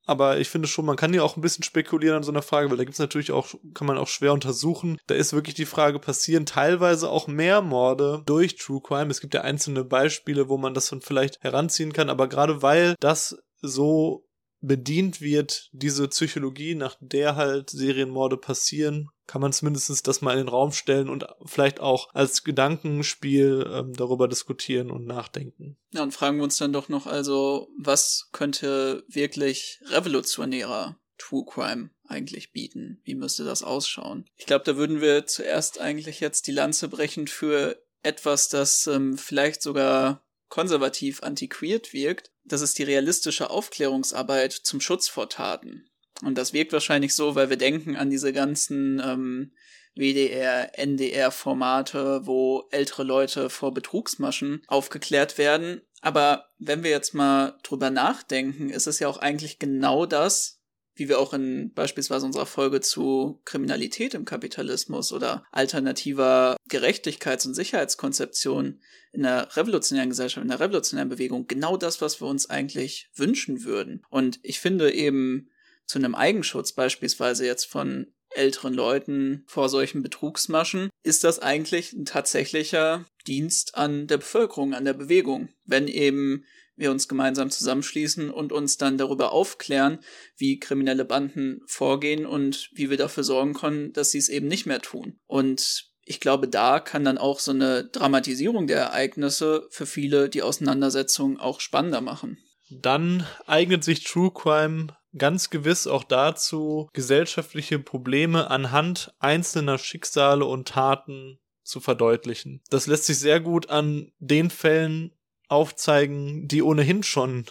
[0.09, 2.69] aber ich finde schon, man kann ja auch ein bisschen spekulieren an so einer Frage,
[2.69, 4.97] weil da gibt es natürlich auch, kann man auch schwer untersuchen.
[5.05, 9.11] Da ist wirklich die Frage, passieren teilweise auch mehr Morde durch True Crime?
[9.11, 12.95] Es gibt ja einzelne Beispiele, wo man das dann vielleicht heranziehen kann, aber gerade weil
[12.99, 14.25] das so
[14.61, 20.39] bedient wird, diese Psychologie, nach der halt Serienmorde passieren, kann man zumindest das mal in
[20.39, 25.77] den Raum stellen und vielleicht auch als Gedankenspiel ähm, darüber diskutieren und nachdenken.
[25.91, 31.91] Ja, und fragen wir uns dann doch noch also, was könnte wirklich revolutionärer True Crime
[32.07, 33.01] eigentlich bieten?
[33.03, 34.25] Wie müsste das ausschauen?
[34.35, 39.15] Ich glaube, da würden wir zuerst eigentlich jetzt die Lanze brechen für etwas, das ähm,
[39.15, 42.31] vielleicht sogar konservativ antiquiert wirkt.
[42.45, 45.88] Das ist die realistische Aufklärungsarbeit zum Schutz vor Taten.
[46.23, 49.51] Und das wirkt wahrscheinlich so, weil wir denken an diese ganzen ähm,
[49.95, 55.81] WDR, NDR-Formate, wo ältere Leute vor Betrugsmaschen aufgeklärt werden.
[56.01, 60.61] Aber wenn wir jetzt mal drüber nachdenken, ist es ja auch eigentlich genau das,
[60.95, 67.53] wie wir auch in beispielsweise unserer Folge zu Kriminalität im Kapitalismus oder alternativer Gerechtigkeits- und
[67.53, 68.81] Sicherheitskonzeption
[69.11, 73.63] in der revolutionären Gesellschaft, in der revolutionären Bewegung, genau das, was wir uns eigentlich wünschen
[73.63, 74.05] würden.
[74.09, 75.49] Und ich finde eben,
[75.89, 82.05] zu einem Eigenschutz beispielsweise jetzt von älteren Leuten vor solchen Betrugsmaschen, ist das eigentlich ein
[82.05, 85.49] tatsächlicher Dienst an der Bevölkerung, an der Bewegung.
[85.65, 86.45] Wenn eben
[86.75, 89.97] wir uns gemeinsam zusammenschließen und uns dann darüber aufklären,
[90.37, 94.67] wie kriminelle Banden vorgehen und wie wir dafür sorgen können, dass sie es eben nicht
[94.67, 95.19] mehr tun.
[95.25, 100.43] Und ich glaube, da kann dann auch so eine Dramatisierung der Ereignisse für viele die
[100.43, 102.37] Auseinandersetzung auch spannender machen.
[102.69, 110.67] Dann eignet sich True Crime ganz gewiss auch dazu, gesellschaftliche Probleme anhand einzelner Schicksale und
[110.67, 112.61] Taten zu verdeutlichen.
[112.69, 115.11] Das lässt sich sehr gut an den Fällen
[115.47, 117.45] aufzeigen, die ohnehin schon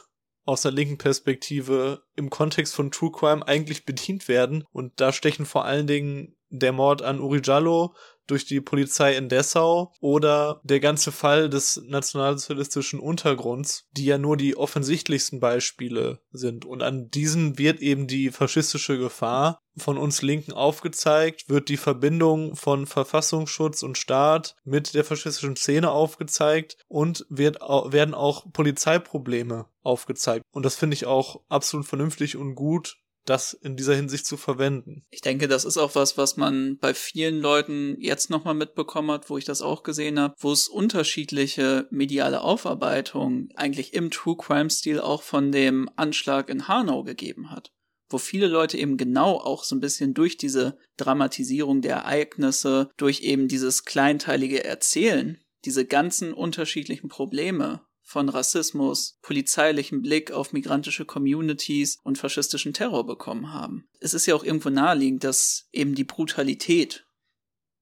[0.44, 4.64] aus der linken Perspektive im Kontext von True Crime eigentlich bedient werden.
[4.70, 7.94] Und da stechen vor allen Dingen der Mord an Uri Jallo
[8.28, 14.36] durch die Polizei in Dessau oder der ganze Fall des nationalsozialistischen Untergrunds, die ja nur
[14.36, 16.64] die offensichtlichsten Beispiele sind.
[16.64, 22.56] Und an diesen wird eben die faschistische Gefahr von uns Linken aufgezeigt, wird die Verbindung
[22.56, 30.44] von Verfassungsschutz und Staat mit der faschistischen Szene aufgezeigt und wird, werden auch Polizeiprobleme aufgezeigt.
[30.50, 32.98] Und das finde ich auch absolut vernünftig und gut,
[33.28, 35.04] das in dieser Hinsicht zu verwenden.
[35.10, 39.28] Ich denke, das ist auch was, was man bei vielen Leuten jetzt nochmal mitbekommen hat,
[39.28, 44.70] wo ich das auch gesehen habe, wo es unterschiedliche mediale Aufarbeitungen eigentlich im True Crime
[44.70, 47.72] Stil auch von dem Anschlag in Hanau gegeben hat.
[48.10, 53.20] Wo viele Leute eben genau auch so ein bisschen durch diese Dramatisierung der Ereignisse, durch
[53.20, 61.98] eben dieses kleinteilige Erzählen, diese ganzen unterschiedlichen Probleme von Rassismus, polizeilichem Blick auf migrantische Communities
[62.02, 63.86] und faschistischen Terror bekommen haben.
[64.00, 67.06] Es ist ja auch irgendwo naheliegend, dass eben die Brutalität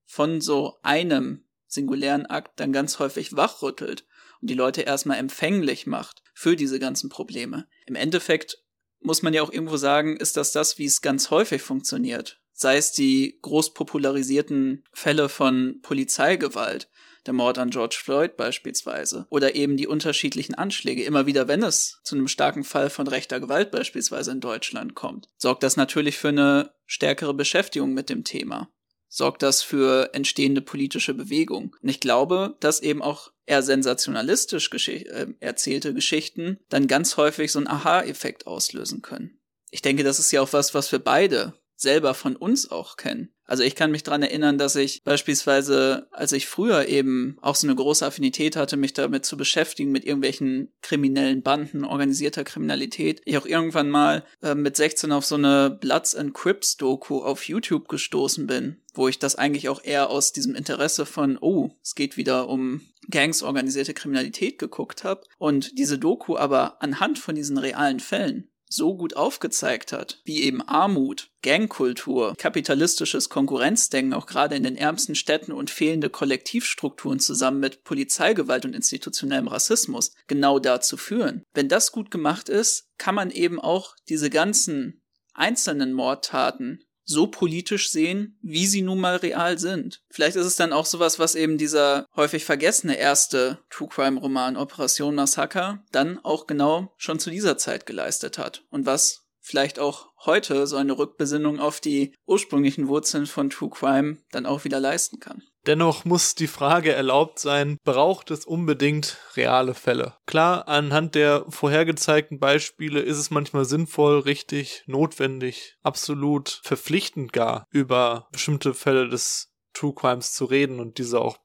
[0.05, 4.05] von so einem singulären Akt dann ganz häufig wachrüttelt
[4.41, 7.69] und die Leute erstmal empfänglich macht für diese ganzen Probleme.
[7.87, 8.65] Im Endeffekt
[8.99, 12.41] muss man ja auch irgendwo sagen, ist das das, wie es ganz häufig funktioniert.
[12.53, 16.91] Sei es die groß popularisierten Fälle von Polizeigewalt,
[17.27, 21.05] der Mord an George Floyd beispielsweise, oder eben die unterschiedlichen Anschläge.
[21.05, 25.29] Immer wieder, wenn es zu einem starken Fall von rechter Gewalt beispielsweise in Deutschland kommt,
[25.37, 28.71] sorgt das natürlich für eine stärkere Beschäftigung mit dem Thema
[29.09, 31.75] sorgt das für entstehende politische Bewegung.
[31.81, 37.53] Und ich glaube, dass eben auch eher sensationalistisch geschicht äh, erzählte Geschichten dann ganz häufig
[37.53, 39.41] so einen Aha-Effekt auslösen können.
[39.71, 43.33] Ich denke, das ist ja auch was, was wir beide selber von uns auch kennen.
[43.47, 47.67] Also ich kann mich dran erinnern, dass ich beispielsweise, als ich früher eben auch so
[47.67, 53.39] eine große Affinität hatte, mich damit zu beschäftigen, mit irgendwelchen kriminellen Banden, organisierter Kriminalität, ich
[53.39, 57.89] auch irgendwann mal äh, mit 16 auf so eine Bloods and Crips Doku auf YouTube
[57.89, 62.17] gestoßen bin, wo ich das eigentlich auch eher aus diesem Interesse von, oh, es geht
[62.17, 65.23] wieder um Gangs organisierte Kriminalität geguckt habe.
[65.39, 70.63] Und diese Doku aber anhand von diesen realen Fällen so gut aufgezeigt hat, wie eben
[70.63, 77.85] Armut, Gangkultur, kapitalistisches Konkurrenzdenken auch gerade in den ärmsten Städten und fehlende Kollektivstrukturen zusammen mit
[77.85, 81.45] Polizeigewalt und institutionellem Rassismus genau dazu führen.
[81.55, 85.01] Wenn das gut gemacht ist, kann man eben auch diese ganzen
[85.35, 90.03] einzelnen Mordtaten so politisch sehen, wie sie nun mal real sind.
[90.11, 94.57] Vielleicht ist es dann auch sowas, was eben dieser häufig vergessene erste True Crime Roman
[94.57, 100.09] Operation Massaker dann auch genau schon zu dieser Zeit geleistet hat und was vielleicht auch
[100.27, 105.21] heute so eine Rückbesinnung auf die ursprünglichen Wurzeln von True Crime dann auch wieder leisten
[105.21, 105.43] kann.
[105.67, 110.15] Dennoch muss die Frage erlaubt sein, braucht es unbedingt reale Fälle?
[110.27, 118.29] Klar, anhand der vorhergezeigten Beispiele ist es manchmal sinnvoll, richtig, notwendig, absolut verpflichtend gar über
[118.31, 121.39] bestimmte Fälle des True Crimes zu reden und diese auch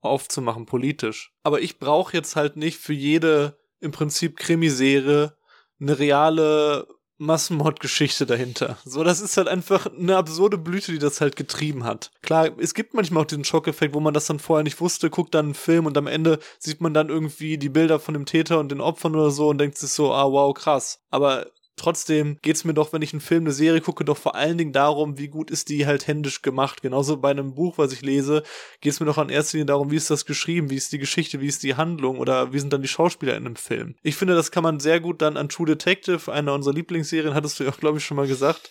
[0.00, 1.32] aufzumachen politisch.
[1.42, 5.36] Aber ich brauche jetzt halt nicht für jede im Prinzip Krimiserie
[5.78, 6.88] eine reale
[7.18, 8.76] Massenmordgeschichte dahinter.
[8.84, 12.10] So, das ist halt einfach eine absurde Blüte, die das halt getrieben hat.
[12.22, 15.34] Klar, es gibt manchmal auch diesen Schockeffekt, wo man das dann vorher nicht wusste, guckt
[15.34, 18.58] dann einen Film und am Ende sieht man dann irgendwie die Bilder von dem Täter
[18.58, 21.00] und den Opfern oder so und denkt sich so, ah wow, krass.
[21.10, 21.46] Aber
[21.76, 24.72] Trotzdem geht's mir doch, wenn ich einen Film, eine Serie gucke, doch vor allen Dingen
[24.72, 26.80] darum, wie gut ist die halt händisch gemacht.
[26.80, 28.42] Genauso bei einem Buch, was ich lese,
[28.80, 31.40] geht's mir doch an erster Linie darum, wie ist das geschrieben, wie ist die Geschichte,
[31.40, 33.94] wie ist die Handlung oder wie sind dann die Schauspieler in einem Film.
[34.02, 37.60] Ich finde, das kann man sehr gut dann an True Detective, einer unserer Lieblingsserien, hattest
[37.60, 38.70] du ja auch, glaube ich, schon mal gesagt,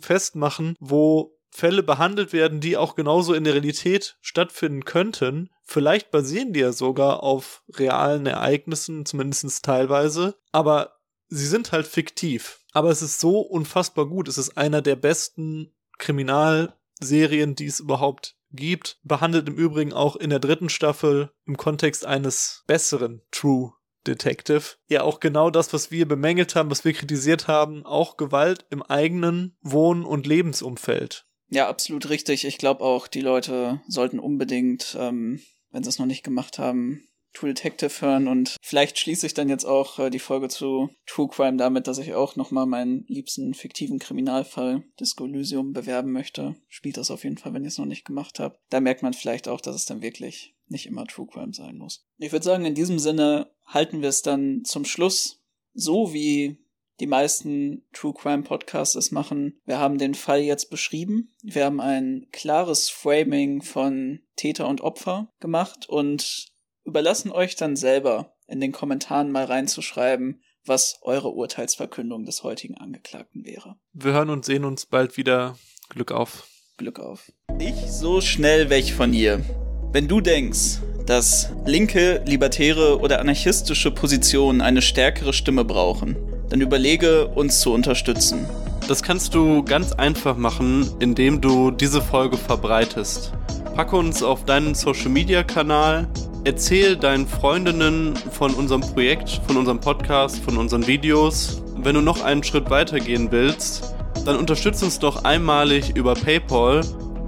[0.00, 5.48] festmachen, wo Fälle behandelt werden, die auch genauso in der Realität stattfinden könnten.
[5.64, 10.36] Vielleicht basieren die ja sogar auf realen Ereignissen, zumindest teilweise.
[10.52, 10.95] Aber
[11.28, 12.60] sie sind halt fiktiv.
[12.72, 14.28] Aber es ist so unfassbar gut.
[14.28, 18.98] Es ist einer der besten Kriminalserien, die es überhaupt gibt.
[19.02, 23.72] Behandelt im Übrigen auch in der dritten Staffel im Kontext eines besseren True
[24.06, 24.76] Detective.
[24.88, 28.82] Ja, auch genau das, was wir bemängelt haben, was wir kritisiert haben, auch Gewalt im
[28.82, 31.26] eigenen Wohn- und Lebensumfeld.
[31.48, 32.44] Ja, absolut richtig.
[32.44, 35.40] Ich glaube auch, die Leute sollten unbedingt, ähm,
[35.70, 37.02] wenn sie es noch nicht gemacht haben,
[37.36, 41.28] True Detective hören und vielleicht schließe ich dann jetzt auch äh, die Folge zu True
[41.28, 46.56] Crime damit, dass ich auch nochmal meinen liebsten fiktiven Kriminalfall Disco Elysium bewerben möchte.
[46.68, 48.58] Spielt das auf jeden Fall, wenn ihr es noch nicht gemacht habt.
[48.70, 52.06] Da merkt man vielleicht auch, dass es dann wirklich nicht immer True Crime sein muss.
[52.16, 55.42] Ich würde sagen, in diesem Sinne halten wir es dann zum Schluss
[55.74, 56.56] so wie
[57.00, 59.60] die meisten True Crime Podcasts es machen.
[59.66, 61.34] Wir haben den Fall jetzt beschrieben.
[61.42, 66.55] Wir haben ein klares Framing von Täter und Opfer gemacht und
[66.86, 73.44] überlassen euch dann selber in den Kommentaren mal reinzuschreiben, was eure Urteilsverkündung des heutigen Angeklagten
[73.44, 73.76] wäre.
[73.92, 75.56] Wir hören und sehen uns bald wieder.
[75.88, 76.48] Glück auf.
[76.76, 77.32] Glück auf.
[77.58, 79.44] Ich so schnell weg von hier.
[79.92, 86.16] Wenn du denkst, dass linke, libertäre oder anarchistische Positionen eine stärkere Stimme brauchen,
[86.48, 88.46] dann überlege, uns zu unterstützen.
[88.88, 93.32] Das kannst du ganz einfach machen, indem du diese Folge verbreitest.
[93.74, 96.08] Packe uns auf deinen Social Media Kanal
[96.46, 101.60] Erzähl deinen Freundinnen von unserem Projekt, von unserem Podcast, von unseren Videos.
[101.76, 106.82] Wenn du noch einen Schritt weiter gehen willst, dann unterstütze uns doch einmalig über PayPal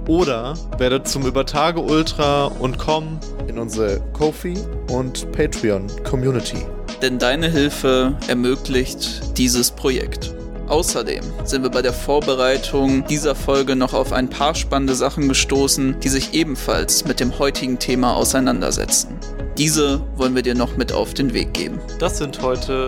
[0.07, 3.19] oder werde zum Übertage Ultra und komm
[3.49, 4.53] in unsere Kofi
[4.89, 6.65] und Patreon Community.
[7.01, 10.33] Denn deine Hilfe ermöglicht dieses Projekt.
[10.69, 15.99] Außerdem sind wir bei der Vorbereitung dieser Folge noch auf ein paar spannende Sachen gestoßen,
[15.99, 19.17] die sich ebenfalls mit dem heutigen Thema auseinandersetzen.
[19.57, 21.79] Diese wollen wir dir noch mit auf den Weg geben.
[21.97, 22.87] Das sind heute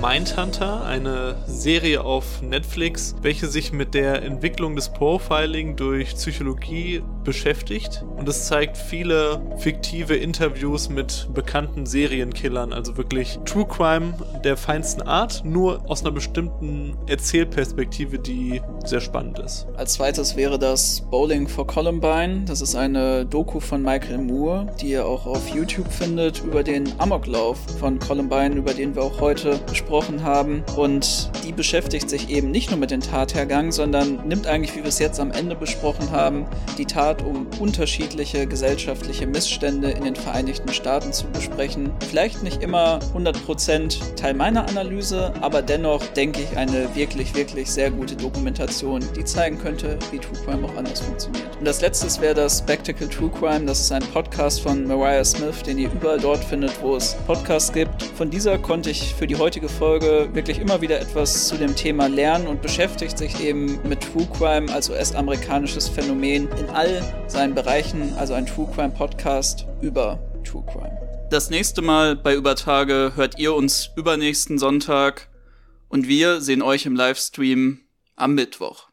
[0.00, 8.06] Mindhunter, eine Serie auf Netflix, welche sich mit der Entwicklung des Profiling durch Psychologie beschäftigt.
[8.16, 15.02] Und es zeigt viele fiktive Interviews mit bekannten Serienkillern, also wirklich True Crime der feinsten
[15.02, 19.66] Art, nur aus einer bestimmten Erzählperspektive, die sehr spannend ist.
[19.76, 22.44] Als zweites wäre das Bowling for Columbine.
[22.46, 26.90] Das ist eine Doku von Michael Moore, die ihr auch auf YouTube findet, über den
[26.96, 30.64] Amoklauf von Columbine, über den wir auch heute gesprochen haben.
[30.78, 34.88] Und die beschäftigt sich eben nicht nur mit dem Tathergang, sondern nimmt eigentlich, wie wir
[34.88, 36.46] es jetzt am Ende besprochen haben,
[36.78, 41.90] die Tat, um unterschiedliche gesellschaftliche Missstände in den Vereinigten Staaten zu besprechen.
[42.08, 47.90] Vielleicht nicht immer 100% Teil meiner Analyse, aber dennoch denke ich eine wirklich, wirklich sehr
[47.90, 51.56] gute Dokumentation, die zeigen könnte, wie True Crime auch anders funktioniert.
[51.58, 53.66] Und das letzte wäre das Spectacle True Crime.
[53.66, 57.72] Das ist ein Podcast von Mariah Smith, den ihr überall dort findet, wo es Podcasts
[57.72, 58.02] gibt.
[58.02, 62.06] Von dieser konnte ich für die heutige Folge wirklich immer wieder etwas zu dem Thema
[62.08, 68.14] lernen und beschäftigt sich eben mit True Crime als US-amerikanisches Phänomen in all seinen Bereichen,
[68.16, 70.98] also ein True Crime Podcast über True Crime.
[71.30, 75.28] Das nächste Mal bei Übertage hört ihr uns übernächsten Sonntag
[75.88, 77.80] und wir sehen euch im Livestream
[78.16, 78.87] am Mittwoch.